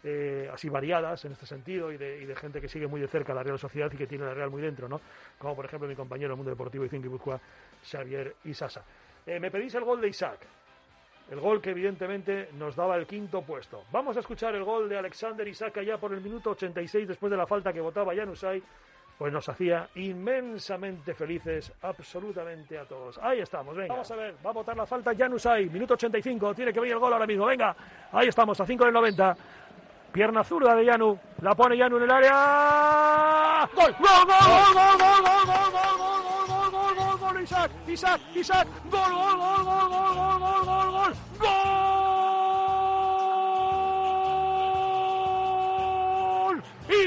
eh, 0.03 0.49
así 0.51 0.69
variadas 0.69 1.25
en 1.25 1.33
este 1.33 1.45
sentido 1.45 1.91
y 1.91 1.97
de, 1.97 2.21
y 2.21 2.25
de, 2.25 2.35
gente 2.35 2.61
que 2.61 2.69
sigue 2.69 2.87
muy 2.87 3.01
de 3.01 3.07
cerca 3.07 3.33
la 3.33 3.43
Real 3.43 3.59
Sociedad 3.59 3.91
y 3.91 3.97
que 3.97 4.07
tiene 4.07 4.25
la 4.25 4.33
Real 4.33 4.49
muy 4.49 4.61
dentro, 4.61 4.87
¿no? 4.87 5.01
Como 5.37 5.55
por 5.55 5.65
ejemplo 5.65 5.87
mi 5.87 5.95
compañero 5.95 6.29
del 6.29 6.37
Mundo 6.37 6.51
Deportivo, 6.51 6.83
Edición 6.83 7.01
Guipúzcoa, 7.01 7.39
Xavier 7.83 8.35
Isasa. 8.45 8.83
Eh, 9.25 9.39
me 9.39 9.51
pedís 9.51 9.75
el 9.75 9.83
gol 9.83 9.99
de 10.01 10.07
Isaac. 10.07 10.39
El 11.31 11.39
gol 11.39 11.61
que 11.61 11.69
evidentemente 11.71 12.49
nos 12.53 12.75
daba 12.75 12.95
el 12.95 13.05
quinto 13.05 13.43
puesto. 13.43 13.83
Vamos 13.91 14.17
a 14.17 14.19
escuchar 14.19 14.55
el 14.55 14.63
gol 14.63 14.89
de 14.89 14.97
Alexander 14.97 15.47
Isaka 15.47 15.83
ya 15.83 15.97
por 15.97 16.11
el 16.13 16.21
minuto 16.21 16.51
86 16.51 17.07
después 17.07 17.29
de 17.29 17.37
la 17.37 17.45
falta 17.45 17.71
que 17.71 17.81
votaba 17.81 18.15
Janusay. 18.15 18.61
Pues 19.17 19.33
nos 19.33 19.47
hacía 19.49 19.89
inmensamente 19.95 21.13
felices 21.13 21.71
absolutamente 21.81 22.79
a 22.79 22.85
todos. 22.85 23.19
Ahí 23.21 23.41
estamos, 23.41 23.75
venga. 23.75 23.93
Vamos 23.93 24.09
a 24.09 24.15
ver, 24.15 24.35
va 24.43 24.49
a 24.49 24.53
votar 24.53 24.75
la 24.75 24.85
falta 24.87 25.13
Janusay. 25.15 25.69
Minuto 25.69 25.93
85, 25.93 26.55
tiene 26.55 26.73
que 26.73 26.79
venir 26.79 26.93
el 26.93 26.99
gol 26.99 27.13
ahora 27.13 27.27
mismo. 27.27 27.45
Venga, 27.45 27.75
ahí 28.11 28.27
estamos, 28.29 28.59
a 28.59 28.65
5 28.65 28.85
del 28.85 28.93
90. 28.93 29.37
Pierna 30.11 30.43
zurda 30.43 30.73
de 30.73 30.85
Yanu, 30.85 31.19
la 31.41 31.53
pone 31.53 31.77
Yanu 31.77 31.97
en 31.97 32.03
el 32.03 32.11
área. 32.11 33.69
¡Gol! 33.75 33.95
¡Gol, 33.99 34.25
gol, 34.25 34.73
gol, 34.73 34.73
gol, 34.73 34.97
gol, 34.97 35.45
gol, 35.45 35.71
gol, 35.71 35.97
gol! 35.97 36.18
Isaac, 37.49 37.71
Isaac, 37.87 38.21
Isaac, 38.35 38.67
gol, 38.91 39.11
gol, 39.11 39.37
gol, 39.37 39.65
gol, 39.65 39.89
gol, 39.89 40.13
gol, 40.13 40.39
gol, 40.39 40.65
gol, 40.65 40.91
gol, 40.91 41.13
gol. 41.39 41.89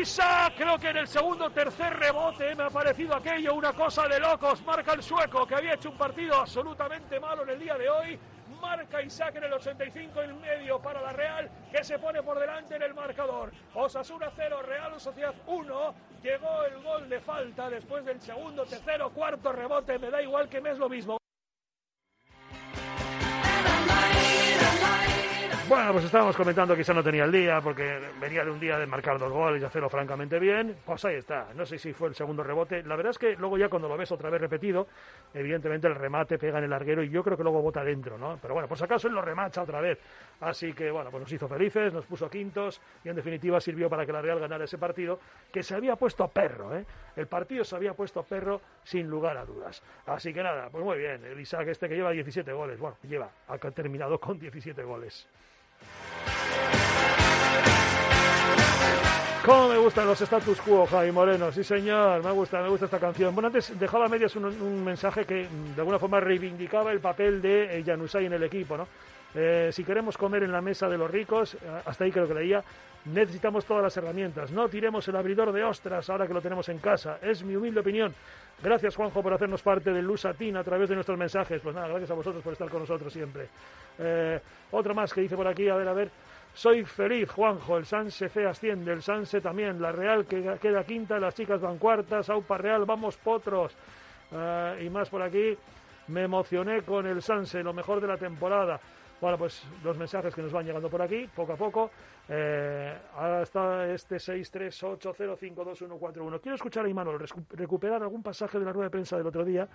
Isaac, 0.00 0.54
creo 0.56 0.78
que 0.78 0.88
en 0.88 0.96
el 0.96 1.06
segundo 1.06 1.48
tercer 1.50 1.96
rebote 1.96 2.56
me 2.56 2.64
ha 2.64 2.70
parecido 2.70 3.14
aquello 3.14 3.54
una 3.54 3.72
cosa 3.72 4.08
de 4.08 4.18
locos. 4.18 4.60
Marca 4.64 4.94
el 4.94 5.02
sueco 5.04 5.46
que 5.46 5.54
había 5.54 5.74
hecho 5.74 5.90
un 5.90 5.96
partido 5.96 6.34
absolutamente 6.34 7.20
malo 7.20 7.44
en 7.44 7.50
el 7.50 7.60
día 7.60 7.78
de 7.78 7.88
hoy 7.88 8.18
marca 8.62 9.02
Isaac 9.02 9.36
en 9.36 9.44
el 9.44 9.52
85 9.52 10.24
y 10.24 10.32
medio 10.34 10.80
para 10.80 11.02
la 11.02 11.12
Real, 11.12 11.50
que 11.70 11.84
se 11.84 11.98
pone 11.98 12.22
por 12.22 12.38
delante 12.38 12.76
en 12.76 12.82
el 12.82 12.94
marcador. 12.94 13.52
Osasuna 13.74 14.30
0, 14.34 14.62
Real 14.62 14.98
Sociedad 14.98 15.34
1. 15.46 15.94
Llegó 16.22 16.64
el 16.64 16.82
gol 16.82 17.08
de 17.08 17.20
falta 17.20 17.68
después 17.68 18.04
del 18.04 18.20
segundo, 18.20 18.64
tercero, 18.64 19.10
cuarto 19.10 19.52
rebote. 19.52 19.98
Me 19.98 20.10
da 20.10 20.22
igual 20.22 20.48
que 20.48 20.60
me 20.60 20.70
es 20.70 20.78
lo 20.78 20.88
mismo. 20.88 21.21
Bueno, 25.72 25.92
pues 25.92 26.04
estábamos 26.04 26.36
comentando 26.36 26.74
que 26.74 26.82
quizá 26.82 26.92
no 26.92 27.02
tenía 27.02 27.24
el 27.24 27.32
día 27.32 27.62
porque 27.62 27.98
venía 28.20 28.44
de 28.44 28.50
un 28.50 28.60
día 28.60 28.78
de 28.78 28.86
marcar 28.86 29.18
dos 29.18 29.32
goles 29.32 29.62
y 29.62 29.64
hacerlo 29.64 29.88
francamente 29.88 30.38
bien. 30.38 30.76
Pues 30.84 31.02
ahí 31.06 31.14
está. 31.14 31.46
No 31.54 31.64
sé 31.64 31.78
si 31.78 31.94
fue 31.94 32.10
el 32.10 32.14
segundo 32.14 32.42
rebote. 32.42 32.82
La 32.82 32.94
verdad 32.94 33.12
es 33.12 33.18
que 33.18 33.36
luego 33.36 33.56
ya 33.56 33.70
cuando 33.70 33.88
lo 33.88 33.96
ves 33.96 34.12
otra 34.12 34.28
vez 34.28 34.38
repetido, 34.38 34.86
evidentemente 35.32 35.86
el 35.86 35.94
remate 35.94 36.36
pega 36.36 36.58
en 36.58 36.64
el 36.64 36.70
larguero 36.70 37.02
y 37.02 37.08
yo 37.08 37.24
creo 37.24 37.38
que 37.38 37.42
luego 37.42 37.62
bota 37.62 37.82
dentro, 37.82 38.18
¿no? 38.18 38.38
Pero 38.42 38.52
bueno, 38.52 38.68
por 38.68 38.76
si 38.76 38.84
acaso 38.84 39.08
él 39.08 39.14
lo 39.14 39.22
remacha 39.22 39.62
otra 39.62 39.80
vez. 39.80 39.98
Así 40.40 40.74
que 40.74 40.90
bueno, 40.90 41.10
pues 41.10 41.22
nos 41.22 41.32
hizo 41.32 41.48
felices, 41.48 41.90
nos 41.90 42.04
puso 42.04 42.28
quintos 42.28 42.78
y 43.02 43.08
en 43.08 43.16
definitiva 43.16 43.58
sirvió 43.58 43.88
para 43.88 44.04
que 44.04 44.12
la 44.12 44.20
Real 44.20 44.40
ganara 44.40 44.64
ese 44.64 44.76
partido 44.76 45.20
que 45.50 45.62
se 45.62 45.74
había 45.74 45.96
puesto 45.96 46.28
perro, 46.28 46.76
¿eh? 46.76 46.84
El 47.16 47.28
partido 47.28 47.64
se 47.64 47.76
había 47.76 47.94
puesto 47.94 48.22
perro 48.24 48.60
sin 48.84 49.08
lugar 49.08 49.38
a 49.38 49.46
dudas. 49.46 49.82
Así 50.04 50.34
que 50.34 50.42
nada, 50.42 50.68
pues 50.68 50.84
muy 50.84 50.98
bien. 50.98 51.24
El 51.24 51.40
Isaac 51.40 51.66
este 51.68 51.88
que 51.88 51.94
lleva 51.94 52.10
17 52.10 52.52
goles. 52.52 52.78
Bueno, 52.78 52.98
lleva, 53.04 53.30
ha 53.48 53.56
terminado 53.56 54.18
con 54.20 54.38
17 54.38 54.82
goles. 54.82 55.26
¿Cómo 59.44 59.68
me 59.68 59.76
gustan 59.76 60.06
los 60.06 60.20
status 60.20 60.60
quo, 60.60 60.86
Javi 60.86 61.10
Moreno? 61.10 61.50
Sí, 61.50 61.64
señor, 61.64 62.22
me 62.22 62.30
gusta, 62.30 62.62
me 62.62 62.68
gusta 62.68 62.84
esta 62.84 63.00
canción. 63.00 63.34
Bueno, 63.34 63.48
antes 63.48 63.76
dejaba 63.76 64.06
a 64.06 64.08
medias 64.08 64.36
un, 64.36 64.84
mensaje 64.84 65.24
que 65.24 65.48
mm, 65.50 65.74
de 65.74 65.80
alguna 65.80 65.98
forma 65.98 66.20
reivindicaba 66.20 66.92
el 66.92 67.00
papel 67.00 67.42
de 67.42 67.82
Janusay 67.84 68.26
en 68.26 68.34
el 68.34 68.44
equipo, 68.44 68.76
¿no? 68.76 68.86
Eh, 69.34 69.70
si 69.72 69.82
queremos 69.82 70.16
comer 70.16 70.44
en 70.44 70.52
la 70.52 70.60
mesa 70.60 70.88
de 70.88 70.96
los 70.96 71.10
ricos, 71.10 71.54
eh, 71.54 71.58
hasta 71.84 72.04
ahí 72.04 72.12
creo 72.12 72.28
que 72.28 72.34
leía, 72.34 72.62
necesitamos 73.04 73.64
todas 73.64 73.82
las 73.82 73.96
herramientas. 73.96 74.50
No 74.50 74.68
tiremos 74.68 75.06
el 75.08 75.16
abridor 75.16 75.52
de 75.52 75.64
ostras 75.64 76.08
ahora 76.10 76.26
que 76.26 76.34
lo 76.34 76.40
tenemos 76.40 76.68
en 76.68 76.78
casa. 76.78 77.18
Es 77.22 77.42
mi 77.42 77.56
humilde 77.56 77.80
opinión. 77.80 78.14
Gracias, 78.62 78.94
Juanjo, 78.94 79.22
por 79.22 79.32
hacernos 79.32 79.62
parte 79.62 79.92
del 79.92 80.04
Lusatín 80.04 80.56
a 80.56 80.62
través 80.62 80.88
de 80.88 80.94
nuestros 80.94 81.18
mensajes. 81.18 81.60
Pues 81.60 81.74
nada, 81.74 81.88
gracias 81.88 82.10
a 82.10 82.14
vosotros 82.14 82.42
por 82.42 82.52
estar 82.52 82.68
con 82.68 82.80
nosotros 82.80 83.12
siempre. 83.12 83.48
Eh, 83.98 84.40
otro 84.70 84.94
más 84.94 85.12
que 85.12 85.22
dice 85.22 85.36
por 85.36 85.48
aquí, 85.48 85.68
a 85.68 85.74
ver, 85.74 85.88
a 85.88 85.92
ver. 85.92 86.10
Soy 86.54 86.84
feliz, 86.84 87.30
Juanjo. 87.30 87.78
El 87.78 87.86
Sanse 87.86 88.28
C 88.28 88.46
asciende, 88.46 88.92
el 88.92 89.02
Sanse 89.02 89.40
también. 89.40 89.80
La 89.80 89.90
Real 89.90 90.26
que 90.26 90.58
queda 90.60 90.84
quinta, 90.84 91.18
las 91.18 91.34
chicas 91.34 91.60
van 91.60 91.78
cuartas. 91.78 92.30
Aupa 92.30 92.58
Real, 92.58 92.84
vamos 92.84 93.16
potros. 93.16 93.74
Eh, 94.30 94.84
y 94.86 94.90
más 94.90 95.08
por 95.08 95.22
aquí. 95.22 95.56
Me 96.08 96.22
emocioné 96.22 96.82
con 96.82 97.06
el 97.06 97.22
Sanse, 97.22 97.62
lo 97.62 97.72
mejor 97.72 98.00
de 98.00 98.06
la 98.06 98.16
temporada. 98.16 98.78
Bueno, 99.22 99.38
pues 99.38 99.62
los 99.84 99.96
mensajes 99.96 100.34
que 100.34 100.42
nos 100.42 100.50
van 100.50 100.66
llegando 100.66 100.90
por 100.90 101.00
aquí, 101.00 101.28
poco 101.32 101.52
a 101.52 101.56
poco. 101.56 101.92
Eh, 102.28 102.92
ahora 103.14 103.42
está 103.42 103.88
este 103.88 104.16
638052141. 104.16 106.40
Quiero 106.40 106.56
escuchar 106.56 106.86
a 106.86 106.88
Imanol 106.88 107.24
recuperar 107.50 108.02
algún 108.02 108.20
pasaje 108.20 108.58
de 108.58 108.64
la 108.64 108.72
rueda 108.72 108.86
de 108.86 108.90
prensa 108.90 109.16
del 109.16 109.28
otro 109.28 109.44
día, 109.44 109.68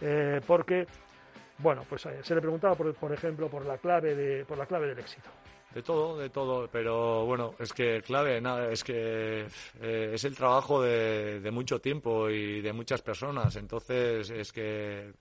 eh, 0.00 0.40
porque, 0.44 0.88
bueno, 1.58 1.84
pues 1.88 2.04
eh, 2.06 2.18
se 2.22 2.34
le 2.34 2.40
preguntaba, 2.40 2.74
por, 2.74 2.92
por 2.94 3.12
ejemplo, 3.12 3.48
por 3.48 3.64
la 3.64 3.78
clave 3.78 4.16
de, 4.16 4.44
por 4.44 4.58
la 4.58 4.66
clave 4.66 4.88
del 4.88 4.98
éxito. 4.98 5.30
De 5.72 5.84
todo, 5.84 6.18
de 6.18 6.30
todo, 6.30 6.66
pero 6.66 7.24
bueno, 7.26 7.54
es 7.60 7.72
que 7.72 8.02
clave, 8.02 8.40
nada, 8.40 8.72
es 8.72 8.82
que 8.82 9.46
eh, 9.80 10.10
es 10.14 10.24
el 10.24 10.34
trabajo 10.34 10.82
de, 10.82 11.48
mucho 11.52 11.80
tiempo 11.80 12.28
y 12.28 12.60
de 12.60 12.72
muchas 12.72 13.02
personas, 13.02 13.54
entonces 13.54 14.30
es 14.30 14.50
que 14.50 15.12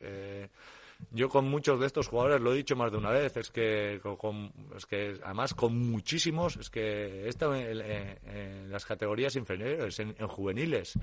yo 1.12 1.30
con 1.30 1.50
muchos 1.50 1.80
de 1.80 1.88
estos 1.88 2.08
jugadores 2.08 2.42
lo 2.42 2.54
he 2.54 2.58
dicho 2.58 2.76
más 2.76 2.92
de 2.92 2.98
una 2.98 3.10
vez, 3.10 3.36
es 3.38 3.50
que, 3.50 4.00
con, 4.18 4.52
es 4.76 4.86
que 4.86 5.20
además 5.24 5.54
con 5.54 5.78
muchísimos, 5.78 6.58
es 6.58 6.70
que 6.70 7.26
he 7.26 7.30
estado 7.30 7.56
en, 7.56 8.70
las 8.72 8.86
categorías 8.86 9.36
inferiores, 9.36 10.00
en, 10.00 10.16
juveniles. 10.28 10.94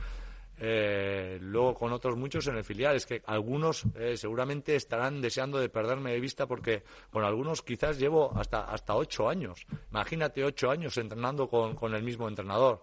Eh, 0.58 1.38
luego 1.42 1.74
con 1.74 1.92
otros 1.92 2.16
muchos 2.16 2.46
en 2.46 2.56
el 2.56 2.64
filial. 2.64 2.96
Es 2.96 3.04
que 3.04 3.22
algunos 3.26 3.84
eh, 3.94 4.16
seguramente 4.16 4.74
estarán 4.74 5.20
deseando 5.20 5.58
de 5.58 5.68
perderme 5.68 6.12
de 6.12 6.20
vista 6.20 6.46
porque 6.46 6.82
con 7.10 7.24
algunos 7.24 7.60
quizás 7.60 7.98
llevo 7.98 8.32
hasta, 8.34 8.64
hasta 8.64 8.94
ocho 8.94 9.28
años. 9.28 9.66
Imagínate 9.90 10.44
ocho 10.44 10.70
años 10.70 10.96
entrenando 10.96 11.48
con, 11.48 11.74
con 11.74 11.94
el 11.94 12.02
mismo 12.02 12.26
entrenador. 12.26 12.82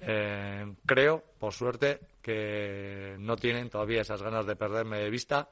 Eh, 0.00 0.74
creo, 0.86 1.22
por 1.38 1.52
suerte, 1.52 2.00
que 2.22 3.16
no 3.18 3.36
tienen 3.36 3.68
todavía 3.68 4.00
esas 4.00 4.22
ganas 4.22 4.46
de 4.46 4.56
perderme 4.56 4.98
de 4.98 5.10
vista 5.10 5.48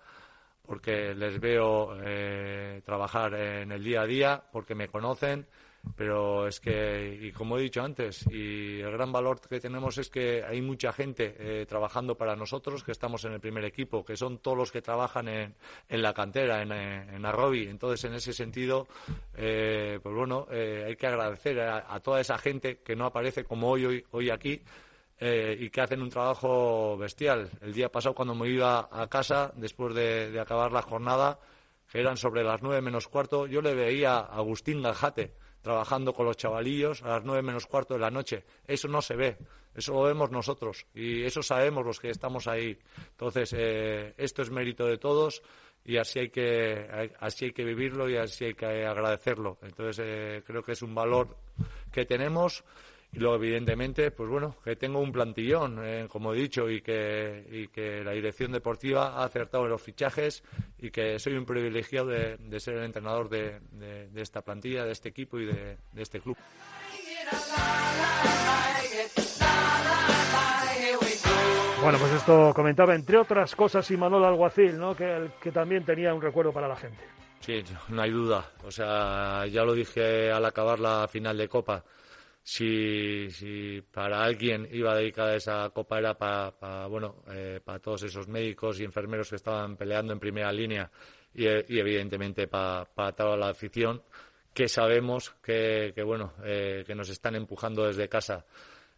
porque 0.66 1.14
les 1.14 1.40
veo 1.40 1.96
eh, 2.02 2.82
trabajar 2.84 3.34
en 3.34 3.72
el 3.72 3.82
día 3.82 4.02
a 4.02 4.06
día, 4.06 4.42
porque 4.52 4.74
me 4.74 4.88
conocen 4.88 5.46
pero 5.94 6.48
es 6.48 6.58
que, 6.58 7.18
y 7.22 7.32
como 7.32 7.58
he 7.58 7.62
dicho 7.62 7.82
antes, 7.82 8.26
y 8.30 8.80
el 8.80 8.90
gran 8.90 9.12
valor 9.12 9.40
que 9.40 9.60
tenemos 9.60 9.98
es 9.98 10.10
que 10.10 10.42
hay 10.42 10.60
mucha 10.60 10.92
gente 10.92 11.36
eh, 11.38 11.66
trabajando 11.66 12.16
para 12.16 12.34
nosotros, 12.34 12.82
que 12.82 12.92
estamos 12.92 13.24
en 13.24 13.32
el 13.32 13.40
primer 13.40 13.64
equipo, 13.64 14.04
que 14.04 14.16
son 14.16 14.38
todos 14.38 14.56
los 14.56 14.72
que 14.72 14.82
trabajan 14.82 15.28
en, 15.28 15.54
en 15.88 16.02
la 16.02 16.12
cantera, 16.12 16.62
en, 16.62 16.72
en 16.72 17.24
Arrobi. 17.24 17.68
Entonces, 17.68 18.04
en 18.04 18.14
ese 18.14 18.32
sentido, 18.32 18.88
eh, 19.36 20.00
pues 20.02 20.14
bueno, 20.14 20.48
eh, 20.50 20.84
hay 20.88 20.96
que 20.96 21.06
agradecer 21.06 21.60
a, 21.60 22.00
toda 22.00 22.20
esa 22.20 22.38
gente 22.38 22.78
que 22.78 22.96
no 22.96 23.06
aparece 23.06 23.44
como 23.44 23.70
hoy, 23.70 23.84
hoy, 23.84 24.04
hoy 24.10 24.30
aquí. 24.30 24.60
Y 25.18 25.70
que 25.70 25.80
hacen 25.80 26.02
un 26.02 26.10
trabajo 26.10 26.96
bestial. 26.96 27.50
El 27.62 27.72
día 27.72 27.90
pasado, 27.90 28.14
cuando 28.14 28.34
me 28.34 28.48
iba 28.48 28.88
a 28.90 29.08
casa, 29.08 29.52
después 29.56 29.94
de, 29.94 30.30
de 30.30 30.40
acabar 30.40 30.72
la 30.72 30.82
jornada, 30.82 31.38
que 31.90 32.00
eran 32.00 32.16
sobre 32.16 32.42
las 32.42 32.62
nueve 32.62 32.80
menos 32.82 33.08
cuarto, 33.08 33.46
yo 33.46 33.62
le 33.62 33.74
veía 33.74 34.18
a 34.18 34.36
Agustín 34.36 34.82
Gajate, 34.82 35.32
trabajando 35.62 36.12
con 36.12 36.26
los 36.26 36.36
chavalillos 36.36 37.02
a 37.02 37.08
las 37.08 37.24
nueve 37.24 37.42
menos 37.42 37.66
cuarto 37.66 37.94
de 37.94 38.00
la 38.00 38.10
noche. 38.10 38.44
Eso 38.66 38.88
no 38.88 39.02
se 39.02 39.16
ve, 39.16 39.36
eso 39.74 39.92
lo 39.94 40.02
vemos 40.02 40.30
nosotros 40.30 40.86
y 40.94 41.24
eso 41.24 41.42
sabemos 41.42 41.84
los 41.84 41.98
que 41.98 42.10
estamos 42.10 42.46
ahí. 42.46 42.78
Entonces, 43.10 43.52
eh, 43.56 44.14
esto 44.16 44.42
es 44.42 44.50
mérito 44.50 44.86
de 44.86 44.98
todos 44.98 45.42
y 45.84 45.96
así 45.96 46.20
hay 46.20 46.30
que 46.30 47.10
así 47.18 47.46
hay 47.46 47.52
que 47.52 47.64
vivirlo 47.64 48.08
y 48.08 48.16
así 48.16 48.44
hay 48.44 48.54
que 48.54 48.86
agradecerlo. 48.86 49.58
Entonces, 49.62 50.04
eh, 50.06 50.42
creo 50.46 50.62
que 50.62 50.72
es 50.72 50.82
un 50.82 50.94
valor 50.94 51.36
que 51.92 52.04
tenemos 52.04 52.62
y 53.16 53.18
luego, 53.18 53.36
evidentemente, 53.36 54.10
pues 54.10 54.28
bueno, 54.28 54.56
que 54.62 54.76
tengo 54.76 55.00
un 55.00 55.10
plantillón, 55.10 55.80
eh, 55.82 56.06
como 56.06 56.34
he 56.34 56.36
dicho, 56.36 56.68
y 56.68 56.82
que, 56.82 57.46
y 57.50 57.68
que 57.68 58.04
la 58.04 58.10
dirección 58.10 58.52
deportiva 58.52 59.14
ha 59.16 59.24
acertado 59.24 59.64
en 59.64 59.70
los 59.70 59.80
fichajes 59.80 60.44
y 60.78 60.90
que 60.90 61.18
soy 61.18 61.32
un 61.32 61.46
privilegiado 61.46 62.08
de, 62.08 62.60
ser 62.60 62.74
el 62.74 62.84
entrenador 62.84 63.30
de, 63.30 63.58
esta 64.16 64.42
plantilla, 64.42 64.84
de 64.84 64.92
este 64.92 65.08
equipo 65.08 65.38
y 65.38 65.46
de, 65.46 65.78
este 65.96 66.20
club. 66.20 66.36
Bueno, 71.80 71.98
pues 71.98 72.12
esto 72.12 72.52
comentaba, 72.54 72.94
entre 72.94 73.16
otras 73.16 73.56
cosas, 73.56 73.90
Imanol 73.90 74.26
Alguacil, 74.26 74.76
¿no? 74.76 74.94
que, 74.94 75.30
que 75.40 75.52
también 75.52 75.86
tenía 75.86 76.12
un 76.12 76.20
recuerdo 76.20 76.52
para 76.52 76.68
la 76.68 76.76
gente. 76.76 77.02
Sí, 77.40 77.64
no 77.88 78.02
hay 78.02 78.10
duda. 78.10 78.44
O 78.62 78.70
sea, 78.70 79.46
ya 79.46 79.64
lo 79.64 79.72
dije 79.72 80.30
al 80.30 80.44
acabar 80.44 80.78
la 80.78 81.08
final 81.08 81.38
de 81.38 81.48
Copa 81.48 81.82
si, 82.48 83.28
si 83.32 83.82
para 83.90 84.22
alguien 84.22 84.68
iba 84.70 84.92
a 84.92 84.96
dedicar 84.96 85.34
esa 85.34 85.68
copa 85.70 85.98
era 85.98 86.16
para, 86.16 86.86
bueno, 86.86 87.24
eh, 87.28 87.60
para 87.62 87.80
todos 87.80 88.04
esos 88.04 88.28
médicos 88.28 88.78
y 88.78 88.84
enfermeros 88.84 89.30
que 89.30 89.34
estaban 89.36 89.76
peleando 89.76 90.12
en 90.12 90.20
primera 90.20 90.52
línea 90.52 90.88
y, 91.34 91.44
evidentemente 91.44 92.46
para, 92.46 92.86
toda 93.16 93.36
la 93.36 93.48
afición 93.48 94.00
que 94.54 94.68
sabemos 94.68 95.34
que, 95.42 95.92
bueno, 96.04 96.34
eh, 96.44 96.84
que 96.86 96.94
nos 96.94 97.08
están 97.08 97.34
empujando 97.34 97.84
desde 97.84 98.08
casa. 98.08 98.46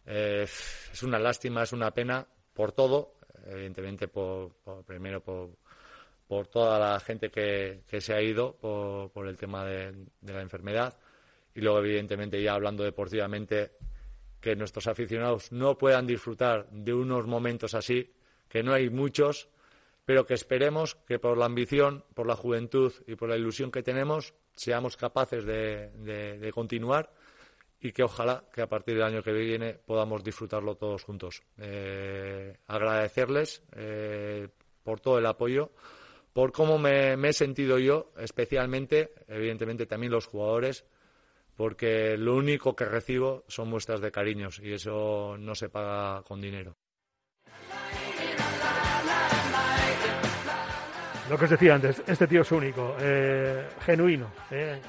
Eh, 0.05 0.43
es 0.43 1.01
una 1.01 1.17
lástima, 1.17 1.63
es 1.63 1.73
una 1.73 1.89
pena 1.89 2.27
por 2.53 2.73
todo, 2.73 3.15
evidentemente 3.47 4.07
por, 4.07 4.51
primero 4.85 5.23
por, 5.23 5.49
por 6.27 6.45
toda 6.45 6.77
la 6.77 6.99
gente 6.99 7.31
que, 7.31 7.81
que 7.89 7.99
se 7.99 8.13
ha 8.13 8.21
ido 8.21 8.53
por 8.57 9.27
el 9.27 9.37
tema 9.37 9.65
de 9.65 10.05
la 10.21 10.41
enfermedad 10.43 10.95
y 11.53 11.61
luego, 11.61 11.79
evidentemente, 11.79 12.41
ya 12.41 12.53
hablando 12.53 12.83
deportivamente, 12.83 13.71
que 14.39 14.55
nuestros 14.55 14.87
aficionados 14.87 15.51
no 15.51 15.77
puedan 15.77 16.07
disfrutar 16.07 16.69
de 16.71 16.93
unos 16.93 17.27
momentos 17.27 17.73
así, 17.73 18.13
que 18.47 18.63
no 18.63 18.73
hay 18.73 18.89
muchos, 18.89 19.49
pero 20.05 20.25
que 20.25 20.33
esperemos 20.33 20.95
que 21.07 21.19
por 21.19 21.37
la 21.37 21.45
ambición, 21.45 22.03
por 22.13 22.25
la 22.25 22.35
juventud 22.35 22.93
y 23.05 23.15
por 23.15 23.29
la 23.29 23.37
ilusión 23.37 23.71
que 23.71 23.83
tenemos, 23.83 24.33
seamos 24.55 24.97
capaces 24.97 25.45
de, 25.45 26.51
continuar 26.53 27.11
y 27.81 27.91
que 27.91 28.03
ojalá 28.03 28.43
que 28.53 28.61
a 28.61 28.67
partir 28.67 28.95
del 28.95 29.03
año 29.03 29.23
que 29.23 29.31
viene 29.31 29.73
podamos 29.73 30.23
disfrutarlo 30.23 30.75
todos 30.75 31.03
juntos. 31.03 31.43
Eh, 31.57 32.57
agradecerles 32.67 33.61
eh, 33.75 34.47
por 34.83 34.99
todo 34.99 35.19
el 35.19 35.25
apoyo, 35.25 35.71
por 36.33 36.51
cómo 36.51 36.77
me 36.77 37.13
he 37.13 37.33
sentido 37.33 37.77
yo, 37.77 38.11
especialmente, 38.17 39.13
evidentemente 39.27 39.85
también 39.85 40.11
los 40.11 40.25
jugadores, 40.25 40.85
porque 41.59 42.15
lo 42.17 42.37
único 42.37 42.73
que 42.73 42.85
recibo 42.85 43.43
son 43.49 43.69
muestras 43.69 43.99
de 43.99 44.13
cariños 44.13 44.61
y 44.63 44.71
eso 44.71 45.35
no 45.37 45.53
se 45.55 45.67
paga 45.67 46.23
con 46.23 46.39
dinero. 46.39 46.77
Lo 51.29 51.37
que 51.37 51.43
os 51.43 51.49
decía 51.49 51.75
antes, 51.75 52.01
este 52.07 52.27
tío 52.27 52.43
es 52.43 52.51
único, 52.53 52.95
eh, 53.01 53.67
genuino, 53.81 54.31
eh, 54.49 54.79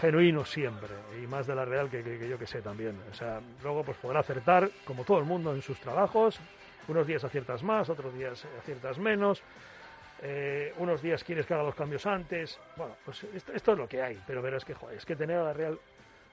genuino 0.00 0.46
siempre, 0.46 0.94
y 1.22 1.26
más 1.26 1.46
de 1.46 1.56
la 1.56 1.66
Real 1.66 1.90
que, 1.90 2.26
yo 2.26 2.38
que 2.38 2.46
sé 2.46 2.62
también. 2.62 2.98
O 3.12 3.14
sea, 3.14 3.42
luego 3.62 3.84
pues 3.84 3.98
podrá 3.98 4.20
acertar, 4.20 4.70
como 4.86 5.04
todo 5.04 5.18
el 5.18 5.26
mundo, 5.26 5.54
en 5.54 5.60
sus 5.60 5.78
trabajos. 5.78 6.40
Unos 6.88 7.06
días 7.06 7.22
aciertas 7.22 7.62
más, 7.62 7.90
otros 7.90 8.14
días 8.14 8.46
aciertas 8.58 8.98
menos. 8.98 9.42
Eh, 10.22 10.72
unos 10.78 11.02
días 11.02 11.22
quieres 11.22 11.44
que 11.44 11.52
haga 11.52 11.64
los 11.64 11.74
cambios 11.74 12.06
antes. 12.06 12.58
Bueno, 12.76 12.96
pues 13.04 13.24
esto, 13.24 13.72
es 13.72 13.78
lo 13.78 13.86
que 13.86 14.00
hay, 14.00 14.18
pero 14.26 14.40
verás 14.40 14.64
que, 14.64 14.72
joder, 14.72 14.96
es 14.96 15.04
que 15.04 15.16
tener 15.16 15.36
a 15.36 15.44
la 15.44 15.52
Real 15.52 15.78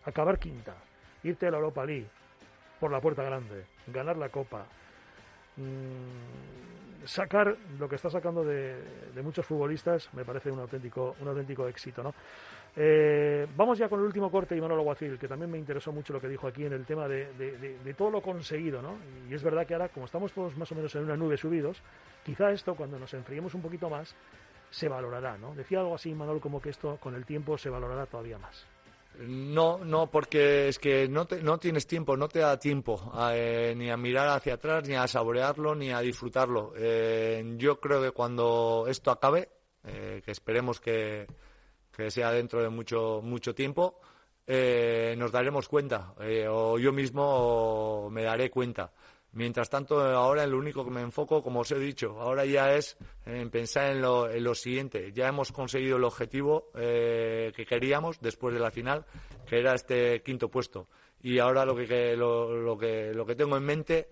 acabar 0.05 0.39
quinta, 0.39 0.75
irte 1.23 1.47
a 1.47 1.51
la 1.51 1.57
Europa 1.57 1.85
League 1.85 2.07
por 2.79 2.91
la 2.91 2.99
puerta 2.99 3.23
grande, 3.23 3.65
ganar 3.87 4.17
la 4.17 4.29
Copa, 4.29 4.65
mm, 5.57 7.05
sacar 7.05 7.55
lo 7.79 7.87
que 7.87 7.95
está 7.95 8.09
sacando 8.09 8.43
de, 8.43 8.75
muchos 9.23 9.45
futbolistas, 9.45 10.09
me 10.13 10.25
parece 10.25 10.51
un 10.51 10.59
auténtico, 10.59 11.15
un 11.19 11.27
auténtico 11.27 11.67
éxito, 11.67 12.03
¿no? 12.03 12.13
Eh, 12.75 13.47
vamos 13.55 13.77
ya 13.77 13.89
con 13.89 13.99
el 13.99 14.05
último 14.05 14.31
corte, 14.31 14.55
Imanol 14.55 14.79
Aguacil, 14.79 15.19
que 15.19 15.27
también 15.27 15.51
me 15.51 15.57
interesó 15.57 15.91
mucho 15.91 16.13
lo 16.13 16.21
que 16.21 16.29
dijo 16.29 16.47
aquí 16.47 16.65
en 16.65 16.73
el 16.73 16.85
tema 16.85 17.07
de, 17.07 17.93
todo 17.97 18.09
lo 18.09 18.21
conseguido, 18.21 18.81
¿no? 18.81 18.95
Y 19.29 19.33
es 19.33 19.43
verdad 19.43 19.67
que 19.67 19.73
ahora, 19.73 19.89
como 19.89 20.05
estamos 20.05 20.31
todos 20.31 20.55
más 20.57 20.71
o 20.71 20.75
menos 20.75 20.95
en 20.95 21.03
una 21.03 21.17
nube 21.17 21.37
subidos, 21.37 21.81
quizá 22.23 22.51
esto, 22.51 22.75
cuando 22.75 22.97
nos 22.97 23.13
enfriemos 23.13 23.53
un 23.53 23.61
poquito 23.61 23.89
más, 23.89 24.15
se 24.69 24.87
valorará, 24.87 25.37
¿no? 25.37 25.53
Decía 25.53 25.79
algo 25.79 25.95
así, 25.95 26.11
Imanol, 26.11 26.39
como 26.39 26.61
que 26.61 26.69
esto 26.69 26.97
con 26.97 27.13
el 27.13 27.25
tiempo 27.25 27.57
se 27.57 27.69
valorará 27.69 28.05
todavía 28.05 28.37
más. 28.37 28.65
No, 29.19 29.77
no, 29.83 30.09
porque 30.09 30.67
es 30.69 30.79
que 30.79 31.07
no, 31.07 31.27
no 31.43 31.59
tienes 31.59 31.85
tiempo, 31.85 32.17
no 32.17 32.27
te 32.27 32.39
da 32.39 32.57
tiempo 32.57 33.11
eh, 33.33 33.73
ni 33.77 33.89
a 33.89 33.97
mirar 33.97 34.29
hacia 34.29 34.55
atrás, 34.55 34.87
ni 34.87 34.95
a 34.95 35.07
saborearlo, 35.07 35.75
ni 35.75 35.91
a 35.91 35.99
disfrutarlo. 35.99 36.73
Eh, 36.75 37.43
yo 37.57 37.79
creo 37.79 38.01
que 38.01 38.11
cuando 38.11 38.85
esto 38.87 39.11
acabe, 39.11 39.49
eh, 39.83 40.21
que 40.25 40.31
esperemos 40.31 40.79
que, 40.79 41.27
que, 41.95 42.09
sea 42.09 42.31
dentro 42.31 42.63
de 42.63 42.69
mucho, 42.69 43.21
mucho 43.23 43.53
tiempo, 43.53 43.99
nos 44.47 45.31
daremos 45.31 45.67
cuenta, 45.67 46.13
o 46.49 46.77
yo 46.79 46.91
mismo 46.91 48.09
me 48.11 48.23
daré 48.23 48.49
cuenta. 48.49 48.91
Mientras 49.33 49.69
tanto, 49.69 50.01
ahora 50.01 50.45
lo 50.45 50.57
único 50.57 50.83
que 50.83 50.91
me 50.91 51.01
enfoco, 51.01 51.41
como 51.41 51.61
os 51.61 51.71
he 51.71 51.79
dicho, 51.79 52.19
ahora 52.19 52.43
ya 52.43 52.73
es 52.73 52.97
en 53.25 53.49
pensar 53.49 53.91
en 53.91 54.01
lo, 54.01 54.29
en 54.29 54.43
lo 54.43 54.53
siguiente. 54.53 55.13
Ya 55.13 55.29
hemos 55.29 55.53
conseguido 55.53 55.95
el 55.95 56.03
objetivo 56.03 56.69
eh, 56.75 57.53
que 57.55 57.65
queríamos 57.65 58.19
después 58.19 58.53
de 58.53 58.59
la 58.59 58.71
final, 58.71 59.05
que 59.47 59.59
era 59.59 59.73
este 59.73 60.21
quinto 60.21 60.49
puesto. 60.49 60.89
Y 61.21 61.39
ahora 61.39 61.63
lo 61.63 61.75
que, 61.75 62.17
lo, 62.17 62.77
que, 62.77 63.13
lo 63.13 63.25
que 63.25 63.35
tengo 63.35 63.55
en 63.55 63.63
mente 63.63 64.09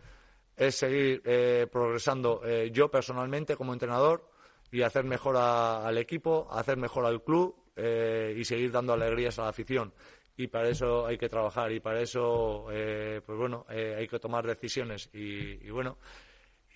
es 0.56 0.76
seguir 0.76 1.22
eh, 1.26 1.68
progresando 1.70 2.42
eh, 2.46 2.70
yo 2.72 2.90
personalmente 2.90 3.58
como 3.58 3.74
entrenador 3.74 4.30
y 4.72 4.84
hacer 4.84 5.04
mejor 5.04 5.36
al 5.36 5.98
equipo, 5.98 6.48
hacer 6.52 6.78
mejor 6.78 7.06
al 7.06 7.24
club 7.24 7.56
y 7.80 8.44
seguir 8.44 8.74
dando 8.74 8.92
alegrías 8.92 9.40
a 9.40 9.44
la 9.44 9.50
afición 9.50 9.94
y 10.40 10.48
para 10.48 10.70
eso 10.70 11.06
hay 11.06 11.18
que 11.18 11.28
trabajar 11.28 11.70
y 11.74 11.82
para 11.82 12.00
eso 12.00 12.68
eh, 12.72 13.22
pues 13.26 13.38
bueno 13.38 13.66
eh, 13.70 13.96
hay 13.98 14.08
que 14.08 14.20
tomar 14.20 14.48
decisiones 14.48 15.10
y, 15.12 15.70
bueno 15.70 15.98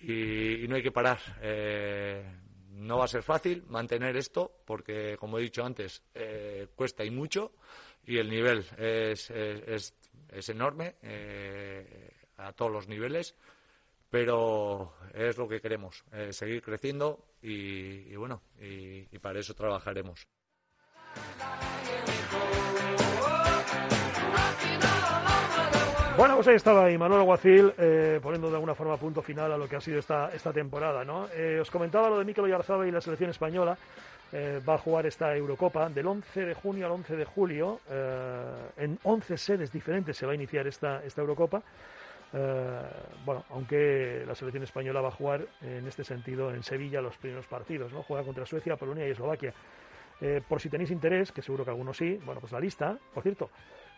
y, 0.02 0.68
no 0.68 0.76
hay 0.76 0.82
que 0.82 0.92
parar. 0.92 1.18
Eh, 1.40 2.22
no 2.72 2.98
va 2.98 3.06
a 3.06 3.08
ser 3.08 3.22
fácil 3.22 3.64
mantener 3.68 4.18
esto 4.18 4.52
porque 4.66 5.16
como 5.18 5.38
he 5.38 5.42
dicho 5.42 5.64
antes 5.64 6.02
cuesta 6.74 7.04
y 7.04 7.10
mucho 7.10 7.52
y 8.04 8.18
el 8.18 8.28
nivel 8.28 8.66
es, 8.76 9.30
es, 9.30 9.94
es 10.28 10.48
enorme 10.50 10.96
a 12.36 12.52
todos 12.52 12.70
los 12.70 12.86
niveles 12.86 13.34
pero 14.10 14.92
es 15.14 15.38
lo 15.38 15.48
que 15.48 15.62
queremos 15.62 16.04
seguir 16.30 16.60
creciendo 16.60 17.24
y, 17.40 18.14
bueno 18.16 18.42
y 18.60 19.18
para 19.20 19.38
eso 19.38 19.54
trabajaremos 19.54 20.26
Bueno, 26.16 26.36
pues 26.36 26.46
ahí 26.46 26.54
estaba 26.54 26.88
Manuel 26.90 27.22
Aguacil 27.22 27.72
eh, 27.76 28.20
poniendo 28.22 28.48
de 28.48 28.54
alguna 28.54 28.76
forma 28.76 28.96
punto 28.96 29.20
final 29.20 29.50
a 29.50 29.58
lo 29.58 29.68
que 29.68 29.74
ha 29.74 29.80
sido 29.80 29.98
esta, 29.98 30.30
esta 30.32 30.52
temporada. 30.52 31.04
¿no? 31.04 31.26
Eh, 31.34 31.58
os 31.60 31.68
comentaba 31.72 32.08
lo 32.08 32.20
de 32.20 32.24
Mikel 32.24 32.44
Oyarzabal 32.44 32.86
y 32.86 32.92
la 32.92 33.00
selección 33.00 33.30
española. 33.30 33.76
Eh, 34.32 34.60
va 34.66 34.74
a 34.74 34.78
jugar 34.78 35.06
esta 35.06 35.34
Eurocopa 35.36 35.88
del 35.88 36.06
11 36.06 36.46
de 36.46 36.54
junio 36.54 36.86
al 36.86 36.92
11 36.92 37.16
de 37.16 37.24
julio. 37.24 37.80
en 38.76 38.96
11 39.02 39.36
sedes 39.36 39.72
diferentes 39.72 40.16
se 40.16 40.24
va 40.24 40.32
a 40.32 40.34
iniciar 40.36 40.68
esta, 40.68 41.02
esta 41.04 41.20
Eurocopa. 41.20 41.62
bueno, 43.24 43.44
aunque 43.50 44.22
la 44.24 44.36
selección 44.36 44.62
española 44.62 45.00
va 45.00 45.08
a 45.08 45.12
jugar 45.18 45.44
en 45.62 45.86
este 45.88 46.04
sentido 46.04 46.54
en 46.54 46.62
Sevilla 46.62 47.00
los 47.00 47.16
primeros 47.16 47.46
partidos. 47.46 47.92
¿no? 47.92 48.04
Juega 48.04 48.22
contra 48.22 48.46
Suecia, 48.46 48.76
Polonia 48.76 49.06
y 49.08 49.10
Eslovaquia. 49.10 49.52
por 50.48 50.60
si 50.60 50.68
tenéis 50.68 50.92
interés, 50.92 51.32
que 51.32 51.42
seguro 51.42 51.64
que 51.64 51.70
algunos 51.70 51.96
sí, 51.96 52.20
bueno, 52.24 52.40
pues 52.40 52.52
la 52.52 52.60
lista, 52.60 52.96
por 53.12 53.24
cierto, 53.24 53.50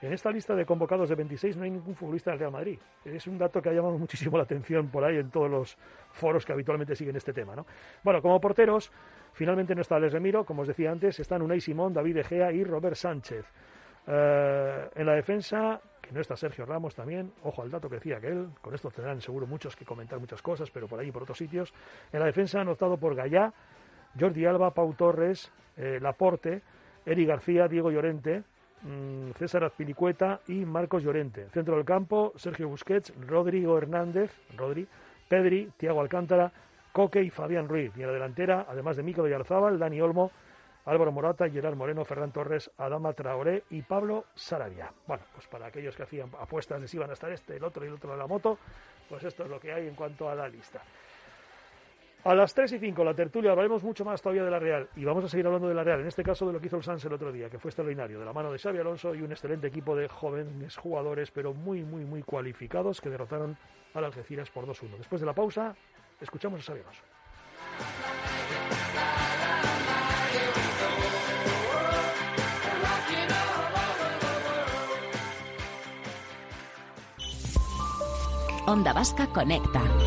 En 0.03 0.13
esta 0.13 0.31
lista 0.31 0.55
de 0.55 0.67
convocados 0.67 1.09
de 1.09 1.15
26 1.15 1.57
no 1.57 1.65
hay 1.65 1.71
ningún 1.71 1.95
futbolista 1.95 2.31
del 2.31 2.41
Real 2.41 2.53
Madrid. 2.53 2.79
Es 3.05 3.27
un 3.27 3.39
dato 3.39 3.63
que 3.63 3.71
ha 3.71 3.73
llamado 3.73 3.97
muchísimo 3.99 4.37
la 4.37 4.43
atención 4.43 4.89
por 4.89 5.03
ahí 5.03 5.17
en 5.17 5.31
todos 5.31 5.51
los 5.51 5.77
foros 6.13 6.45
que 6.45 6.53
habitualmente 6.53 6.95
siguen 6.95 7.17
este 7.17 7.33
tema. 7.33 7.57
¿no? 7.57 7.65
Bueno, 8.05 8.21
como 8.21 8.39
porteros, 8.39 8.93
finalmente 9.33 9.75
no 9.75 9.81
está 9.81 9.99
Les 9.99 10.13
Remiro, 10.13 10.45
como 10.45 10.63
os 10.63 10.69
decía 10.69 10.91
antes, 10.91 11.19
están 11.19 11.41
Unai 11.41 11.61
Simón, 11.61 11.95
David 11.95 12.19
Egea 12.19 12.53
y 12.53 12.63
Robert 12.63 12.97
Sánchez. 12.97 13.47
Eh, 14.07 14.89
en 14.95 15.07
la 15.07 15.15
defensa, 15.15 15.81
que 16.03 16.13
no 16.13 16.21
está 16.21 16.37
Sergio 16.37 16.67
Ramos 16.67 16.95
también, 16.95 17.33
ojo 17.43 17.63
al 17.63 17.71
dato 17.71 17.89
que 17.89 17.97
decía 17.97 18.21
que 18.21 18.29
él, 18.29 18.51
con 18.61 18.75
esto 18.75 18.91
tendrán 18.91 19.23
seguro 19.23 19.47
muchos 19.47 19.75
que 19.75 19.87
comentar 19.87 20.21
muchas 20.21 20.43
cosas, 20.43 20.71
pero 20.71 20.87
por 20.87 21.01
ahí 21.01 21.09
y 21.09 21.13
por 21.13 21.23
otros 21.23 21.39
sitios. 21.39 21.73
En 22.13 22.21
la 22.21 22.27
defensa 22.27 22.61
han 22.61 22.69
optado 22.69 22.99
por 22.99 23.15
Gallá, 23.15 23.53
Jordi 24.19 24.45
Alba, 24.45 24.73
Pau 24.73 24.93
Torres, 24.93 25.51
eh, 25.79 25.99
Laporte, 26.03 26.63
Eri 27.07 27.25
García, 27.25 27.67
Diego 27.67 27.91
Llorente, 27.91 28.45
César 29.37 29.65
Azpilicueta 29.65 30.41
y 30.49 30.65
Marcos 30.65 31.03
Llorente. 31.03 31.49
Centro 31.51 31.77
del 31.77 31.85
campo, 31.85 32.33
Sergio 32.37 32.69
Busquets, 32.69 33.13
Rodrigo 33.27 33.79
Hernández, 33.79 34.33
Rodri, 34.57 34.87
Pedri, 35.29 35.71
Tiago 35.77 36.01
Alcántara, 36.01 36.53
Coque 36.93 37.23
y 37.23 37.31
Fabián 37.31 37.69
Ruiz. 37.69 37.93
Y 37.97 38.03
en 38.03 38.07
la 38.07 38.13
delantera, 38.13 38.67
además 38.69 38.97
de 38.97 39.03
Mico 39.03 39.23
de 39.23 39.31
Yarzábal, 39.31 39.79
Dani 39.79 40.01
Olmo, 40.01 40.31
Álvaro 40.87 41.11
Morata, 41.11 41.51
Gerard 41.51 41.75
Moreno, 41.75 42.05
Ferran 42.05 42.31
Torres, 42.31 42.71
Adama 42.79 43.13
Traoré 43.13 43.65
y 43.71 43.83
Pablo 43.83 44.27
Sarabia. 44.35 44.93
Bueno, 45.07 45.25
pues 45.35 45.47
para 45.49 45.67
aquellos 45.67 45.97
que 45.97 46.05
hacían 46.05 46.31
apuestas 46.41 46.81
de 46.81 46.87
si 46.87 46.97
iban 46.97 47.11
a 47.11 47.15
estar 47.15 47.31
este, 47.33 47.57
el 47.57 47.65
otro 47.65 47.85
y 47.85 47.89
el 47.89 47.95
otro 47.95 48.13
de 48.13 48.17
la 48.17 48.27
moto, 48.29 48.59
pues 49.09 49.25
esto 49.25 49.43
es 49.45 49.51
lo 49.51 49.59
que 49.59 49.73
hay 49.73 49.89
en 49.89 49.97
cuanto 49.97 50.31
a 50.31 50.35
la 50.37 50.49
lista. 50.49 50.81
A 52.27 52.35
las 52.35 52.53
3 52.55 52.73
y 52.73 52.79
5, 52.81 53.05
la 53.05 53.15
tertulia, 53.15 53.53
hablaremos 53.53 53.85
mucho 53.85 54.05
más 54.05 54.21
todavía 54.21 54.43
de 54.43 54.51
la 54.51 54.59
Real 54.59 54.89
y 54.97 55.05
vamos 55.05 55.25
a 55.25 55.29
seguir 55.29 55.47
hablando 55.47 55.69
de 55.69 55.75
la 55.75 55.85
Real, 55.85 56.01
en 56.01 56.09
este 56.09 56.25
caso 56.25 56.45
de 56.45 56.53
lo 56.53 56.61
que 56.61 56.67
hizo 56.67 56.77
el 56.77 56.83
Sanz 56.83 57.05
el 57.05 57.13
otro 57.13 57.31
día, 57.31 57.49
que 57.49 57.61
fue 57.61 57.69
extraordinario, 57.69 58.19
de 58.19 58.25
la 58.25 58.33
mano 58.33 58.51
de 58.51 58.59
Xavi 58.59 58.81
Alonso 58.81 59.15
y 59.15 59.23
un 59.23 59.31
excelente 59.31 59.69
equipo 59.69 59.95
de 59.95 60.09
jóvenes 60.09 60.77
jugadores, 60.77 61.31
pero 61.31 61.55
muy, 61.55 61.85
muy, 61.85 62.05
muy 62.05 62.25
cualificados 62.25 63.01
que 63.01 63.11
derrotaron 63.11 63.57
al 63.95 64.05
Algeciras 64.07 64.51
por 64.51 64.67
2-1. 64.67 64.97
Después 64.99 65.21
de 65.21 65.27
la 65.27 65.35
pausa, 65.35 65.77
escuchamos 66.21 66.59
a 66.59 66.65
Xavi 66.65 66.81
Alonso. 66.81 67.03
Onda 78.67 78.93
Vasca 78.93 79.29
Conecta. 79.29 80.06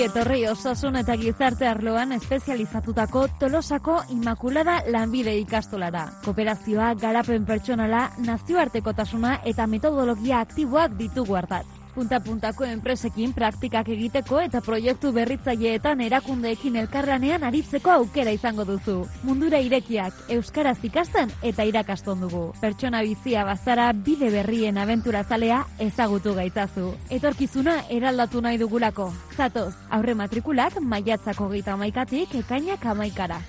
Ongi 0.00 0.08
etorri 0.08 0.46
osasun 0.48 0.94
eta 0.96 1.12
gizarte 1.20 1.66
arloan 1.68 2.14
espezializatutako 2.16 3.26
Tolosako 3.42 3.98
Inmaculada 4.14 4.78
Lanbide 4.88 5.34
ikastolara. 5.42 6.06
Kooperazioa, 6.24 6.94
garapen 7.02 7.44
pertsonala, 7.44 8.06
nazioartekotasuna 8.24 9.34
eta 9.52 9.68
metodologia 9.68 10.40
aktiboak 10.46 10.96
ditugu 11.02 11.36
hartat. 11.42 11.79
Punta-puntako 11.94 12.64
enpresekin 12.68 13.32
praktikak 13.34 13.88
egiteko 13.90 14.40
eta 14.44 14.60
proiektu 14.62 15.10
berritzaileetan 15.16 16.00
erakundeekin 16.06 16.78
elkarranean 16.84 17.44
aritzeko 17.48 17.90
aukera 17.96 18.30
izango 18.36 18.64
duzu. 18.68 18.96
Mundura 19.26 19.58
irekiak, 19.58 20.14
euskaraz 20.36 20.78
ikasten 20.86 21.32
eta 21.42 21.66
irakaston 21.66 22.22
dugu. 22.26 22.44
Pertsona 22.60 23.02
bizia 23.06 23.44
bazara 23.44 23.90
bide 23.92 24.30
berrien 24.30 24.78
aventura 24.78 25.24
zalea 25.24 25.64
ezagutu 25.78 26.34
gaitzazu. 26.38 26.92
Etorkizuna 27.10 27.80
eraldatu 27.90 28.40
nahi 28.40 28.58
dugulako. 28.58 29.10
Zatoz, 29.36 29.72
aurre 29.90 30.14
matrikulak 30.14 30.78
maiatzako 30.80 31.50
gita 31.54 31.76
maikatik 31.76 32.36
ekainak 32.44 32.86
amaikara. 32.86 33.40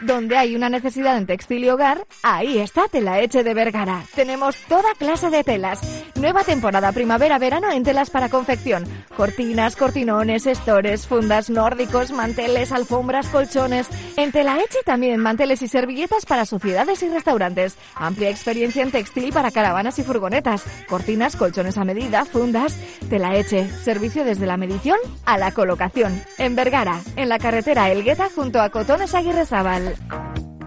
Donde 0.00 0.36
hay 0.36 0.56
una 0.56 0.68
necesidad 0.68 1.16
en 1.16 1.26
textil 1.26 1.64
y 1.64 1.70
hogar, 1.70 2.06
ahí 2.22 2.58
está 2.58 2.88
Telaeche 2.88 3.44
de 3.44 3.54
Vergara. 3.54 4.02
Tenemos 4.14 4.56
toda 4.68 4.94
clase 4.98 5.30
de 5.30 5.44
telas. 5.44 5.80
Nueva 6.16 6.42
temporada 6.42 6.92
primavera-verano 6.92 7.70
en 7.70 7.84
telas 7.84 8.10
para 8.10 8.28
confección. 8.28 8.84
Cortinas, 9.16 9.76
cortinones, 9.76 10.46
estores, 10.46 11.06
fundas 11.06 11.48
nórdicos, 11.48 12.10
manteles, 12.10 12.72
alfombras, 12.72 13.28
colchones. 13.28 13.88
En 14.16 14.32
Telaeche 14.32 14.78
también 14.84 15.20
manteles 15.20 15.62
y 15.62 15.68
servilletas 15.68 16.26
para 16.26 16.44
sociedades 16.44 17.02
y 17.02 17.08
restaurantes. 17.08 17.76
Amplia 17.94 18.30
experiencia 18.30 18.82
en 18.82 18.90
textil 18.90 19.32
para 19.32 19.52
caravanas 19.52 19.98
y 19.98 20.02
furgonetas. 20.02 20.64
Cortinas, 20.88 21.36
colchones 21.36 21.78
a 21.78 21.84
medida, 21.84 22.24
fundas. 22.24 22.76
Telaeche. 23.08 23.68
Servicio 23.68 24.24
desde 24.24 24.46
la 24.46 24.56
medición 24.56 24.98
a 25.24 25.38
la 25.38 25.52
colocación. 25.52 26.20
En 26.38 26.56
Vergara, 26.56 27.00
en 27.16 27.28
la 27.28 27.38
carretera 27.38 27.90
Elgueta 27.90 28.28
junto 28.34 28.60
a 28.60 28.70
Cotones 28.70 29.14
Aguirre 29.14 29.46
Zabal. 29.46 29.83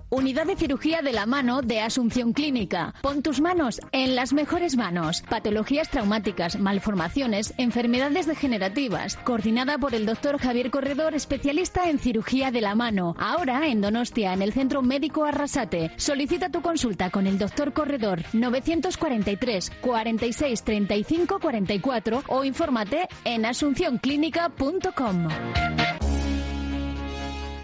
Unidad 0.10 0.45
de 0.45 0.56
cirugía 0.56 1.01
de 1.01 1.12
la 1.12 1.25
mano 1.25 1.62
de 1.62 1.82
Asunción 1.82 2.32
Clínica. 2.32 2.93
Pon 3.01 3.21
tus 3.21 3.41
manos 3.41 3.82
en 3.91 4.15
las 4.15 4.32
mejores 4.32 4.77
manos. 4.77 5.21
Patologías 5.30 5.89
traumáticas, 5.89 6.58
malformaciones, 6.58 7.53
enfermedades 7.58 8.25
degenerativas. 8.25 9.17
Coordinada 9.17 9.77
por 9.77 9.93
el 9.93 10.06
doctor 10.06 10.39
Javier 10.39 10.71
Corredor, 10.71 11.13
especialista 11.13 11.89
en 11.89 11.99
cirugía 11.99 12.51
de 12.51 12.62
la 12.62 12.73
mano. 12.73 13.15
Ahora 13.19 13.67
en 13.67 13.82
Donostia, 13.82 14.32
en 14.32 14.41
el 14.41 14.53
Centro 14.53 14.82
Médico 14.82 15.25
Arrasate. 15.25 15.91
Solicita 15.97 16.49
tu 16.49 16.62
consulta 16.62 17.10
con 17.10 17.27
el 17.27 17.38
doctor 17.38 17.73
Corredor 17.73 18.23
943 18.32 19.71
46 19.82 20.63
35 20.63 21.39
44 21.39 22.23
o 22.30 22.43
infórmate 22.45 23.10
en 23.25 23.45
asuncionclínica.com. 23.45 25.27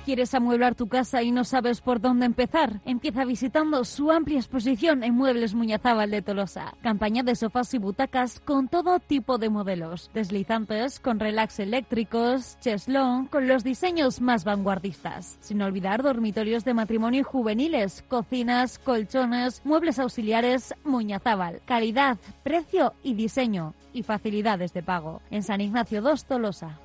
¿Quieres 0.05 0.33
amueblar 0.33 0.75
tu 0.75 0.89
casa 0.89 1.23
y 1.23 1.31
no 1.31 1.45
sabes 1.45 1.79
por 1.79 2.01
dónde 2.01 2.25
empezar? 2.25 2.81
Empieza 2.83 3.23
visitando 3.23 3.85
su 3.85 4.11
amplia 4.11 4.37
exposición 4.37 5.01
en 5.01 5.15
Muebles 5.15 5.53
Muñazábal 5.53 6.11
de 6.11 6.21
Tolosa. 6.21 6.73
Campaña 6.83 7.23
de 7.23 7.35
sofás 7.35 7.73
y 7.73 7.77
butacas 7.77 8.41
con 8.41 8.67
todo 8.67 8.99
tipo 8.99 9.37
de 9.37 9.47
modelos. 9.47 10.11
Deslizantes 10.13 10.99
con 10.99 11.21
relax 11.21 11.59
eléctricos, 11.59 12.57
cheslón 12.59 13.27
con 13.27 13.47
los 13.47 13.63
diseños 13.63 14.19
más 14.19 14.43
vanguardistas. 14.43 15.37
Sin 15.39 15.61
olvidar 15.61 16.03
dormitorios 16.03 16.65
de 16.65 16.73
matrimonio 16.73 17.21
y 17.21 17.23
juveniles, 17.23 18.03
cocinas, 18.09 18.79
colchones, 18.79 19.61
muebles 19.63 19.99
auxiliares 19.99 20.73
Muñazábal. 20.83 21.61
Calidad, 21.63 22.17
precio 22.43 22.93
y 23.03 23.13
diseño. 23.13 23.73
Y 23.93 24.03
facilidades 24.03 24.73
de 24.73 24.83
pago. 24.83 25.21
En 25.31 25.43
San 25.43 25.61
Ignacio 25.61 26.01
2 26.01 26.25
Tolosa. 26.25 26.77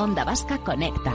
Onda 0.00 0.22
Vasca 0.22 0.58
Conecta. 0.58 1.12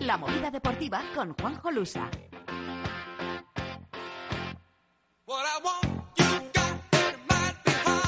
La 0.00 0.18
movida 0.18 0.50
deportiva 0.50 1.00
con 1.14 1.32
Juanjo 1.32 1.70
Lusa. 1.70 2.10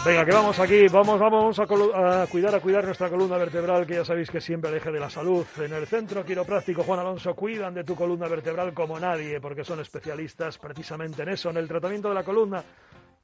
Venga, 0.05 0.25
que 0.25 0.33
vamos 0.33 0.59
aquí, 0.59 0.89
vamos, 0.89 1.21
vamos 1.21 1.57
a, 1.61 1.63
a 1.63 2.27
cuidar, 2.27 2.53
a 2.57 2.59
cuidar 2.59 2.85
nuestra 2.85 3.09
columna 3.09 3.37
vertebral, 3.37 3.87
que 3.87 3.95
ya 3.95 4.05
sabéis 4.05 4.29
que 4.33 4.41
siempre 4.41 4.69
aleje 4.69 4.91
de 4.91 4.99
la 4.99 5.09
salud. 5.09 5.47
En 5.59 5.73
el 5.73 5.87
Centro 5.87 6.25
Quiropráctico 6.25 6.83
Juan 6.83 6.99
Alonso 6.99 7.37
cuidan 7.37 7.73
de 7.73 7.85
tu 7.85 7.95
columna 7.95 8.27
vertebral 8.27 8.75
como 8.75 8.99
nadie, 8.99 9.41
porque 9.41 9.63
son 9.63 9.79
especialistas 9.79 10.59
precisamente 10.59 11.23
en 11.23 11.29
eso, 11.29 11.51
en 11.51 11.57
el 11.57 11.69
tratamiento 11.69 12.09
de 12.09 12.17
la 12.17 12.25
columna. 12.25 12.65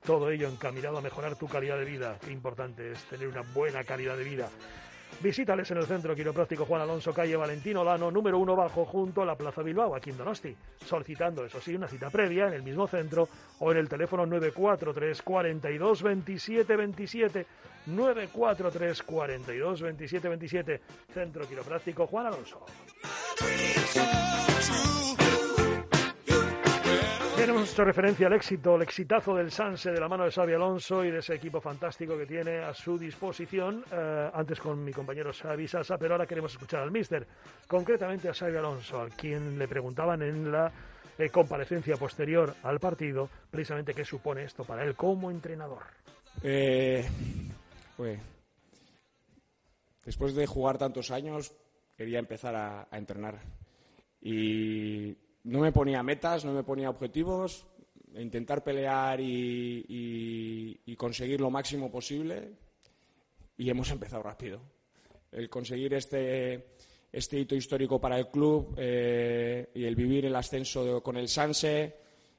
Todo 0.06 0.30
ello 0.30 0.48
encaminado 0.48 0.98
a 0.98 1.00
mejorar 1.00 1.34
tu 1.34 1.48
calidad 1.48 1.76
de 1.76 1.84
vida. 1.84 2.16
Qué 2.24 2.30
importante 2.30 2.92
es 2.92 3.02
tener 3.06 3.26
una 3.26 3.42
buena 3.42 3.82
calidad 3.82 4.16
de 4.16 4.22
vida. 4.22 4.48
Visítales 5.20 5.68
en 5.72 5.78
el 5.78 5.86
Centro 5.86 6.14
Quiropráctico 6.14 6.64
Juan 6.64 6.82
Alonso, 6.82 7.12
calle 7.12 7.34
Valentino 7.36 7.82
Lano, 7.82 8.08
número 8.08 8.38
uno 8.38 8.54
bajo, 8.54 8.84
junto 8.84 9.22
a 9.22 9.26
la 9.26 9.34
Plaza 9.34 9.62
Bilbao, 9.62 9.96
aquí 9.96 10.10
en 10.10 10.16
Donosti. 10.16 10.54
Solicitando, 10.84 11.44
eso 11.44 11.60
sí, 11.60 11.74
una 11.74 11.88
cita 11.88 12.08
previa 12.08 12.46
en 12.46 12.52
el 12.52 12.62
mismo 12.62 12.86
centro 12.86 13.28
o 13.58 13.72
en 13.72 13.78
el 13.78 13.88
teléfono 13.88 14.26
943 14.26 15.22
42 15.22 16.02
27 16.02 16.76
27. 16.76 17.46
943 17.86 19.02
42 19.02 19.82
27 19.82 20.28
27. 20.28 20.80
Centro 21.12 21.48
Quiropráctico 21.48 22.06
Juan 22.06 22.26
Alonso. 22.26 22.64
Hecho 27.70 27.84
referencia 27.84 28.26
al 28.26 28.32
éxito, 28.32 28.74
el 28.74 28.82
exitazo 28.82 29.36
del 29.36 29.52
Sanse 29.52 29.92
de 29.92 30.00
la 30.00 30.08
mano 30.08 30.24
de 30.24 30.32
Xavi 30.32 30.52
Alonso 30.52 31.04
y 31.04 31.12
de 31.12 31.18
ese 31.18 31.34
equipo 31.34 31.60
fantástico 31.60 32.18
que 32.18 32.26
tiene 32.26 32.58
a 32.58 32.74
su 32.74 32.98
disposición, 32.98 33.84
eh, 33.92 34.30
antes 34.34 34.58
con 34.58 34.82
mi 34.82 34.92
compañero 34.92 35.32
Xavi 35.32 35.68
Sasa, 35.68 35.96
pero 35.96 36.14
ahora 36.14 36.26
queremos 36.26 36.50
escuchar 36.50 36.82
al 36.82 36.90
míster, 36.90 37.24
concretamente 37.68 38.28
a 38.28 38.34
Xavi 38.34 38.56
Alonso, 38.56 39.00
al 39.00 39.10
quien 39.10 39.56
le 39.56 39.68
preguntaban 39.68 40.22
en 40.22 40.50
la 40.50 40.72
eh, 41.16 41.28
comparecencia 41.30 41.96
posterior 41.96 42.52
al 42.64 42.80
partido, 42.80 43.28
precisamente 43.48 43.94
qué 43.94 44.04
supone 44.04 44.42
esto 44.42 44.64
para 44.64 44.82
él 44.82 44.96
como 44.96 45.30
entrenador. 45.30 45.84
Eh, 46.42 47.06
pues, 47.96 48.18
después 50.04 50.34
de 50.34 50.46
jugar 50.48 50.78
tantos 50.78 51.12
años, 51.12 51.54
quería 51.96 52.18
empezar 52.18 52.56
a, 52.56 52.88
a 52.90 52.98
entrenar. 52.98 53.38
Y 54.20 55.16
no 55.44 55.60
me 55.60 55.72
ponía 55.72 56.02
metas, 56.02 56.44
no 56.44 56.52
me 56.52 56.64
ponía 56.64 56.90
objetivos, 56.90 57.66
intentar 58.16 58.62
pelear 58.62 59.20
y, 59.20 60.80
y 60.84 60.96
conseguir 60.96 61.40
lo 61.40 61.50
máximo 61.50 61.90
posible 61.90 62.52
y 63.58 63.68
hemos 63.68 63.90
empezado 63.90 64.22
rápido. 64.22 64.60
El 65.30 65.50
conseguir 65.50 65.92
este, 65.94 66.68
este 67.12 67.38
hito 67.38 67.54
histórico 67.54 68.00
para 68.00 68.18
el 68.18 68.28
club 68.28 68.74
eh, 68.76 69.70
y 69.74 69.84
el 69.84 69.96
vivir 69.96 70.26
el 70.26 70.36
ascenso 70.36 71.02
con 71.02 71.16
el 71.16 71.28
Sanse, 71.28 71.96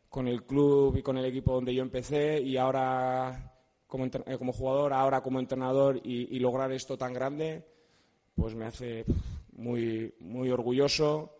con 0.10 0.28
el 0.28 0.44
club 0.44 0.98
y 0.98 1.04
con 1.04 1.18
el 1.18 1.26
equipo 1.26 1.54
donde 1.54 1.74
yo 1.74 1.84
empecé 1.84 2.40
y 2.42 2.58
ahora 2.58 3.54
como, 3.86 4.06
eh, 4.06 4.38
como 4.38 4.54
jugador, 4.54 4.94
ahora 4.94 5.22
como 5.22 5.40
entrenador 5.40 6.00
y, 6.04 6.40
lograr 6.40 6.72
esto 6.72 6.98
tan 6.98 7.14
grande, 7.14 7.64
pues 8.36 8.56
me 8.56 8.66
hace 8.66 9.06
muy, 9.54 10.14
muy 10.20 10.50
orgulloso, 10.50 11.36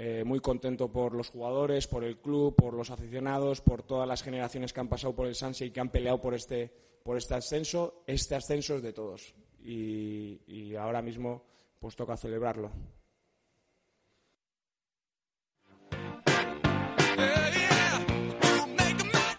eh, 0.00 0.22
muy 0.24 0.38
contento 0.38 0.92
por 0.92 1.12
los 1.12 1.28
jugadores, 1.28 1.88
por 1.88 2.04
el 2.04 2.18
club, 2.18 2.54
por 2.54 2.72
los 2.72 2.90
aficionados, 2.90 3.60
por 3.60 3.82
todas 3.82 4.06
las 4.06 4.22
generaciones 4.22 4.72
que 4.72 4.78
han 4.78 4.88
pasado 4.88 5.12
por 5.12 5.26
el 5.26 5.34
Sanse 5.34 5.66
y 5.66 5.72
que 5.72 5.80
han 5.80 5.90
peleado 5.90 6.20
por 6.20 6.34
este, 6.34 6.72
por 7.02 7.16
este 7.16 7.34
ascenso. 7.34 8.04
Este 8.06 8.36
ascenso 8.36 8.76
es 8.76 8.82
de 8.82 8.92
todos 8.92 9.34
y, 9.60 10.40
y 10.46 10.76
ahora 10.76 11.02
mismo 11.02 11.42
pues 11.80 11.96
toca 11.96 12.16
celebrarlo. 12.16 12.70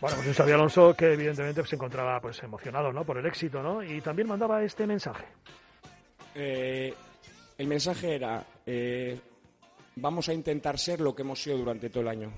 Bueno, 0.01 0.17
pues 0.23 0.35
Xavi 0.35 0.51
Alonso 0.51 0.93
que 0.93 1.13
evidentemente 1.13 1.65
se 1.65 1.75
encontraba 1.75 2.19
pues 2.19 2.43
emocionado 2.43 2.91
¿no? 2.91 3.05
por 3.05 3.17
el 3.17 3.25
éxito 3.25 3.63
¿no? 3.63 3.81
y 3.81 4.01
también 4.01 4.27
mandaba 4.27 4.61
este 4.61 4.85
mensaje. 4.85 5.25
Eh, 6.35 6.93
el 7.57 7.67
mensaje 7.67 8.15
era, 8.15 8.45
eh, 8.65 9.19
vamos 9.99 10.29
a 10.29 10.33
intentar 10.33 10.79
ser 10.79 11.01
lo 11.01 11.15
que 11.15 11.21
hemos 11.21 11.41
sido 11.41 11.57
durante 11.57 11.89
todo 11.89 12.01
el 12.01 12.09
año, 12.09 12.31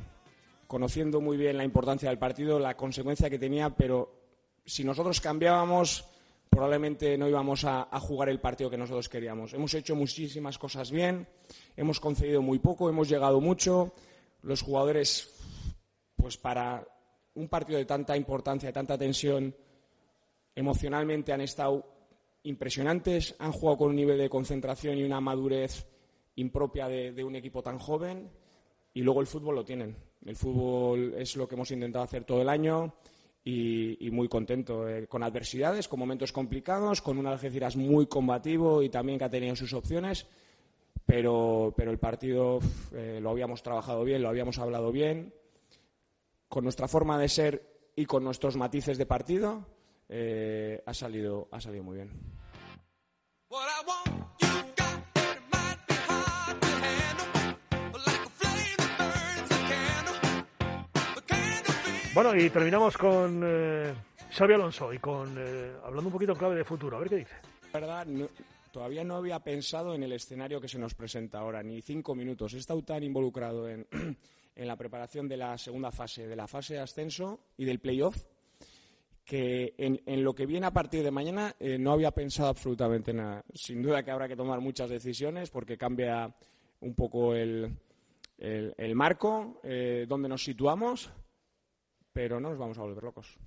conociendo 0.68 1.22
muy 1.22 1.38
bien 1.38 1.58
la 1.58 1.64
importancia 1.64 2.10
del 2.10 2.20
partido, 2.20 2.60
la 2.60 2.76
consecuencia 2.76 3.30
que 3.30 3.40
tenía, 3.40 3.70
pero 3.70 4.12
si 4.66 4.84
nosotros 4.84 5.22
cambiábamos 5.22 6.06
probablemente 6.52 7.18
no 7.18 7.30
íbamos 7.30 7.64
a, 7.64 7.88
jugar 8.02 8.28
el 8.28 8.42
partido 8.42 8.70
que 8.70 8.78
nosotros 8.78 9.08
queríamos. 9.08 9.54
Hemos 9.54 9.74
hecho 9.74 9.96
muchísimas 9.96 10.58
cosas 10.58 10.92
bien, 10.92 11.26
hemos 11.78 12.02
concedido 12.02 12.42
muy 12.42 12.60
poco, 12.60 12.90
hemos 12.90 13.08
llegado 13.08 13.40
mucho. 13.40 13.94
Los 14.42 14.62
jugadores, 14.62 15.34
pues 16.18 16.36
para 16.36 16.86
un 17.36 17.48
partido 17.48 17.80
de 17.80 17.86
tanta 17.86 18.18
importancia, 18.18 18.68
de 18.68 18.74
tanta 18.74 18.98
tensión, 18.98 19.56
emocionalmente 20.54 21.32
han 21.32 21.40
estado 21.40 21.86
impresionantes, 22.44 23.34
han 23.40 23.54
jugado 23.54 23.78
con 23.78 23.90
un 23.92 23.96
nivel 23.96 24.18
de 24.18 24.30
concentración 24.30 24.98
y 24.98 25.04
una 25.04 25.22
madurez 25.22 25.88
impropia 26.42 26.88
de 26.88 27.24
un 27.24 27.36
equipo 27.36 27.64
tan 27.64 27.80
joven 27.80 28.30
y 28.94 29.02
luego 29.02 29.22
el 29.22 29.28
fútbol 29.28 29.56
lo 29.56 29.66
tienen. 29.66 29.96
El 30.26 30.36
fútbol 30.36 31.14
es 31.18 31.36
lo 31.36 31.48
que 31.48 31.56
hemos 31.56 31.72
intentado 31.72 32.06
hacer 32.06 32.24
todo 32.26 32.42
el 32.42 32.50
año 32.50 32.94
y, 33.44 34.10
muy 34.12 34.28
contento 34.28 34.88
eh, 34.88 35.08
con 35.08 35.24
adversidades, 35.24 35.88
con 35.88 36.00
momentos 36.00 36.32
complicados, 36.32 37.02
con 37.02 37.18
un 37.18 37.26
Algeciras 37.26 37.76
muy 37.76 38.08
combativo 38.08 38.84
y 38.84 38.90
también 38.90 39.18
que 39.18 39.26
ha 39.26 39.30
tenido 39.30 39.56
sus 39.56 39.74
opciones, 39.74 40.28
pero, 41.06 41.74
pero 41.76 41.92
el 41.92 41.98
partido 41.98 42.60
eh, 42.94 43.20
lo 43.22 43.32
habíamos 43.32 43.64
trabajado 43.64 44.04
bien, 44.04 44.22
lo 44.22 44.30
habíamos 44.30 44.60
hablado 44.60 44.92
bien, 44.92 45.34
con 46.48 46.64
nuestra 46.64 46.88
forma 46.88 47.18
de 47.18 47.30
ser 47.30 47.92
y 47.96 48.06
con 48.06 48.24
nuestros 48.24 48.58
matices 48.58 48.98
de 48.98 49.06
partido 49.06 49.66
eh, 50.08 50.84
ha, 50.86 50.94
salido, 50.94 51.48
ha 51.52 51.60
salido 51.60 51.84
muy 51.84 51.96
bien. 51.96 52.12
Bueno, 62.14 62.36
y 62.36 62.50
terminamos 62.50 62.98
con 62.98 63.42
eh, 63.46 63.94
Xavi 64.32 64.54
Alonso 64.54 64.92
y 64.92 65.00
con 65.00 65.34
eh, 65.38 65.72
hablando 65.82 66.10
un 66.10 66.12
poquito 66.12 66.34
en 66.34 66.38
clave 66.38 66.56
de 66.58 66.66
futuro. 66.66 66.98
A 66.98 67.00
ver 67.00 67.08
qué 67.08 67.16
dice. 67.16 67.36
La 67.72 67.80
verdad, 67.80 68.06
todavía 68.70 69.06
no 69.06 69.16
había 69.16 69.40
pensado 69.40 69.96
en 69.96 70.04
el 70.04 70.12
escenario 70.12 70.60
que 70.60 70.68
se 70.68 70.78
nos 70.78 70.94
presenta 70.94 71.40
ahora, 71.40 71.64
ni 71.64 71.82
cinco 71.82 72.14
minutos. 72.14 72.54
He 72.54 72.58
estado 72.58 72.84
tan 72.84 73.02
involucrado 73.04 73.70
en, 73.70 73.88
la 74.58 74.76
preparación 74.76 75.30
de 75.30 75.38
la 75.38 75.58
segunda 75.58 75.90
fase, 75.90 76.28
de 76.28 76.36
la 76.36 76.50
fase 76.50 76.74
de 76.74 76.82
ascenso 76.82 77.40
y 77.56 77.64
del 77.64 77.80
playoff, 77.80 78.18
que 79.24 79.74
en, 79.78 80.22
lo 80.22 80.34
que 80.34 80.46
viene 80.46 80.66
a 80.66 80.72
partir 80.72 81.04
de 81.04 81.12
mañana 81.12 81.56
eh, 81.62 81.78
no 81.78 81.94
había 81.94 82.12
pensado 82.12 82.50
absolutamente 82.50 83.14
nada. 83.14 83.46
Sin 83.54 83.82
duda 83.82 84.04
que 84.04 84.12
habrá 84.12 84.28
que 84.28 84.36
tomar 84.36 84.60
muchas 84.60 84.90
decisiones 84.90 85.50
porque 85.50 85.78
cambia 85.78 86.36
un 86.82 86.94
poco 86.94 87.34
el, 87.36 87.74
el, 88.38 88.96
marco, 88.96 89.62
eh, 89.64 90.06
donde 90.10 90.28
nos 90.28 90.44
situamos 90.44 91.10
pero 92.14 92.40
no 92.40 92.50
nos 92.50 92.58
vamos 92.58 92.78
a 92.78 92.82
volver 92.82 93.04
locos. 93.04 93.38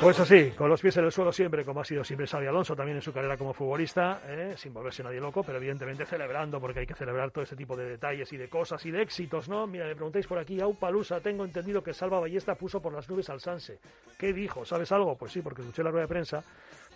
Pues 0.00 0.20
así, 0.20 0.50
con 0.50 0.68
los 0.68 0.80
pies 0.82 0.96
en 0.98 1.06
el 1.06 1.10
suelo 1.10 1.32
siempre, 1.32 1.64
como 1.64 1.80
ha 1.80 1.84
sido 1.84 2.04
siempre 2.04 2.26
Xavi 2.26 2.46
Alonso 2.46 2.76
también 2.76 2.96
en 2.96 3.02
su 3.02 3.12
carrera 3.12 3.36
como 3.38 3.54
futbolista, 3.54 4.20
¿eh? 4.26 4.54
sin 4.56 4.72
volverse 4.72 5.02
nadie 5.02 5.20
loco, 5.20 5.42
pero 5.42 5.56
evidentemente 5.56 6.04
celebrando, 6.04 6.60
porque 6.60 6.80
hay 6.80 6.86
que 6.86 6.94
celebrar 6.94 7.30
todo 7.30 7.42
este 7.42 7.56
tipo 7.56 7.74
de 7.74 7.88
detalles 7.88 8.30
y 8.32 8.36
de 8.36 8.48
cosas 8.48 8.84
y 8.84 8.90
de 8.90 9.02
éxitos, 9.02 9.48
¿no? 9.48 9.66
Mira, 9.66 9.86
me 9.86 9.94
preguntáis 9.94 10.26
por 10.26 10.38
aquí, 10.38 10.60
Aupalusa, 10.60 11.20
tengo 11.20 11.44
entendido 11.44 11.82
que 11.82 11.94
Salva 11.94 12.20
Ballesta 12.20 12.54
puso 12.54 12.80
por 12.80 12.92
las 12.92 13.08
nubes 13.08 13.30
al 13.30 13.40
Sanse. 13.40 13.78
¿Qué 14.18 14.34
dijo? 14.34 14.66
¿Sabes 14.66 14.92
algo? 14.92 15.16
Pues 15.16 15.32
sí, 15.32 15.40
porque 15.40 15.62
escuché 15.62 15.82
la 15.82 15.90
rueda 15.90 16.04
de 16.04 16.08
prensa, 16.08 16.44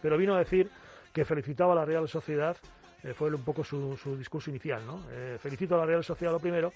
pero 0.02 0.18
vino 0.18 0.34
a 0.34 0.38
decir 0.38 0.70
que 1.12 1.24
felicitaba 1.24 1.72
a 1.72 1.76
la 1.76 1.84
Real 1.86 2.06
Sociedad, 2.06 2.56
eh, 3.02 3.14
fue 3.14 3.34
un 3.34 3.42
poco 3.42 3.64
su, 3.64 3.96
discurso 4.18 4.50
inicial, 4.50 4.86
¿no? 4.86 5.06
Eh, 5.10 5.38
felicito 5.40 5.74
a 5.74 5.78
la 5.78 5.86
Real 5.86 6.04
Sociedad 6.04 6.32
lo 6.32 6.38
primero, 6.38 6.72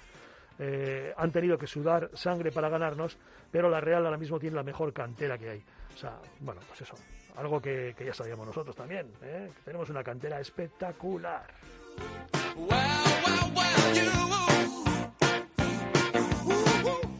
eh, 0.58 1.12
han 1.16 1.32
tenido 1.32 1.58
que 1.58 1.66
sudar 1.66 2.10
sangre 2.14 2.52
para 2.52 2.68
ganarnos, 2.68 3.18
pero 3.50 3.68
la 3.68 3.80
Real 3.80 4.04
ahora 4.04 4.18
mismo 4.18 4.38
tiene 4.38 4.56
la 4.56 4.62
mejor 4.62 4.92
cantera 4.92 5.38
que 5.38 5.50
hay. 5.50 5.62
O 5.94 5.96
sea, 5.96 6.18
bueno, 6.40 6.60
pues 6.68 6.82
eso, 6.82 6.94
algo 7.36 7.60
que, 7.60 7.94
ya 8.04 8.14
sabíamos 8.14 8.46
nosotros 8.46 8.76
también, 8.76 9.10
¿eh? 9.22 9.50
tenemos 9.64 9.88
una 9.90 10.02
cantera 10.02 10.40
espectacular. 10.40 11.46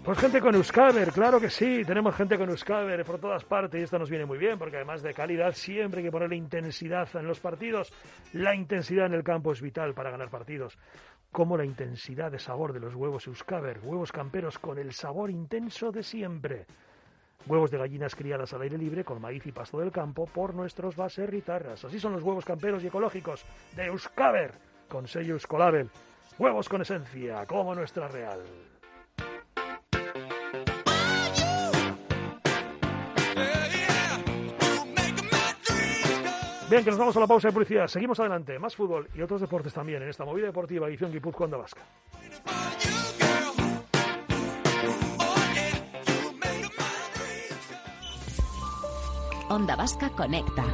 Pues 0.04 0.18
gente 0.18 0.42
con 0.42 0.54
Euskaber, 0.54 1.12
claro 1.12 1.40
que 1.40 1.48
sí, 1.48 1.82
tenemos 1.82 2.14
gente 2.14 2.36
con 2.36 2.50
Euskaber 2.50 3.06
por 3.06 3.18
todas 3.18 3.42
partes 3.42 3.80
y 3.80 3.84
esto 3.84 3.98
nos 3.98 4.10
viene 4.10 4.26
muy 4.26 4.36
bien 4.36 4.58
porque 4.58 4.76
además 4.76 5.02
de 5.02 5.14
calidad 5.14 5.54
siempre 5.54 6.00
hay 6.00 6.04
que 6.04 6.12
ponerle 6.12 6.36
intensidad 6.36 7.08
en 7.14 7.26
los 7.26 7.40
partidos. 7.40 7.90
La 8.34 8.54
intensidad 8.54 9.06
en 9.06 9.14
el 9.14 9.24
campo 9.24 9.50
es 9.52 9.62
vital 9.62 9.94
para 9.94 10.10
ganar 10.10 10.28
partidos 10.28 10.76
como 11.34 11.56
la 11.56 11.64
intensidad 11.64 12.30
de 12.30 12.38
sabor 12.38 12.72
de 12.72 12.78
los 12.78 12.94
huevos 12.94 13.26
Euskaber, 13.26 13.80
huevos 13.82 14.12
camperos 14.12 14.56
con 14.56 14.78
el 14.78 14.92
sabor 14.92 15.32
intenso 15.32 15.90
de 15.90 16.04
siempre. 16.04 16.64
Huevos 17.48 17.72
de 17.72 17.78
gallinas 17.78 18.14
criadas 18.14 18.52
al 18.52 18.62
aire 18.62 18.78
libre 18.78 19.04
con 19.04 19.20
maíz 19.20 19.44
y 19.44 19.50
pasto 19.50 19.80
del 19.80 19.90
campo 19.90 20.26
por 20.26 20.54
nuestros 20.54 20.94
baserritarras. 20.94 21.84
Así 21.84 21.98
son 21.98 22.12
los 22.12 22.22
huevos 22.22 22.44
camperos 22.44 22.84
y 22.84 22.86
ecológicos 22.86 23.44
de 23.74 23.86
Euskaber, 23.86 24.52
con 24.88 25.08
sello 25.08 25.34
Euskolabel. 25.34 25.90
Huevos 26.38 26.68
con 26.68 26.82
esencia, 26.82 27.44
como 27.46 27.74
nuestra 27.74 28.06
real. 28.06 28.40
Bien, 36.74 36.82
que 36.82 36.90
nos 36.90 36.98
vamos 36.98 37.16
a 37.16 37.20
la 37.20 37.28
pausa 37.28 37.46
de 37.46 37.52
publicidad. 37.52 37.86
Seguimos 37.86 38.18
adelante. 38.18 38.58
Más 38.58 38.74
fútbol 38.74 39.08
y 39.14 39.22
otros 39.22 39.40
deportes 39.40 39.72
también 39.72 40.02
en 40.02 40.08
esta 40.08 40.24
movida 40.24 40.46
deportiva 40.46 40.88
edición 40.88 41.12
Guipúzcoa 41.12 41.44
Onda 41.44 41.58
Vasca. 41.58 41.82
Onda 49.48 49.76
Vasca 49.76 50.10
Conecta. 50.10 50.64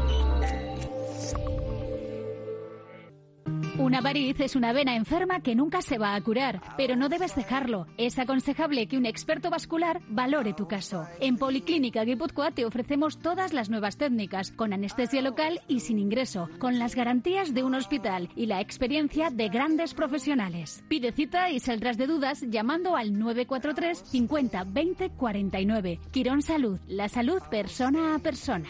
Una 3.91 4.03
variz 4.03 4.39
es 4.39 4.55
una 4.55 4.73
vena 4.73 4.95
enferma 4.95 5.41
que 5.41 5.57
nunca 5.57 5.83
se 5.83 5.99
va 5.99 6.15
a 6.15 6.21
curar, 6.21 6.61
pero 6.77 6.95
no 6.95 7.09
debes 7.09 7.35
dejarlo. 7.35 7.89
Es 7.97 8.21
aconsejable 8.21 8.87
que 8.87 8.97
un 8.97 9.05
experto 9.05 9.51
vascular 9.51 10.01
valore 10.09 10.53
tu 10.53 10.69
caso. 10.69 11.09
En 11.19 11.37
Policlínica 11.37 12.05
Guipúzcoa 12.05 12.53
te 12.53 12.65
ofrecemos 12.65 13.19
todas 13.19 13.53
las 13.53 13.69
nuevas 13.69 13.97
técnicas, 13.97 14.53
con 14.53 14.73
anestesia 14.73 15.23
local 15.23 15.61
y 15.67 15.81
sin 15.81 15.99
ingreso, 15.99 16.49
con 16.61 16.79
las 16.79 16.95
garantías 16.95 17.53
de 17.53 17.65
un 17.65 17.75
hospital 17.75 18.29
y 18.37 18.47
la 18.47 18.61
experiencia 18.61 19.29
de 19.31 19.49
grandes 19.49 19.93
profesionales. 19.93 20.85
Pide 20.87 21.11
cita 21.11 21.51
y 21.51 21.59
saldrás 21.59 21.99
de 21.99 22.07
dudas 22.07 22.45
llamando 22.49 22.95
al 22.95 23.19
943 23.19 23.99
50 24.09 24.65
20 24.69 25.11
49. 25.11 25.99
Quirón 26.13 26.43
Salud, 26.43 26.79
la 26.87 27.09
salud 27.09 27.43
persona 27.51 28.15
a 28.15 28.21
persona. 28.21 28.69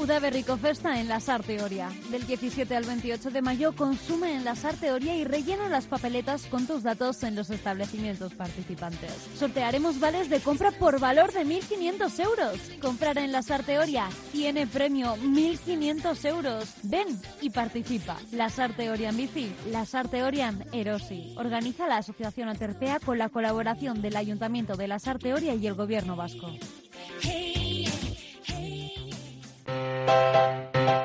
Udaberrico 0.00 0.56
Festa 0.56 0.98
en 0.98 1.08
la 1.08 1.20
SAR 1.20 1.42
Teoría. 1.42 1.90
Del 2.10 2.26
17 2.26 2.74
al 2.74 2.84
28 2.84 3.30
de 3.30 3.42
mayo 3.42 3.76
consume 3.76 4.34
en 4.34 4.44
la 4.44 4.56
SAR 4.56 4.74
Teoría 4.76 5.14
y 5.14 5.24
rellena 5.24 5.68
las 5.68 5.86
papeletas 5.86 6.46
con 6.46 6.66
tus 6.66 6.82
datos 6.82 7.22
en 7.22 7.36
los 7.36 7.50
establecimientos 7.50 8.32
participantes. 8.32 9.12
Sortearemos 9.38 10.00
vales 10.00 10.30
de 10.30 10.40
compra 10.40 10.70
por 10.70 11.00
valor 11.00 11.32
de 11.32 11.44
1.500 11.44 12.24
euros. 12.24 12.58
Comprar 12.80 13.18
en 13.18 13.30
la 13.30 13.42
SAR 13.42 13.62
Teoría 13.62 14.08
tiene 14.32 14.66
premio 14.66 15.16
1.500 15.16 16.24
euros. 16.24 16.64
Ven 16.82 17.20
y 17.42 17.50
participa. 17.50 18.16
La 18.32 18.48
SAR 18.48 18.74
Teoría 18.74 19.10
en 19.10 19.18
bici, 19.18 19.52
la 19.70 19.84
SAR 19.84 20.08
Teoría 20.08 20.48
en 20.48 20.64
Erosi. 20.72 21.34
Organiza 21.36 21.86
la 21.86 21.98
Asociación 21.98 22.48
Aterpea 22.48 23.00
con 23.00 23.18
la 23.18 23.28
colaboración 23.28 24.00
del 24.00 24.16
Ayuntamiento 24.16 24.76
de 24.76 24.88
la 24.88 24.98
SAR 24.98 25.18
Teoría 25.18 25.54
y 25.54 25.66
el 25.66 25.74
Gobierno 25.74 26.16
Vasco. 26.16 26.50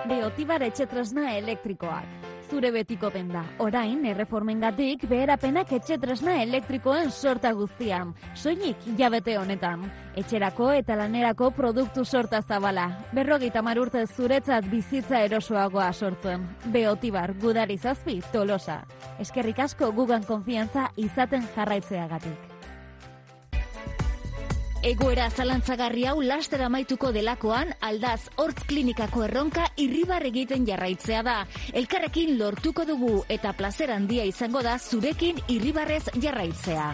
Beotibar 0.06 0.64
etxetresna 0.66 1.34
elektrikoak. 1.38 2.26
Zure 2.50 2.70
betiko 2.72 3.10
denda. 3.10 3.41
Orain, 3.64 4.04
erreformengatik 4.06 5.08
beherapenak 5.10 5.72
etxetresna 5.80 6.36
elektrikoen 6.43 7.10
sorta 7.12 7.52
guztian. 7.58 8.14
Soilik 8.36 8.86
jabete 9.00 9.38
honetan. 9.39 9.88
Etxerako 10.16 10.70
eta 10.78 10.96
lanerako 11.00 11.50
produktu 11.52 12.06
sorta 12.06 12.41
zabala. 12.41 12.88
Berrogeita 13.14 13.64
urte 13.82 14.06
zuretzat 14.06 14.70
bizitza 14.70 15.22
erosoagoa 15.26 15.91
sortuen. 15.93 16.48
Beotibar, 16.66 17.34
gudari 17.34 17.78
zazpi, 17.78 18.22
tolosa. 18.32 18.84
Eskerrik 19.20 19.60
asko 19.60 19.91
gugan 19.91 20.24
konfiantza 20.24 20.91
izaten 20.98 21.48
jarraitzeagatik. 21.56 22.55
Egoera 24.86 25.32
zalantzagarri 25.34 26.04
hau 26.06 26.20
laster 26.22 26.62
amaituko 26.62 27.10
delakoan, 27.10 27.72
aldaz 27.82 28.28
hortz 28.38 28.68
klinikako 28.70 29.24
erronka 29.26 29.64
irribar 29.82 30.22
egiten 30.30 30.68
jarraitzea 30.68 31.24
da. 31.26 31.40
Elkarrekin 31.74 32.36
lortuko 32.38 32.86
dugu 32.86 33.24
eta 33.34 33.56
plazer 33.58 33.90
handia 33.96 34.28
izango 34.30 34.62
da 34.62 34.78
zurekin 34.78 35.42
irribarrez 35.50 36.04
jarraitzea. 36.22 36.86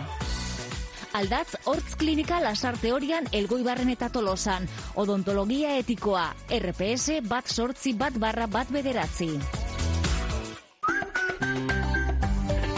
Aldaz, 1.20 1.58
hortz 1.68 1.98
klinika 2.00 2.40
lasar 2.40 2.80
teorian 2.80 3.28
elgoibarren 3.36 3.92
eta 3.92 4.08
tolosan. 4.08 4.72
Odontologia 4.96 5.76
etikoa, 5.84 6.30
RPS 6.48 7.20
bat 7.28 7.52
sortzi 7.52 7.92
bat 7.92 8.16
barra 8.16 8.48
bat 8.48 8.72
bederatzi. 8.72 9.34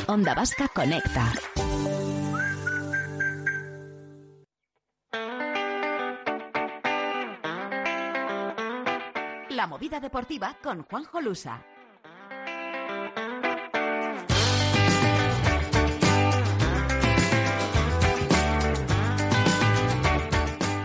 Onda 0.09 0.33
Vasca 0.33 0.73
Conecta. 0.73 1.52
La 9.63 9.67
movida 9.67 9.97
deportiva 10.01 10.57
con 10.61 10.83
Juanjo 10.83 11.21
Lusa. 11.21 11.72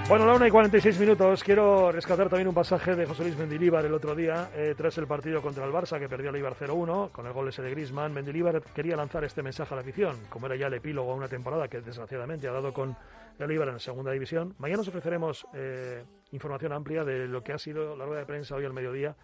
Bueno, 0.08 0.24
la 0.24 0.36
una 0.36 0.48
y 0.48 0.50
46 0.50 1.00
minutos. 1.00 1.44
Quiero 1.44 1.92
rescatar 1.92 2.30
también 2.30 2.48
un 2.48 2.54
pasaje 2.54 2.96
de 2.96 3.04
José 3.04 3.24
Luis 3.24 3.36
Mendilíbar 3.36 3.84
el 3.84 3.92
otro 3.92 4.14
día, 4.14 4.48
eh, 4.54 4.74
tras 4.74 4.96
el 4.96 5.06
partido 5.06 5.42
contra 5.42 5.66
el 5.66 5.70
Barça, 5.70 5.98
que 5.98 6.08
perdió 6.08 6.30
el 6.30 6.36
Ibar 6.36 6.54
0-1, 6.54 7.10
con 7.12 7.26
el 7.26 7.32
gol 7.34 7.48
ese 7.48 7.60
de 7.60 7.70
Griezmann. 7.72 8.14
Mendilíbar 8.14 8.62
quería 8.74 8.96
lanzar 8.96 9.22
este 9.24 9.42
mensaje 9.42 9.74
a 9.74 9.76
la 9.76 9.82
afición, 9.82 10.16
como 10.30 10.46
era 10.46 10.56
ya 10.56 10.68
el 10.68 10.72
epílogo 10.72 11.12
a 11.12 11.14
una 11.14 11.28
temporada 11.28 11.68
que 11.68 11.82
desgraciadamente 11.82 12.48
ha 12.48 12.52
dado 12.52 12.72
con 12.72 12.96
el 13.38 13.52
Ibar 13.52 13.68
en 13.68 13.74
la 13.74 13.80
segunda 13.80 14.10
división. 14.10 14.54
Mañana 14.56 14.80
os 14.80 14.88
ofreceremos 14.88 15.46
eh, 15.52 16.02
información 16.32 16.72
amplia 16.72 17.04
de 17.04 17.28
lo 17.28 17.42
que 17.44 17.52
ha 17.52 17.58
sido 17.58 17.94
la 17.94 18.06
rueda 18.06 18.20
de 18.20 18.26
prensa 18.26 18.54
hoy 18.54 18.64
al 18.64 18.72
mediodía, 18.72 19.14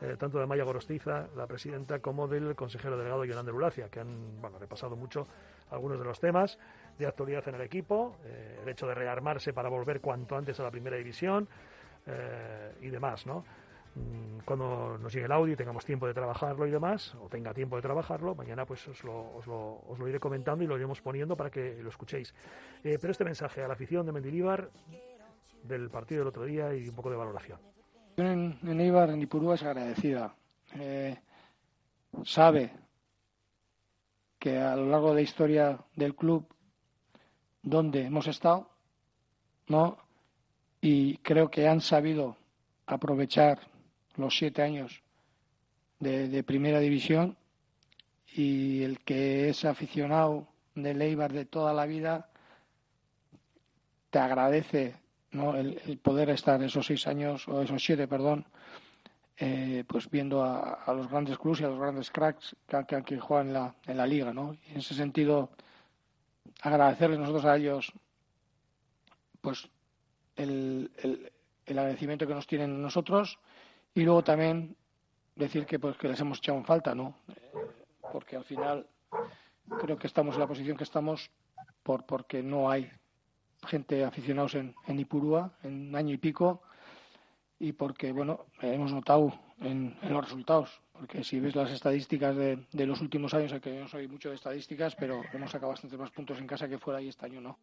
eh, 0.00 0.14
tanto 0.16 0.38
de 0.38 0.46
Maya 0.46 0.62
Gorostiza, 0.62 1.26
la 1.34 1.48
presidenta, 1.48 1.98
como 1.98 2.28
del 2.28 2.54
consejero 2.54 2.96
delegado 2.96 3.24
Yolanda 3.24 3.50
Lulacia, 3.50 3.88
que 3.88 3.98
han 3.98 4.40
repasado 4.60 4.94
mucho 4.94 5.26
algunos 5.70 5.98
de 5.98 6.04
los 6.04 6.20
temas 6.20 6.56
de 6.98 7.06
actualidad 7.06 7.46
en 7.48 7.54
el 7.56 7.62
equipo, 7.62 8.16
eh, 8.24 8.60
el 8.62 8.68
hecho 8.68 8.86
de 8.86 8.94
rearmarse 8.94 9.52
para 9.52 9.68
volver 9.68 10.00
cuanto 10.00 10.36
antes 10.36 10.58
a 10.60 10.62
la 10.62 10.70
primera 10.70 10.96
división 10.96 11.48
eh, 12.06 12.74
y 12.82 12.88
demás, 12.88 13.26
¿no? 13.26 13.44
Mm, 13.94 14.40
Cuando 14.44 14.98
nos 14.98 15.12
llegue 15.12 15.26
el 15.26 15.32
audio 15.32 15.54
y 15.54 15.56
tengamos 15.56 15.84
tiempo 15.84 16.06
de 16.06 16.14
trabajarlo 16.14 16.66
y 16.66 16.70
demás, 16.70 17.14
o 17.16 17.28
tenga 17.28 17.52
tiempo 17.52 17.76
de 17.76 17.82
trabajarlo, 17.82 18.34
mañana 18.34 18.64
pues 18.64 18.86
os 18.88 19.02
lo, 19.04 19.34
os 19.34 19.46
lo, 19.46 19.80
os 19.88 19.98
lo 19.98 20.08
iré 20.08 20.20
comentando 20.20 20.62
y 20.62 20.66
lo 20.66 20.76
iremos 20.76 21.00
poniendo 21.00 21.36
para 21.36 21.50
que 21.50 21.82
lo 21.82 21.88
escuchéis. 21.88 22.34
Eh, 22.84 22.98
pero 23.00 23.10
este 23.10 23.24
mensaje 23.24 23.62
a 23.62 23.68
la 23.68 23.74
afición 23.74 24.06
de 24.06 24.12
Mendilíbar 24.12 24.70
del 25.64 25.90
partido 25.90 26.20
del 26.20 26.28
otro 26.28 26.44
día 26.44 26.74
y 26.74 26.88
un 26.88 26.94
poco 26.94 27.10
de 27.10 27.16
valoración. 27.16 27.58
En, 28.16 28.58
en 28.62 28.80
Eibar, 28.80 29.10
en 29.10 29.22
Ipurúa, 29.22 29.54
es 29.54 29.62
agradecida. 29.62 30.34
Sabe 32.24 32.70
que 34.38 34.58
a 34.58 34.74
lo 34.74 34.86
largo 34.86 35.10
de 35.10 35.14
la 35.16 35.20
historia 35.20 35.78
del 35.94 36.14
club 36.16 36.46
donde 37.62 38.04
hemos 38.04 38.26
estado, 38.26 38.68
¿no? 39.66 39.98
Y 40.80 41.18
creo 41.18 41.50
que 41.50 41.68
han 41.68 41.80
sabido 41.80 42.36
aprovechar 42.86 43.60
los 44.16 44.36
siete 44.36 44.62
años 44.62 45.02
de, 45.98 46.28
de 46.28 46.42
primera 46.42 46.80
división 46.80 47.36
y 48.34 48.82
el 48.82 49.00
que 49.00 49.48
es 49.48 49.64
aficionado 49.64 50.46
del 50.74 51.02
Eibar 51.02 51.32
de 51.32 51.44
toda 51.44 51.74
la 51.74 51.86
vida 51.86 52.30
te 54.10 54.18
agradece 54.18 54.94
¿no? 55.32 55.56
el, 55.56 55.98
poder 56.02 56.30
estar 56.30 56.62
esos 56.62 56.86
seis 56.86 57.06
años 57.06 57.46
o 57.48 57.62
esos 57.62 57.82
siete, 57.82 58.08
perdón, 58.08 58.44
eh, 59.38 59.84
pues 59.86 60.10
viendo 60.10 60.42
a, 60.44 60.82
los 60.88 61.08
grandes 61.08 61.38
clubes 61.38 61.60
y 61.60 61.64
a 61.64 61.68
los 61.68 61.78
grandes 61.78 62.10
cracks 62.10 62.54
que, 62.66 62.84
que, 62.86 63.02
que 63.02 63.18
juegan 63.18 63.48
en 63.48 63.52
la, 63.54 63.74
en 63.86 63.96
la 63.96 64.06
liga, 64.06 64.32
¿no? 64.32 64.56
En 64.68 64.78
ese 64.78 64.94
sentido, 64.94 65.50
agradecerles 66.62 67.18
nosotros 67.18 67.44
a 67.44 67.56
ellos, 67.56 67.92
pues 69.40 69.68
el, 70.36 70.90
el, 70.98 71.32
el 71.66 71.78
agradecimiento 71.78 72.26
que 72.26 72.34
nos 72.34 72.46
tienen 72.46 72.82
nosotros 72.82 73.38
y 73.94 74.02
luego 74.02 74.22
también 74.22 74.76
decir 75.36 75.66
que 75.66 75.78
pues 75.78 75.96
que 75.96 76.08
les 76.08 76.20
hemos 76.20 76.38
echado 76.38 76.58
en 76.58 76.64
falta, 76.64 76.94
¿no? 76.94 77.14
Porque 78.12 78.36
al 78.36 78.44
final 78.44 78.86
creo 79.80 79.96
que 79.96 80.06
estamos 80.06 80.34
en 80.34 80.40
la 80.40 80.46
posición 80.46 80.76
que 80.76 80.84
estamos 80.84 81.30
por 81.82 82.04
porque 82.04 82.42
no 82.42 82.70
hay 82.70 82.90
gente 83.66 84.04
aficionados 84.04 84.54
en, 84.54 84.74
en 84.86 84.98
Ipurúa 84.98 85.52
en 85.62 85.88
un 85.88 85.96
año 85.96 86.14
y 86.14 86.18
pico 86.18 86.62
y 87.58 87.72
porque 87.72 88.12
bueno 88.12 88.46
hemos 88.60 88.92
notado 88.92 89.32
en, 89.60 89.96
en 90.02 90.12
los 90.12 90.24
resultados 90.24 90.80
porque 91.00 91.24
si 91.24 91.40
ves 91.40 91.56
las 91.56 91.70
estadísticas 91.70 92.36
de, 92.36 92.58
de, 92.72 92.86
los 92.86 93.00
últimos 93.00 93.32
años, 93.32 93.58
que 93.62 93.74
yo 93.74 93.80
no 93.80 93.88
soy 93.88 94.06
mucho 94.06 94.28
de 94.28 94.34
estadísticas, 94.34 94.94
pero 94.94 95.22
hemos 95.32 95.50
sacado 95.50 95.72
bastantes 95.72 95.98
más 95.98 96.10
puntos 96.10 96.38
en 96.38 96.46
casa 96.46 96.68
que 96.68 96.78
fuera 96.78 97.00
y 97.00 97.08
este 97.08 97.24
año 97.24 97.40
no. 97.40 97.56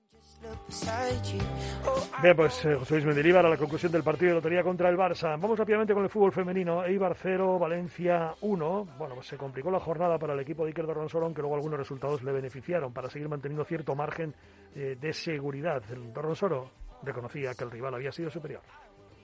Bien, 2.23 2.35
pues 2.35 2.65
eh, 2.65 2.73
José 2.73 2.95
Luis 2.95 3.05
Mendilibar 3.05 3.45
a 3.45 3.49
la 3.49 3.57
conclusión 3.57 3.91
del 3.91 4.01
partido 4.01 4.29
de 4.29 4.35
lotería 4.37 4.63
contra 4.63 4.89
el 4.89 4.97
Barça. 4.97 5.39
Vamos 5.39 5.59
rápidamente 5.59 5.93
con 5.93 6.03
el 6.03 6.09
fútbol 6.09 6.31
femenino. 6.31 6.83
Eibar 6.83 7.15
0, 7.15 7.59
Valencia 7.59 8.33
1. 8.41 8.87
Bueno, 8.97 9.13
pues 9.13 9.27
se 9.27 9.37
complicó 9.37 9.69
la 9.69 9.79
jornada 9.79 10.17
para 10.17 10.33
el 10.33 10.39
equipo 10.39 10.63
de 10.63 10.69
Iker 10.71 10.87
Dorronzoro, 10.87 11.25
aunque 11.25 11.41
luego 11.41 11.55
algunos 11.55 11.77
resultados 11.77 12.23
le 12.23 12.31
beneficiaron 12.31 12.91
para 12.91 13.07
seguir 13.07 13.29
manteniendo 13.29 13.65
cierto 13.65 13.93
margen 13.93 14.33
eh, 14.75 14.97
de 14.99 15.13
seguridad. 15.13 15.83
El 15.91 16.11
Dorronsoro 16.11 16.71
reconocía 17.03 17.53
que 17.53 17.63
el 17.65 17.69
rival 17.69 17.93
había 17.93 18.11
sido 18.11 18.31
superior. 18.31 18.61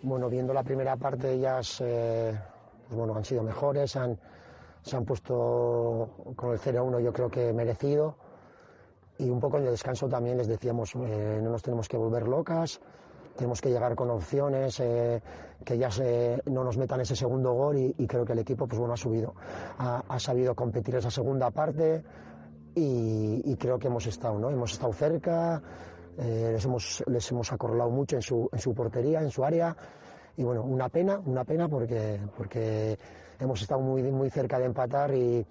Bueno, 0.03 0.30
viendo 0.30 0.53
la 0.53 0.61
primera 0.61 0.97
parte, 0.97 1.32
ellas 1.32 1.82
eh, 1.84 2.38
pues 2.93 2.99
bueno, 2.99 3.15
han 3.17 3.25
sido 3.25 3.41
mejores, 3.41 3.95
han, 3.95 4.19
se 4.83 4.95
han 4.95 5.03
puesto 5.03 6.09
con 6.35 6.51
el 6.51 6.59
0-1 6.59 7.01
yo 7.01 7.11
creo 7.11 7.29
que 7.29 7.51
merecido. 7.51 8.15
Y 9.17 9.29
un 9.29 9.39
poco 9.39 9.57
en 9.57 9.63
el 9.63 9.71
descanso 9.71 10.07
también 10.07 10.37
les 10.37 10.47
decíamos, 10.47 10.93
eh, 10.95 11.39
no 11.41 11.49
nos 11.49 11.63
tenemos 11.63 11.87
que 11.87 11.97
volver 11.97 12.27
locas, 12.27 12.79
tenemos 13.35 13.61
que 13.61 13.69
llegar 13.69 13.95
con 13.95 14.11
opciones, 14.11 14.79
eh, 14.79 15.21
que 15.65 15.77
ya 15.77 15.89
se, 15.89 16.41
no 16.45 16.63
nos 16.63 16.77
metan 16.77 17.01
ese 17.01 17.15
segundo 17.15 17.53
gol 17.53 17.77
y, 17.77 17.95
y, 17.97 18.05
creo 18.05 18.25
que 18.25 18.33
el 18.33 18.39
equipo 18.39 18.67
pues 18.67 18.77
bueno, 18.77 18.93
ha 18.93 18.97
subido, 18.97 19.33
ha, 19.79 20.03
ha 20.07 20.19
sabido 20.19 20.53
competir 20.53 20.95
esa 20.95 21.09
segunda 21.09 21.49
parte 21.49 22.03
y, 22.75 23.41
y, 23.43 23.55
creo 23.55 23.79
que 23.79 23.87
hemos 23.87 24.05
estado, 24.05 24.37
¿no? 24.37 24.51
hemos 24.51 24.73
estado 24.73 24.93
cerca, 24.93 25.61
eh, 26.17 26.51
les, 26.53 26.65
hemos, 26.65 27.03
les 27.07 27.31
hemos 27.31 27.51
acorralado 27.51 27.89
mucho 27.89 28.17
en 28.17 28.21
su, 28.21 28.49
en 28.51 28.59
su 28.59 28.73
portería, 28.75 29.21
en 29.21 29.31
su 29.31 29.43
área 29.43 29.75
y 30.38 30.43
bueno, 30.43 30.63
una 30.63 30.89
pena, 30.89 31.19
una 31.25 31.43
pena 31.43 31.67
porque, 31.67 32.19
porque 32.36 32.97
hemos 33.39 33.61
estado 33.61 33.81
muy, 33.81 34.01
muy 34.03 34.29
cerca 34.29 34.57
de 34.59 34.65
empatar 34.65 35.13
y, 35.13 35.45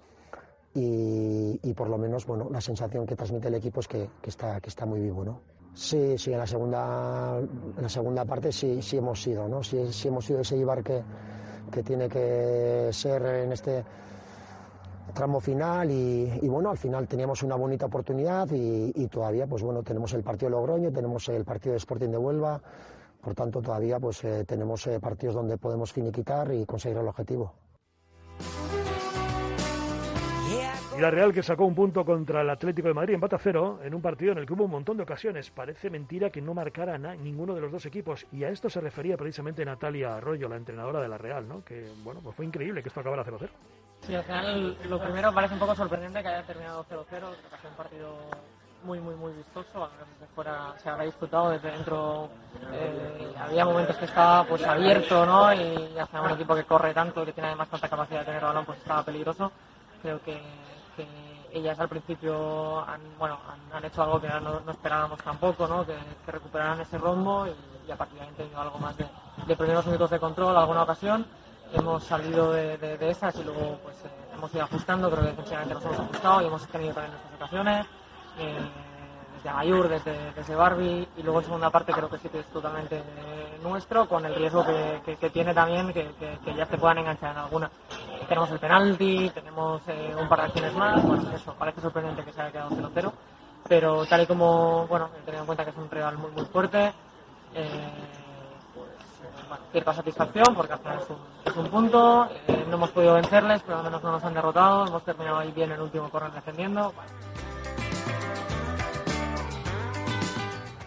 y, 0.75 1.73
por 1.73 1.89
lo 1.89 1.97
menos 1.97 2.25
bueno, 2.25 2.49
la 2.51 2.61
sensación 2.61 3.05
que 3.05 3.15
transmite 3.15 3.47
el 3.47 3.55
equipo 3.55 3.79
es 3.79 3.87
que, 3.87 4.09
que, 4.21 4.29
está, 4.29 4.59
que 4.59 4.69
está 4.69 4.85
muy 4.85 4.99
vivo. 4.99 5.23
¿no? 5.23 5.39
Sí, 5.73 6.17
sí, 6.17 6.33
en 6.33 6.39
la 6.39 6.47
segunda, 6.47 7.37
en 7.39 7.81
la 7.81 7.89
segunda 7.89 8.25
parte 8.25 8.51
sí, 8.51 8.81
sí 8.81 8.97
hemos 8.97 9.21
sido, 9.21 9.47
¿no? 9.47 9.63
sí, 9.63 9.91
sí 9.91 10.07
hemos 10.07 10.25
sido 10.25 10.41
ese 10.41 10.57
Ibar 10.57 10.83
que, 10.83 11.01
que 11.71 11.83
tiene 11.83 12.09
que 12.09 12.89
ser 12.91 13.23
en 13.25 13.51
este 13.51 13.83
tramo 15.13 15.39
final 15.39 15.91
y, 15.91 16.39
y, 16.41 16.47
bueno, 16.47 16.71
al 16.71 16.77
final 16.77 17.07
teníamos 17.07 17.43
una 17.43 17.55
bonita 17.55 17.85
oportunidad 17.85 18.49
y, 18.51 18.91
y, 18.95 19.07
todavía 19.07 19.45
pues 19.45 19.61
bueno, 19.61 19.83
tenemos 19.83 20.13
el 20.13 20.23
partido 20.23 20.49
de 20.49 20.55
Logroño, 20.57 20.91
tenemos 20.91 21.27
el 21.29 21.45
partido 21.45 21.73
de 21.73 21.77
Sporting 21.77 22.09
de 22.09 22.17
Huelva, 22.17 22.61
Por 23.23 23.35
tanto, 23.35 23.61
todavía 23.61 23.99
pues 23.99 24.21
eh, 24.25 24.43
tenemos 24.45 24.85
eh, 24.87 24.99
partidos 24.99 25.35
donde 25.35 25.57
podemos 25.57 25.93
finiquitar 25.93 26.53
y 26.53 26.65
conseguir 26.65 26.97
el 26.97 27.07
objetivo. 27.07 27.53
Y 30.95 31.01
la 31.01 31.09
Real 31.09 31.33
que 31.33 31.41
sacó 31.41 31.65
un 31.65 31.73
punto 31.73 32.05
contra 32.05 32.41
el 32.41 32.49
Atlético 32.49 32.89
de 32.89 32.93
Madrid, 32.93 33.15
empate 33.15 33.35
a 33.35 33.39
cero, 33.39 33.79
en 33.81 33.95
un 33.95 34.01
partido 34.01 34.33
en 34.33 34.39
el 34.39 34.45
que 34.45 34.53
hubo 34.53 34.65
un 34.65 34.71
montón 34.71 34.97
de 34.97 35.03
ocasiones. 35.03 35.49
Parece 35.49 35.89
mentira 35.89 36.29
que 36.29 36.41
no 36.41 36.53
marcara 36.53 36.97
ninguno 37.15 37.55
de 37.55 37.61
los 37.61 37.71
dos 37.71 37.85
equipos. 37.85 38.27
Y 38.31 38.43
a 38.43 38.49
esto 38.49 38.69
se 38.69 38.81
refería 38.81 39.17
precisamente 39.17 39.65
Natalia 39.65 40.17
Arroyo, 40.17 40.49
la 40.49 40.57
entrenadora 40.57 41.01
de 41.01 41.07
la 41.07 41.17
Real, 41.17 41.47
¿no? 41.47 41.63
Que, 41.63 41.87
bueno, 42.03 42.19
pues 42.21 42.35
fue 42.35 42.45
increíble 42.45 42.83
que 42.83 42.89
esto 42.89 42.99
acabara 42.99 43.25
0-0. 43.25 43.49
Sí, 44.01 44.13
al 44.13 44.23
final 44.23 44.77
lo 44.89 45.01
primero 45.01 45.33
parece 45.33 45.53
un 45.53 45.61
poco 45.61 45.75
sorprendente 45.75 46.21
que 46.21 46.27
haya 46.27 46.45
terminado 46.45 46.85
0-0, 46.85 47.05
creo 47.07 47.31
que 47.31 47.55
ha 47.55 47.57
sido 47.57 47.69
un 47.71 47.77
partido 47.77 48.15
muy, 48.83 48.99
muy, 48.99 49.15
muy 49.15 49.33
vistoso, 49.33 49.89
fuera 50.35 50.73
se 50.81 50.89
habrá 50.89 51.03
disputado 51.03 51.51
desde 51.51 51.71
dentro, 51.71 52.29
eh, 52.71 53.33
había 53.39 53.65
momentos 53.65 53.95
que 53.97 54.05
estaba 54.05 54.43
pues 54.45 54.63
abierto, 54.63 55.25
¿no? 55.25 55.53
Y 55.53 55.97
hacia 55.97 56.21
un 56.21 56.31
equipo 56.31 56.55
que 56.55 56.63
corre 56.63 56.93
tanto, 56.93 57.25
que 57.25 57.33
tiene 57.33 57.49
además 57.49 57.69
tanta 57.69 57.89
capacidad 57.89 58.19
de 58.19 58.25
tener 58.25 58.41
balón, 58.41 58.65
pues 58.65 58.79
estaba 58.79 59.03
peligroso. 59.03 59.51
Creo 60.01 60.21
que, 60.21 60.41
ellas 61.51 61.79
al 61.79 61.87
principio 61.87 62.79
han, 62.79 62.99
bueno, 63.19 63.37
han, 63.71 63.85
hecho 63.85 64.01
algo 64.01 64.19
que 64.19 64.27
no, 64.27 64.71
esperábamos 64.71 65.19
tampoco, 65.19 65.67
¿no? 65.67 65.85
Que, 65.85 65.95
recuperaran 66.25 66.81
ese 66.81 66.97
rombo 66.97 67.45
y, 67.47 67.91
a 67.91 67.95
partir 67.95 68.17
de 68.17 68.23
ahí 68.23 68.29
han 68.29 68.35
tenido 68.35 68.59
algo 68.59 68.79
más 68.79 68.97
de, 68.97 69.05
de 69.45 69.55
primeros 69.55 69.85
minutos 69.85 70.09
de 70.09 70.19
control, 70.19 70.57
alguna 70.57 70.81
ocasión 70.81 71.27
hemos 71.73 72.03
salido 72.03 72.51
de, 72.53 72.77
de, 72.77 73.09
esas 73.09 73.35
y 73.35 73.43
luego 73.43 73.79
pues 73.83 73.95
eh, 74.05 74.09
hemos 74.33 74.53
ido 74.53 74.63
ajustando, 74.63 75.09
creo 75.09 75.23
que 75.23 75.29
defensivamente 75.29 75.73
nos 75.73 75.85
hemos 75.85 75.99
ajustado 75.99 76.41
y 76.41 76.45
hemos 76.45 76.67
tenido 76.67 76.93
también 76.93 77.11
nuestras 77.11 77.35
ocasiones, 77.35 77.87
eh, 78.39 78.59
desde 79.35 79.49
Ayur, 79.49 79.89
desde, 79.89 80.31
desde 80.33 80.55
Barbie 80.55 81.07
y 81.17 81.23
luego 81.23 81.39
en 81.39 81.45
segunda 81.45 81.69
parte 81.69 81.91
creo 81.91 82.09
que 82.09 82.17
sí 82.17 82.29
que 82.29 82.39
es 82.39 82.45
totalmente 82.47 83.03
nuestro, 83.61 84.07
con 84.07 84.25
el 84.25 84.35
riesgo 84.35 84.65
que, 84.65 85.17
que, 85.19 85.29
tiene 85.29 85.53
también 85.53 85.91
que, 85.93 86.11
que, 86.43 86.53
ya 86.55 86.65
se 86.65 86.77
puedan 86.77 86.99
enganchar 86.99 87.31
en 87.31 87.37
alguna. 87.37 87.69
Tenemos 88.27 88.51
el 88.51 88.59
penalti, 88.59 89.29
tenemos 89.33 89.81
eh, 89.87 90.15
un 90.19 90.27
par 90.27 90.39
de 90.39 90.45
acciones 90.45 90.73
más, 90.75 91.03
bueno, 91.03 91.29
eso, 91.31 91.53
parece 91.55 91.81
sorprendente 91.81 92.23
que 92.23 92.31
se 92.31 92.41
haya 92.41 92.51
quedado 92.51 92.69
0-0, 92.71 93.11
pero 93.67 94.05
tal 94.05 94.21
y 94.21 94.27
como, 94.27 94.87
bueno, 94.87 95.09
teniendo 95.25 95.41
en 95.41 95.45
cuenta 95.45 95.63
que 95.63 95.71
es 95.71 95.77
un 95.77 95.89
rival 95.89 96.17
muy 96.17 96.31
muy 96.31 96.45
fuerte, 96.45 96.93
cierta 99.71 99.93
satisfacción 99.93 100.55
porque 100.55 100.73
al 100.73 100.79
final 100.79 100.99
es 101.45 101.55
un, 101.55 101.67
punto. 101.67 102.29
Eh, 102.47 102.65
no 102.69 102.75
hemos 102.75 102.91
podido 102.91 103.15
vencerles, 103.15 103.61
pero 103.63 103.79
al 103.79 103.83
menos 103.83 104.03
no 104.03 104.11
nos 104.11 104.23
han 104.23 104.33
derrotado. 104.33 104.87
Hemos 104.87 105.03
terminado 105.03 105.37
ahí 105.37 105.51
bien 105.51 105.71
el 105.71 105.81
último 105.81 106.09
corner 106.09 106.31
defendiendo. 106.31 106.93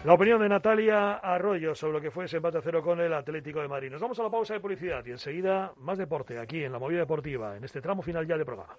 La 0.07 0.13
opinión 0.13 0.39
de 0.39 0.47
Natalia 0.47 1.15
Arroyo 1.15 1.75
sobre 1.75 1.93
lo 1.93 2.01
que 2.01 2.11
fue 2.11 2.23
ese 2.23 2.37
empate 2.37 2.59
a 2.59 2.61
cero 2.61 2.81
con 2.81 3.01
el 3.01 3.13
Atlético 3.13 3.59
de 3.59 3.67
Madrid. 3.67 3.91
Nos 3.91 3.99
vamos 3.99 4.17
a 4.17 4.23
la 4.23 4.29
pausa 4.29 4.53
de 4.53 4.61
publicidad 4.61 5.05
y 5.05 5.11
enseguida 5.11 5.73
más 5.79 5.97
deporte 5.97 6.39
aquí 6.39 6.63
en 6.63 6.71
la 6.71 6.79
movida 6.79 6.99
deportiva, 6.99 7.57
en 7.57 7.65
este 7.65 7.81
tramo 7.81 8.01
final 8.01 8.25
ya 8.25 8.37
de 8.37 8.45
programa. 8.45 8.77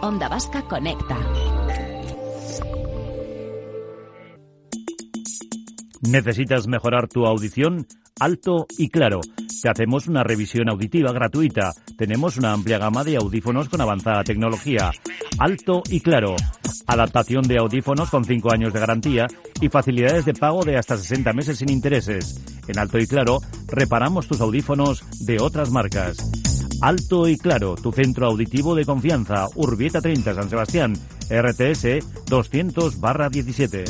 Onda 0.00 0.28
Vasca 0.28 0.62
Conecta. 0.62 1.18
¿Necesitas 6.02 6.68
mejorar 6.68 7.08
tu 7.08 7.26
audición? 7.26 7.86
Alto 8.20 8.66
y 8.76 8.88
claro. 8.88 9.20
Te 9.62 9.68
hacemos 9.68 10.06
una 10.06 10.22
revisión 10.22 10.68
auditiva 10.68 11.12
gratuita. 11.12 11.72
Tenemos 11.96 12.36
una 12.36 12.52
amplia 12.52 12.78
gama 12.78 13.02
de 13.02 13.16
audífonos 13.16 13.68
con 13.68 13.80
avanzada 13.80 14.22
tecnología. 14.22 14.92
Alto 15.38 15.82
y 15.88 16.00
claro. 16.00 16.36
Adaptación 16.86 17.42
de 17.42 17.58
audífonos 17.58 18.10
con 18.10 18.24
5 18.24 18.52
años 18.52 18.72
de 18.72 18.80
garantía 18.80 19.26
y 19.60 19.68
facilidades 19.68 20.24
de 20.24 20.34
pago 20.34 20.64
de 20.64 20.76
hasta 20.76 20.96
60 20.96 21.32
meses 21.32 21.58
sin 21.58 21.70
intereses. 21.70 22.40
En 22.68 22.78
Alto 22.78 22.98
y 22.98 23.06
Claro, 23.06 23.38
reparamos 23.66 24.28
tus 24.28 24.40
audífonos 24.40 25.04
de 25.26 25.38
otras 25.40 25.70
marcas. 25.70 26.16
Alto 26.80 27.26
y 27.28 27.36
Claro, 27.36 27.74
tu 27.74 27.90
centro 27.92 28.26
auditivo 28.28 28.74
de 28.74 28.84
confianza. 28.84 29.46
Urbieta 29.56 30.00
30 30.00 30.34
San 30.34 30.48
Sebastián. 30.48 30.94
RTS 31.30 31.98
200 32.26 32.96
17. 33.30 33.84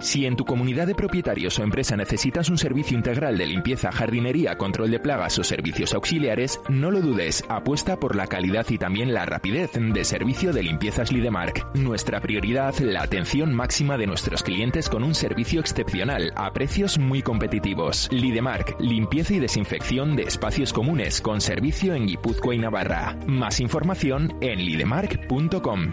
Si 0.00 0.26
en 0.26 0.36
tu 0.36 0.44
comunidad 0.44 0.86
de 0.86 0.94
propietarios 0.94 1.58
o 1.58 1.62
empresa 1.62 1.96
necesitas 1.96 2.48
un 2.48 2.58
servicio 2.58 2.96
integral 2.96 3.36
de 3.36 3.46
limpieza, 3.46 3.90
jardinería, 3.90 4.56
control 4.56 4.90
de 4.90 5.00
plagas 5.00 5.38
o 5.38 5.44
servicios 5.44 5.92
auxiliares, 5.94 6.60
no 6.68 6.90
lo 6.90 7.00
dudes, 7.00 7.44
apuesta 7.48 7.98
por 7.98 8.14
la 8.14 8.26
calidad 8.26 8.66
y 8.70 8.78
también 8.78 9.12
la 9.12 9.26
rapidez 9.26 9.72
de 9.74 10.04
servicio 10.04 10.52
de 10.52 10.62
limpiezas 10.62 11.12
Lidemark. 11.12 11.74
Nuestra 11.74 12.20
prioridad, 12.20 12.76
la 12.78 13.02
atención 13.02 13.52
máxima 13.54 13.98
de 13.98 14.06
nuestros 14.06 14.42
clientes 14.42 14.88
con 14.88 15.02
un 15.02 15.14
servicio 15.14 15.60
excepcional 15.60 16.32
a 16.36 16.52
precios 16.52 16.98
muy 16.98 17.22
competitivos. 17.22 18.08
Lidemark, 18.12 18.76
limpieza 18.80 19.34
y 19.34 19.40
desinfección 19.40 20.14
de 20.14 20.24
espacios 20.24 20.72
comunes 20.72 21.20
con 21.20 21.40
servicio 21.40 21.94
en 21.94 22.06
Guipúzcoa 22.06 22.54
y 22.54 22.58
Navarra. 22.58 23.16
Más 23.26 23.60
información 23.60 24.36
en 24.40 24.64
lidemark.com. 24.64 25.92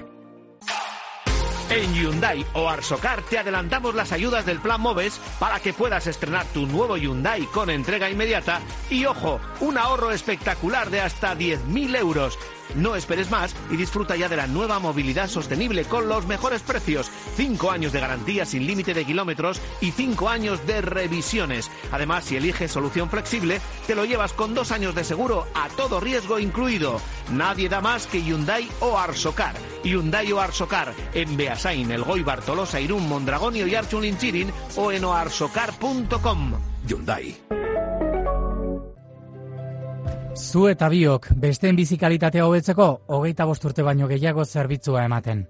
En 1.69 1.95
Hyundai 1.95 2.45
o 2.53 2.69
Arsocar 2.69 3.23
te 3.23 3.39
adelantamos 3.39 3.95
las 3.95 4.11
ayudas 4.11 4.45
del 4.45 4.59
Plan 4.59 4.79
Moves 4.79 5.19
para 5.39 5.59
que 5.59 5.73
puedas 5.73 6.05
estrenar 6.05 6.45
tu 6.53 6.67
nuevo 6.67 6.95
Hyundai 6.95 7.45
con 7.47 7.71
entrega 7.71 8.09
inmediata 8.09 8.61
y 8.89 9.05
ojo, 9.05 9.39
un 9.61 9.77
ahorro 9.77 10.11
espectacular 10.11 10.91
de 10.91 11.01
hasta 11.01 11.35
10.000 11.35 11.97
euros. 11.97 12.37
No 12.73 12.95
esperes 12.95 13.29
más 13.29 13.55
y 13.69 13.77
disfruta 13.77 14.15
ya 14.15 14.27
de 14.27 14.37
la 14.37 14.47
nueva 14.47 14.79
movilidad 14.79 15.29
sostenible 15.29 15.85
con 15.85 16.09
los 16.09 16.25
mejores 16.25 16.61
precios. 16.61 17.09
Cinco 17.35 17.71
años 17.71 17.93
de 17.93 17.99
garantía 17.99 18.45
sin 18.45 18.65
límite 18.65 18.93
de 18.93 19.05
kilómetros 19.05 19.61
y 19.81 19.91
cinco 19.91 20.29
años 20.29 20.65
de 20.65 20.81
revisiones. 20.81 21.69
Además, 21.91 22.25
si 22.25 22.37
eliges 22.37 22.71
solución 22.71 23.09
flexible, 23.09 23.61
te 23.87 23.95
lo 23.95 24.05
llevas 24.05 24.33
con 24.33 24.53
dos 24.53 24.71
años 24.71 24.95
de 24.95 25.03
seguro 25.03 25.47
a 25.53 25.69
todo 25.69 25.99
riesgo 25.99 26.39
incluido. 26.39 26.99
Nadie 27.31 27.69
da 27.69 27.81
más 27.81 28.07
que 28.07 28.21
Hyundai 28.21 28.69
o 28.79 28.97
Arsocar. 28.97 29.55
Hyundai 29.83 30.31
o 30.31 30.39
Arsocar 30.39 30.93
en 31.13 31.37
Beasain, 31.37 31.91
El 31.91 32.03
Goy, 32.03 32.23
Bartolosa, 32.23 32.79
Irún, 32.79 33.07
Mondragonio 33.07 33.67
y 33.67 33.75
Archunlinchirin 33.75 34.51
o 34.75 34.91
en 34.91 35.05
oarsocar.com. 35.05 36.53
Hyundai. 36.87 37.64
Zu 40.35 40.65
eta 40.67 40.89
biok 40.91 41.29
besteen 41.39 41.77
bizikalitatea 41.79 42.43
hobetzeko 42.43 42.85
hogeita 43.15 43.45
bost 43.47 43.63
urte 43.63 43.83
baino 43.87 44.07
gehiago 44.09 44.43
zerbitzua 44.43 45.05
ematen. 45.07 45.45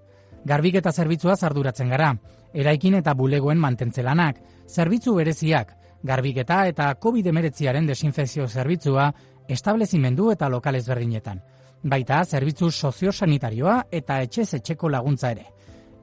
Garbik 0.46 0.76
eta 0.78 0.92
zerbitzua 0.92 1.34
zarduratzen 1.36 1.90
gara, 1.90 2.12
eraikin 2.54 3.00
eta 3.00 3.16
bulegoen 3.18 3.58
mantentzelanak, 3.58 4.38
zerbitzu 4.70 5.16
bereziak, 5.18 5.74
garbiketa 6.04 6.68
eta 6.70 6.92
COVID-19 7.02 7.88
desinfezio 7.90 8.48
zerbitzua, 8.48 9.12
establezimendu 9.50 10.30
eta 10.32 10.50
lokal 10.50 10.78
ezberdinetan. 10.78 11.42
Baita, 11.82 12.24
zerbitzu 12.24 12.70
soziosanitarioa 12.70 13.88
eta 13.92 14.22
etxez 14.22 14.54
etxeko 14.60 14.90
laguntza 14.90 15.32
ere. 15.34 15.48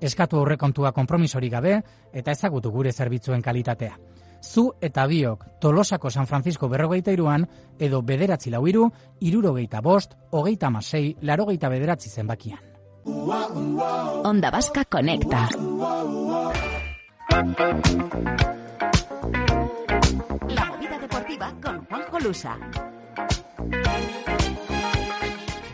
Eskatu 0.00 0.42
aurrekontua 0.42 0.90
konpromisori 0.90 1.48
gabe 1.48 1.78
eta 2.12 2.34
ezagutu 2.34 2.74
gure 2.74 2.90
zerbitzuen 2.90 3.42
kalitatea 3.42 3.94
zu 4.42 4.74
eta 4.80 5.06
biok 5.06 5.46
tolosako 5.60 6.10
San 6.10 6.26
Francisco 6.26 6.68
berrogeita 6.68 7.12
iruan, 7.12 7.46
edo 7.78 8.02
bederatzi 8.02 8.50
lau 8.50 8.66
iru, 8.66 8.90
irurogeita 9.20 9.80
bost, 9.80 10.14
hogeita 10.30 10.70
masei, 10.70 11.16
larogeita 11.22 11.68
bederatzi 11.68 12.10
zenbakian. 12.10 12.60
Onda 13.04 14.50
Vasca 14.50 14.84
Conecta. 14.84 15.48
La 20.48 20.64
movida 20.66 20.98
deportiva 20.98 21.54
con 21.60 21.86
Juanjo 21.86 22.20
Lusa. 22.20 22.58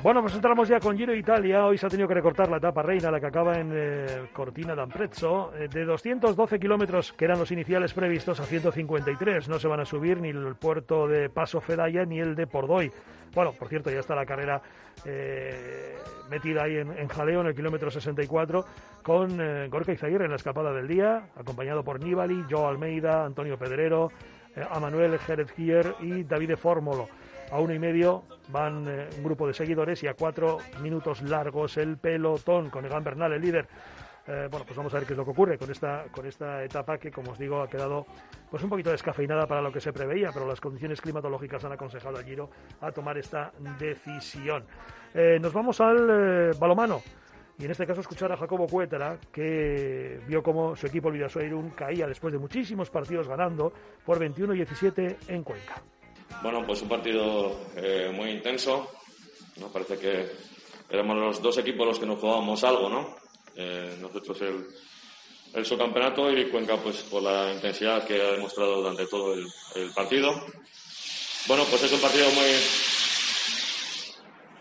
Bueno, 0.01 0.23
pues 0.23 0.33
entramos 0.37 0.69
ya 0.69 0.79
con 0.79 0.97
Giro 0.97 1.13
Italia. 1.13 1.67
Hoy 1.67 1.77
se 1.77 1.85
ha 1.85 1.89
tenido 1.89 2.07
que 2.07 2.15
recortar 2.15 2.49
la 2.49 2.59
etapa 2.59 2.83
reina, 2.83 3.11
la 3.11 3.19
que 3.19 3.27
acaba 3.27 3.59
en 3.59 3.73
eh, 3.75 4.29
Cortina 4.33 4.77
d'Ampezzo. 4.77 5.53
Eh, 5.59 5.67
de 5.67 5.85
212 5.85 6.61
kilómetros, 6.61 7.13
que 7.15 7.25
eran 7.25 7.37
los 7.37 7.51
iniciales 7.51 7.93
previstos, 7.93 8.39
a 8.39 8.45
153. 8.45 9.49
No 9.49 9.59
se 9.59 9.67
van 9.67 9.81
a 9.81 9.85
subir 9.85 10.21
ni 10.21 10.29
el 10.29 10.55
puerto 10.55 11.09
de 11.09 11.29
Paso 11.29 11.61
Fedaya 11.61 12.05
ni 12.05 12.21
el 12.21 12.37
de 12.37 12.47
Pordoy. 12.47 12.93
Bueno, 13.35 13.53
por 13.53 13.69
cierto, 13.69 13.91
ya 13.91 13.99
está 13.99 14.15
la 14.15 14.25
carrera 14.25 14.63
eh, 15.05 15.97
metida 16.31 16.63
ahí 16.63 16.77
en, 16.77 17.09
jaleo, 17.09 17.41
en 17.41 17.49
el 17.49 17.55
kilómetro 17.57 17.91
64, 17.91 18.65
con 19.03 19.69
Gorka 19.69 19.93
Izaguirre 19.93 20.27
en 20.27 20.31
la 20.31 20.37
escapada 20.37 20.73
del 20.73 20.87
día, 20.87 21.29
acompañado 21.37 21.83
por 21.83 22.01
Nibali, 22.01 22.45
Joe 22.49 22.69
Almeida, 22.69 23.25
Antonio 23.25 23.59
Pedrero, 23.59 24.13
a 24.71 24.81
Manuel 24.81 25.19
Jerez 25.19 25.53
y 25.59 26.23
Davide 26.23 26.57
Fórmolo 26.57 27.09
a 27.51 27.61
uno 27.61 27.75
y 27.75 27.79
medio 27.79 28.25
van 28.49 28.89
un 28.89 29.25
grupo 29.25 29.47
de 29.47 29.55
seguidores 29.55 30.03
y 30.03 30.09
a 30.09 30.15
cuatro 30.15 30.59
minutos 30.81 31.23
largos 31.23 31.77
el 31.77 31.99
pelotón 31.99 32.71
con 32.71 32.85
Egan 32.85 33.05
Bernal, 33.05 33.33
el 33.33 33.43
líder. 33.43 33.69
Eh, 34.29 34.47
bueno, 34.51 34.67
pues 34.67 34.77
vamos 34.77 34.93
a 34.93 34.99
ver 34.99 35.07
qué 35.07 35.15
es 35.15 35.17
lo 35.17 35.25
que 35.25 35.31
ocurre 35.31 35.57
con 35.57 35.71
esta, 35.71 36.05
con 36.13 36.27
esta 36.27 36.63
etapa 36.63 36.99
que, 36.99 37.11
como 37.11 37.33
os 37.33 37.39
digo, 37.39 37.63
ha 37.63 37.69
quedado 37.69 38.05
pues 38.51 38.63
un 38.63 38.69
poquito 38.69 38.91
descafeinada 38.91 39.47
para 39.47 39.63
lo 39.63 39.73
que 39.73 39.81
se 39.81 39.91
preveía, 39.91 40.31
pero 40.35 40.47
las 40.47 40.61
condiciones 40.61 41.01
climatológicas 41.01 41.65
han 41.65 41.73
aconsejado 41.73 42.19
al 42.19 42.25
Giro 42.25 42.51
a 42.83 42.93
tomar 42.93 43.17
esta 43.17 43.53
decisión. 43.79 44.65
Eh, 45.15 45.39
nos 45.41 45.55
vamos 45.55 45.81
al 45.81 46.09
eh, 46.11 46.51
balomano. 46.59 47.01
Y 47.59 47.65
en 47.65 47.71
este 47.71 47.87
caso 47.87 48.03
escuchar 48.03 48.31
a 48.31 48.37
Jacobo 48.37 48.67
Cuétara, 48.67 49.17
que 49.33 50.21
vio 50.29 50.43
cómo 50.43 50.77
su 50.77 50.87
equipo, 50.87 51.09
el 51.09 51.15
Vidasoa 51.15 51.43
caía 51.75 52.07
después 52.07 52.31
de 52.33 52.39
muchísimos 52.39 52.91
partidos 52.91 53.27
ganando 53.27 53.73
por 54.05 54.21
21-17 54.21 55.17
en 55.29 55.43
Cuenca. 55.43 55.83
Bueno, 56.43 56.65
pues 56.67 56.83
un 56.83 56.89
partido 56.89 57.59
muy 58.13 58.31
intenso. 58.31 58.91
¿no? 59.59 59.69
Parece 59.69 59.99
que 59.99 60.31
éramos 60.91 61.17
los 61.17 61.43
dos 61.43 61.59
equipos 61.59 61.87
los 61.87 61.99
que 61.99 62.07
nos 62.07 62.19
jugábamos 62.19 62.63
algo, 62.65 62.89
¿no? 62.89 63.17
Eh, 63.55 63.97
nosotros 64.01 64.41
el, 64.43 65.65
subcampeonato 65.65 66.31
y 66.31 66.49
Cuenca 66.49 66.77
pues 66.77 66.99
por 67.03 67.23
la 67.23 67.53
intensidad 67.53 68.05
que 68.05 68.21
ha 68.21 68.33
demostrado 68.33 68.77
durante 68.77 69.07
todo 69.07 69.35
el, 69.35 69.93
partido. 69.95 70.33
Bueno, 71.47 71.65
pues 71.69 71.83
es 71.83 71.93
un 71.93 72.01
partido 72.01 72.31
muy 72.31 72.47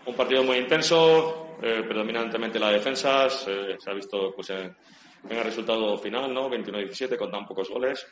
un 0.06 0.14
partido 0.14 0.42
muy 0.42 0.56
intenso, 0.56 1.58
eh, 1.62 1.84
predominantemente 1.86 2.58
la 2.58 2.70
defensa, 2.70 3.28
se, 3.28 3.76
ha 3.86 3.92
visto 3.92 4.32
pues 4.34 4.50
en, 4.50 4.74
el 5.28 5.44
resultado 5.44 5.98
final, 5.98 6.32
¿no? 6.32 6.48
21-17 6.50 7.16
con 7.16 7.30
tan 7.30 7.46
pocos 7.46 7.68
goles. 7.68 8.06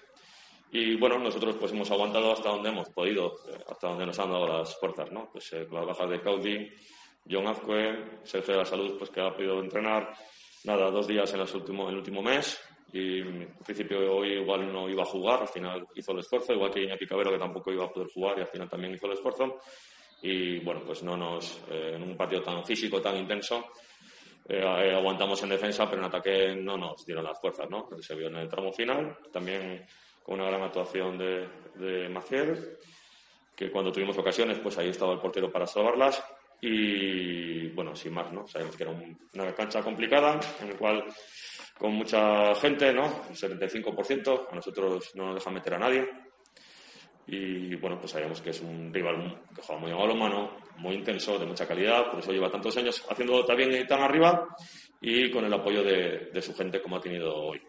Y 0.70 0.96
bueno, 0.96 1.18
nosotros 1.18 1.56
pues 1.58 1.72
hemos 1.72 1.90
aguantado 1.90 2.32
hasta 2.32 2.50
donde 2.50 2.70
hemos 2.70 2.90
podido, 2.90 3.34
eh, 3.48 3.58
hasta 3.68 3.88
donde 3.88 4.06
nos 4.06 4.18
han 4.18 4.30
dado 4.30 4.46
las 4.46 4.78
fuerzas, 4.78 5.10
¿no? 5.12 5.28
Pues 5.30 5.54
con 5.68 5.78
las 5.78 5.86
bajas 5.86 6.10
de 6.10 6.20
Caudi, 6.20 6.70
John 7.28 7.46
Azcue, 7.46 8.20
Sergio 8.24 8.54
de 8.54 8.60
la 8.60 8.64
Salud, 8.64 8.98
pues 8.98 9.10
que 9.10 9.20
ha 9.20 9.34
podido 9.34 9.60
entrenar, 9.60 10.12
nada, 10.64 10.90
dos 10.90 11.06
días 11.06 11.32
en, 11.34 11.40
último, 11.40 11.88
el 11.88 11.96
último 11.96 12.22
mes 12.22 12.60
y 12.92 13.20
en 13.20 13.54
principio 13.64 14.16
hoy 14.16 14.34
igual 14.34 14.72
no 14.72 14.88
iba 14.88 15.02
a 15.02 15.06
jugar, 15.06 15.40
al 15.40 15.48
final 15.48 15.86
hizo 15.94 16.12
el 16.12 16.20
esfuerzo, 16.20 16.52
igual 16.52 16.70
que 16.70 16.82
Iñaki 16.82 17.06
Cabero 17.06 17.32
que 17.32 17.38
tampoco 17.38 17.72
iba 17.72 17.84
a 17.84 17.90
poder 17.90 18.08
jugar 18.08 18.38
y 18.38 18.42
al 18.42 18.46
final 18.46 18.68
también 18.68 18.94
hizo 18.94 19.06
el 19.06 19.12
esfuerzo 19.12 19.58
y 20.22 20.60
bueno, 20.60 20.82
pues 20.84 21.02
no 21.02 21.16
nos, 21.16 21.62
eh, 21.70 21.92
en 21.94 22.02
un 22.02 22.16
partido 22.16 22.42
tan 22.42 22.64
físico, 22.64 23.00
tan 23.00 23.16
intenso, 23.16 23.66
eh, 24.48 24.60
eh, 24.60 24.94
aguantamos 24.94 25.42
en 25.42 25.50
defensa, 25.50 25.88
pero 25.88 26.02
en 26.02 26.08
ataque 26.08 26.54
no 26.56 26.76
nos 26.76 27.04
dieron 27.04 27.24
las 27.24 27.40
fuerzas, 27.40 27.68
¿no? 27.68 27.88
Se 28.00 28.14
vio 28.14 28.28
en 28.28 28.36
el 28.36 28.48
tramo 28.48 28.72
final, 28.72 29.18
también 29.32 29.84
con 30.26 30.40
una 30.40 30.50
gran 30.50 30.62
actuación 30.62 31.16
de, 31.16 31.48
de 31.76 32.08
Maciel, 32.08 32.78
que 33.54 33.70
cuando 33.70 33.92
tuvimos 33.92 34.18
ocasiones, 34.18 34.58
pues 34.58 34.76
ahí 34.76 34.88
estaba 34.88 35.12
el 35.12 35.20
portero 35.20 35.52
para 35.52 35.68
salvarlas 35.68 36.20
y 36.60 37.68
bueno, 37.68 37.94
sin 37.94 38.12
más, 38.12 38.32
¿no? 38.32 38.44
Sabemos 38.48 38.76
que 38.76 38.82
era 38.82 38.92
una 38.92 39.54
cancha 39.54 39.82
complicada, 39.82 40.40
en 40.60 40.70
la 40.70 40.76
cual 40.76 41.04
con 41.78 41.92
mucha 41.92 42.56
gente, 42.56 42.92
¿no? 42.92 43.04
El 43.30 43.36
75%, 43.36 44.48
a 44.50 44.54
nosotros 44.56 45.14
no 45.14 45.26
nos 45.26 45.36
deja 45.36 45.50
meter 45.52 45.74
a 45.74 45.78
nadie. 45.78 46.08
Y 47.28 47.76
bueno, 47.76 47.96
pues 47.98 48.10
sabemos 48.10 48.40
que 48.40 48.50
es 48.50 48.60
un 48.60 48.92
rival 48.92 49.42
que 49.54 49.62
juega 49.62 49.80
muy 49.80 49.92
a 49.92 50.14
mano, 50.14 50.56
muy 50.78 50.96
intenso, 50.96 51.38
de 51.38 51.46
mucha 51.46 51.68
calidad, 51.68 52.10
por 52.10 52.18
eso 52.18 52.32
lleva 52.32 52.50
tantos 52.50 52.76
años 52.76 53.04
haciendo 53.08 53.44
también 53.44 53.72
y 53.72 53.86
tan 53.86 54.00
arriba 54.00 54.44
y 55.00 55.30
con 55.30 55.44
el 55.44 55.52
apoyo 55.52 55.84
de 55.84 56.42
su 56.42 56.52
gente 56.52 56.82
como 56.82 56.96
ha 56.96 57.00
tenido 57.00 57.32
hoy. 57.32 57.60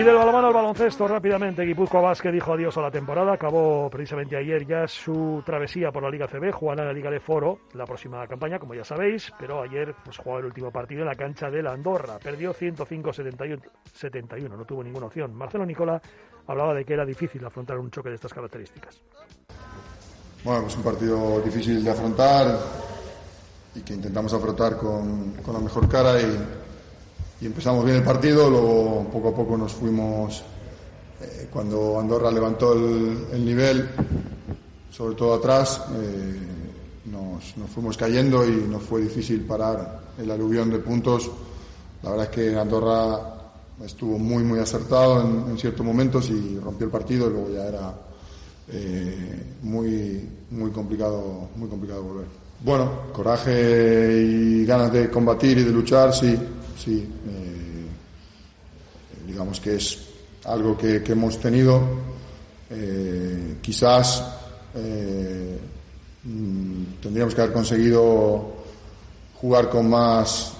Y 0.00 0.02
del 0.02 0.16
balonmano 0.16 0.46
al 0.46 0.54
baloncesto, 0.54 1.06
rápidamente, 1.06 1.62
Guipúzcoa 1.62 2.00
Vázquez 2.00 2.32
dijo 2.32 2.54
adiós 2.54 2.74
a 2.78 2.80
la 2.80 2.90
temporada. 2.90 3.34
Acabó 3.34 3.90
precisamente 3.90 4.34
ayer 4.34 4.66
ya 4.66 4.88
su 4.88 5.42
travesía 5.44 5.92
por 5.92 6.02
la 6.02 6.08
Liga 6.08 6.26
CB, 6.26 6.52
jugará 6.52 6.86
la 6.86 6.92
Liga 6.94 7.10
de 7.10 7.20
Foro 7.20 7.58
la 7.74 7.84
próxima 7.84 8.26
campaña, 8.26 8.58
como 8.58 8.74
ya 8.74 8.82
sabéis, 8.82 9.30
pero 9.38 9.62
ayer 9.62 9.94
pues, 10.02 10.16
jugó 10.16 10.38
el 10.38 10.46
último 10.46 10.70
partido 10.70 11.02
en 11.02 11.08
la 11.08 11.14
cancha 11.14 11.50
de 11.50 11.62
la 11.62 11.72
Andorra. 11.72 12.18
Perdió 12.18 12.54
105-71, 12.54 14.48
no 14.48 14.64
tuvo 14.64 14.82
ninguna 14.82 15.04
opción. 15.04 15.34
Marcelo 15.34 15.66
Nicola 15.66 16.00
hablaba 16.46 16.72
de 16.72 16.86
que 16.86 16.94
era 16.94 17.04
difícil 17.04 17.44
afrontar 17.44 17.78
un 17.78 17.90
choque 17.90 18.08
de 18.08 18.14
estas 18.14 18.32
características. 18.32 19.02
Bueno, 20.42 20.62
pues 20.62 20.76
un 20.78 20.82
partido 20.82 21.42
difícil 21.42 21.84
de 21.84 21.90
afrontar 21.90 22.58
y 23.74 23.82
que 23.82 23.92
intentamos 23.92 24.32
afrontar 24.32 24.78
con, 24.78 25.32
con 25.42 25.52
la 25.52 25.60
mejor 25.60 25.86
cara 25.90 26.18
y 26.18 26.59
y 27.40 27.46
empezamos 27.46 27.84
bien 27.84 27.98
el 27.98 28.02
partido, 28.02 28.50
luego 28.50 29.08
poco 29.10 29.28
a 29.28 29.34
poco 29.34 29.56
nos 29.56 29.72
fuimos, 29.72 30.42
eh, 31.22 31.48
cuando 31.50 31.98
Andorra 31.98 32.30
levantó 32.30 32.74
el, 32.74 33.44
nivel, 33.44 33.88
sobre 34.90 35.14
todo 35.14 35.34
atrás, 35.34 35.82
eh, 35.94 36.38
nos, 37.06 37.70
fuimos 37.70 37.96
cayendo 37.96 38.46
y 38.46 38.68
nos 38.68 38.82
fue 38.82 39.00
difícil 39.00 39.40
parar 39.42 40.00
el 40.18 40.30
aluvión 40.30 40.70
de 40.70 40.80
puntos. 40.80 41.30
La 42.02 42.10
verdad 42.10 42.26
es 42.26 42.32
que 42.32 42.58
Andorra 42.58 43.18
estuvo 43.84 44.18
muy, 44.18 44.44
muy 44.44 44.58
acertado 44.58 45.22
en, 45.22 45.56
ciertos 45.56 45.84
momentos 45.84 46.28
y 46.28 46.58
rompió 46.58 46.86
el 46.86 46.92
partido 46.92 47.28
y 47.28 47.32
luego 47.32 47.50
ya 47.54 47.66
era 47.66 47.94
eh, 48.70 49.54
muy, 49.62 50.28
muy, 50.50 50.70
complicado, 50.70 51.48
muy 51.56 51.68
complicado 51.70 52.02
volver. 52.02 52.26
Bueno, 52.62 52.90
coraje 53.14 54.22
y 54.22 54.66
ganas 54.66 54.92
de 54.92 55.08
combatir 55.08 55.56
y 55.56 55.64
de 55.64 55.70
luchar, 55.70 56.14
sí, 56.14 56.36
sí, 56.80 57.06
eh, 57.28 57.86
digamos 59.26 59.60
que 59.60 59.76
es 59.76 59.98
algo 60.44 60.76
que, 60.76 61.02
hemos 61.06 61.38
tenido. 61.38 61.80
Eh, 62.70 63.58
quizás 63.60 64.24
eh, 64.74 65.58
mm, 66.24 66.82
tendríamos 67.02 67.34
que 67.34 67.40
haber 67.42 67.52
conseguido 67.52 68.60
jugar 69.40 69.68
con 69.68 69.90
más 69.90 70.52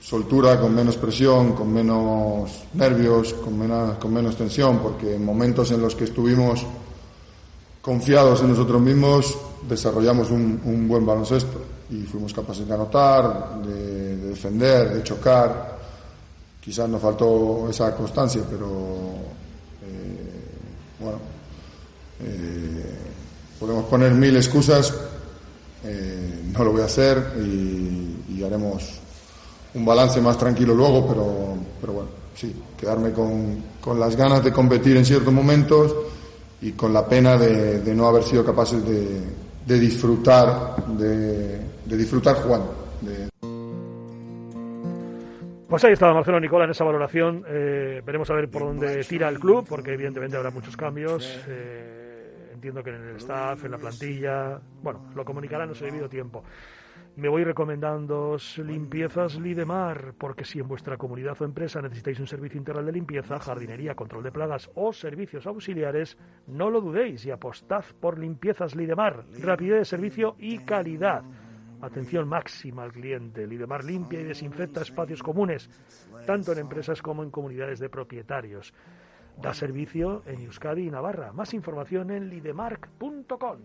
soltura, 0.00 0.60
con 0.60 0.74
menos 0.74 0.96
presión, 0.96 1.54
con 1.54 1.72
menos 1.72 2.50
nervios, 2.74 3.34
con 3.34 3.58
menos, 3.58 3.96
con 3.96 4.12
menos 4.12 4.36
tensión, 4.36 4.78
porque 4.78 5.16
en 5.16 5.24
momentos 5.24 5.70
en 5.70 5.80
los 5.80 5.96
que 5.96 6.04
estuvimos 6.04 6.64
confiados 7.80 8.42
en 8.42 8.50
nosotros 8.50 8.80
mismos 8.80 9.36
desarrollamos 9.68 10.30
un 10.30 10.86
buen 10.88 11.04
baloncesto 11.06 11.74
y 11.90 12.02
fuimos 12.02 12.32
capaces 12.32 12.66
de 12.66 12.74
anotar, 12.74 13.62
defender, 14.34 14.94
de 14.94 15.02
chocar. 15.02 15.78
Quizás 16.60 16.88
nos 16.88 17.00
faltó 17.00 17.68
esa 17.68 17.94
constancia, 17.94 18.42
pero 18.48 18.66
eh, 19.82 21.00
bueno, 21.00 21.18
eh, 22.20 22.96
podemos 23.58 23.84
poner 23.84 24.12
mil 24.12 24.36
excusas, 24.36 24.94
eh, 25.84 26.50
no 26.52 26.64
lo 26.64 26.72
voy 26.72 26.82
a 26.82 26.86
hacer 26.86 27.34
y, 27.38 28.02
haremos 28.44 29.00
un 29.72 29.86
balance 29.86 30.20
más 30.20 30.36
tranquilo 30.36 30.74
luego, 30.74 31.08
pero, 31.08 31.56
pero 31.80 31.92
bueno, 31.94 32.10
sí, 32.34 32.54
quedarme 32.78 33.10
con, 33.10 33.56
con 33.80 33.98
las 33.98 34.14
ganas 34.14 34.44
de 34.44 34.52
competir 34.52 34.98
en 34.98 35.04
ciertos 35.06 35.32
momentos 35.32 35.94
y 36.60 36.72
con 36.72 36.92
la 36.92 37.06
pena 37.08 37.38
de 37.38 37.94
no 37.94 38.06
haber 38.06 38.22
sido 38.22 38.44
capaces 38.44 38.84
de, 38.84 39.22
de 39.66 39.80
disfrutar, 39.80 40.76
de, 40.88 41.96
disfrutar 41.96 42.36
jugando. 42.42 42.83
Pues 45.74 45.82
ahí 45.82 45.92
estaba 45.94 46.14
Marcelo 46.14 46.38
Nicola 46.38 46.66
en 46.66 46.70
esa 46.70 46.84
valoración. 46.84 47.44
Eh, 47.48 48.00
veremos 48.06 48.30
a 48.30 48.34
ver 48.34 48.48
por 48.48 48.62
dónde 48.62 49.02
tira 49.02 49.28
el 49.28 49.40
club, 49.40 49.66
porque 49.68 49.94
evidentemente 49.94 50.36
habrá 50.36 50.52
muchos 50.52 50.76
cambios. 50.76 51.44
Eh, 51.48 52.50
entiendo 52.52 52.80
que 52.84 52.90
en 52.90 53.08
el 53.08 53.16
staff, 53.16 53.64
en 53.64 53.72
la 53.72 53.78
plantilla. 53.78 54.60
Bueno, 54.84 55.06
lo 55.16 55.24
comunicarán 55.24 55.70
en 55.70 55.74
su 55.74 55.84
debido 55.84 56.08
tiempo. 56.08 56.44
Me 57.16 57.28
voy 57.28 57.42
recomendando 57.42 58.36
Limpiezas 58.58 59.34
Lidemar, 59.34 60.14
porque 60.16 60.44
si 60.44 60.60
en 60.60 60.68
vuestra 60.68 60.96
comunidad 60.96 61.42
o 61.42 61.44
empresa 61.44 61.82
necesitáis 61.82 62.20
un 62.20 62.28
servicio 62.28 62.56
integral 62.56 62.86
de 62.86 62.92
limpieza, 62.92 63.40
jardinería, 63.40 63.96
control 63.96 64.22
de 64.22 64.30
plagas 64.30 64.70
o 64.76 64.92
servicios 64.92 65.44
auxiliares, 65.44 66.16
no 66.46 66.70
lo 66.70 66.80
dudéis 66.80 67.26
y 67.26 67.32
apostad 67.32 67.84
por 68.00 68.16
Limpiezas 68.16 68.76
Lidemar. 68.76 69.24
Rapidez 69.40 69.78
de 69.78 69.84
servicio 69.86 70.36
y 70.38 70.58
calidad. 70.58 71.24
Atención 71.84 72.26
máxima 72.26 72.82
al 72.82 72.92
cliente. 72.92 73.46
Lidemar 73.46 73.84
limpia 73.84 74.20
y 74.20 74.24
desinfecta 74.24 74.80
espacios 74.80 75.22
comunes, 75.22 75.68
tanto 76.26 76.52
en 76.52 76.58
empresas 76.58 77.02
como 77.02 77.22
en 77.22 77.30
comunidades 77.30 77.78
de 77.78 77.88
propietarios. 77.88 78.72
Da 79.36 79.52
servicio 79.52 80.22
en 80.26 80.40
Euskadi 80.40 80.86
y 80.86 80.90
Navarra. 80.90 81.32
Más 81.32 81.52
información 81.54 82.10
en 82.10 82.30
lidemark.com. 82.30 83.58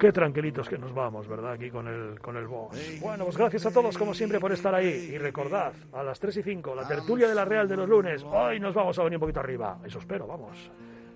Qué 0.00 0.12
tranquilitos 0.12 0.68
que 0.68 0.78
nos 0.78 0.94
vamos, 0.94 1.28
¿verdad? 1.28 1.52
Aquí 1.52 1.70
con 1.70 1.86
el, 1.86 2.18
con 2.20 2.36
el 2.36 2.46
boss. 2.46 2.74
Bueno, 3.00 3.24
pues 3.24 3.36
gracias 3.36 3.66
a 3.66 3.70
todos, 3.70 3.96
como 3.96 4.14
siempre, 4.14 4.40
por 4.40 4.50
estar 4.50 4.74
ahí. 4.74 5.10
Y 5.12 5.18
recordad, 5.18 5.74
a 5.92 6.02
las 6.02 6.18
3 6.18 6.38
y 6.38 6.42
5, 6.42 6.74
la 6.74 6.88
tertulia 6.88 7.28
de 7.28 7.34
la 7.34 7.44
Real 7.44 7.68
de 7.68 7.76
los 7.76 7.88
lunes. 7.88 8.24
Hoy 8.24 8.58
nos 8.58 8.74
vamos 8.74 8.98
a 8.98 9.04
venir 9.04 9.18
un 9.18 9.20
poquito 9.20 9.40
arriba. 9.40 9.78
Eso 9.84 9.98
espero, 9.98 10.26
vamos. 10.26 10.70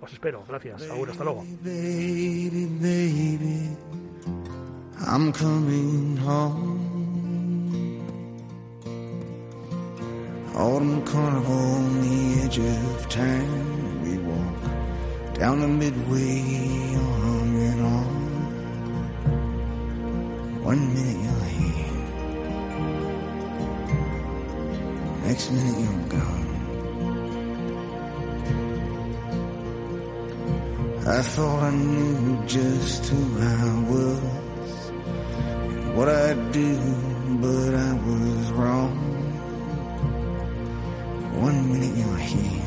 Os 0.05 0.13
espero. 0.13 0.45
Gracias. 0.47 0.83
Aún, 0.91 1.09
hasta 1.09 1.25
luego. 1.25 1.43
I'm 5.07 5.33
coming 5.33 6.19
home. 6.19 6.85
Autumn 10.55 11.03
carnival 11.05 11.57
on 11.57 12.01
the 12.03 12.43
edge 12.45 12.59
of 12.59 13.09
town. 13.09 14.03
We 14.05 14.19
walk 14.19 14.61
down 15.39 15.61
the 15.61 15.69
midway 15.69 16.41
in 16.93 17.81
arm. 17.83 18.25
One 20.63 20.93
minute 20.93 21.19
you're 21.25 21.49
here, 21.59 21.93
next 25.27 25.51
minute 25.51 25.79
you're 25.81 26.09
gone. 26.09 26.44
I 31.07 31.21
thought 31.21 31.63
I 31.63 31.71
knew 31.71 32.47
just 32.47 33.05
who 33.09 33.39
I 33.39 33.65
was 33.91 34.89
and 34.89 35.95
what 35.97 36.09
I'd 36.09 36.51
do, 36.51 36.79
but 37.45 37.75
I 37.75 37.93
was 37.93 38.53
wrong. 38.53 38.97
One 41.43 41.73
minute 41.73 41.95
you're 41.95 42.17
here. 42.17 42.63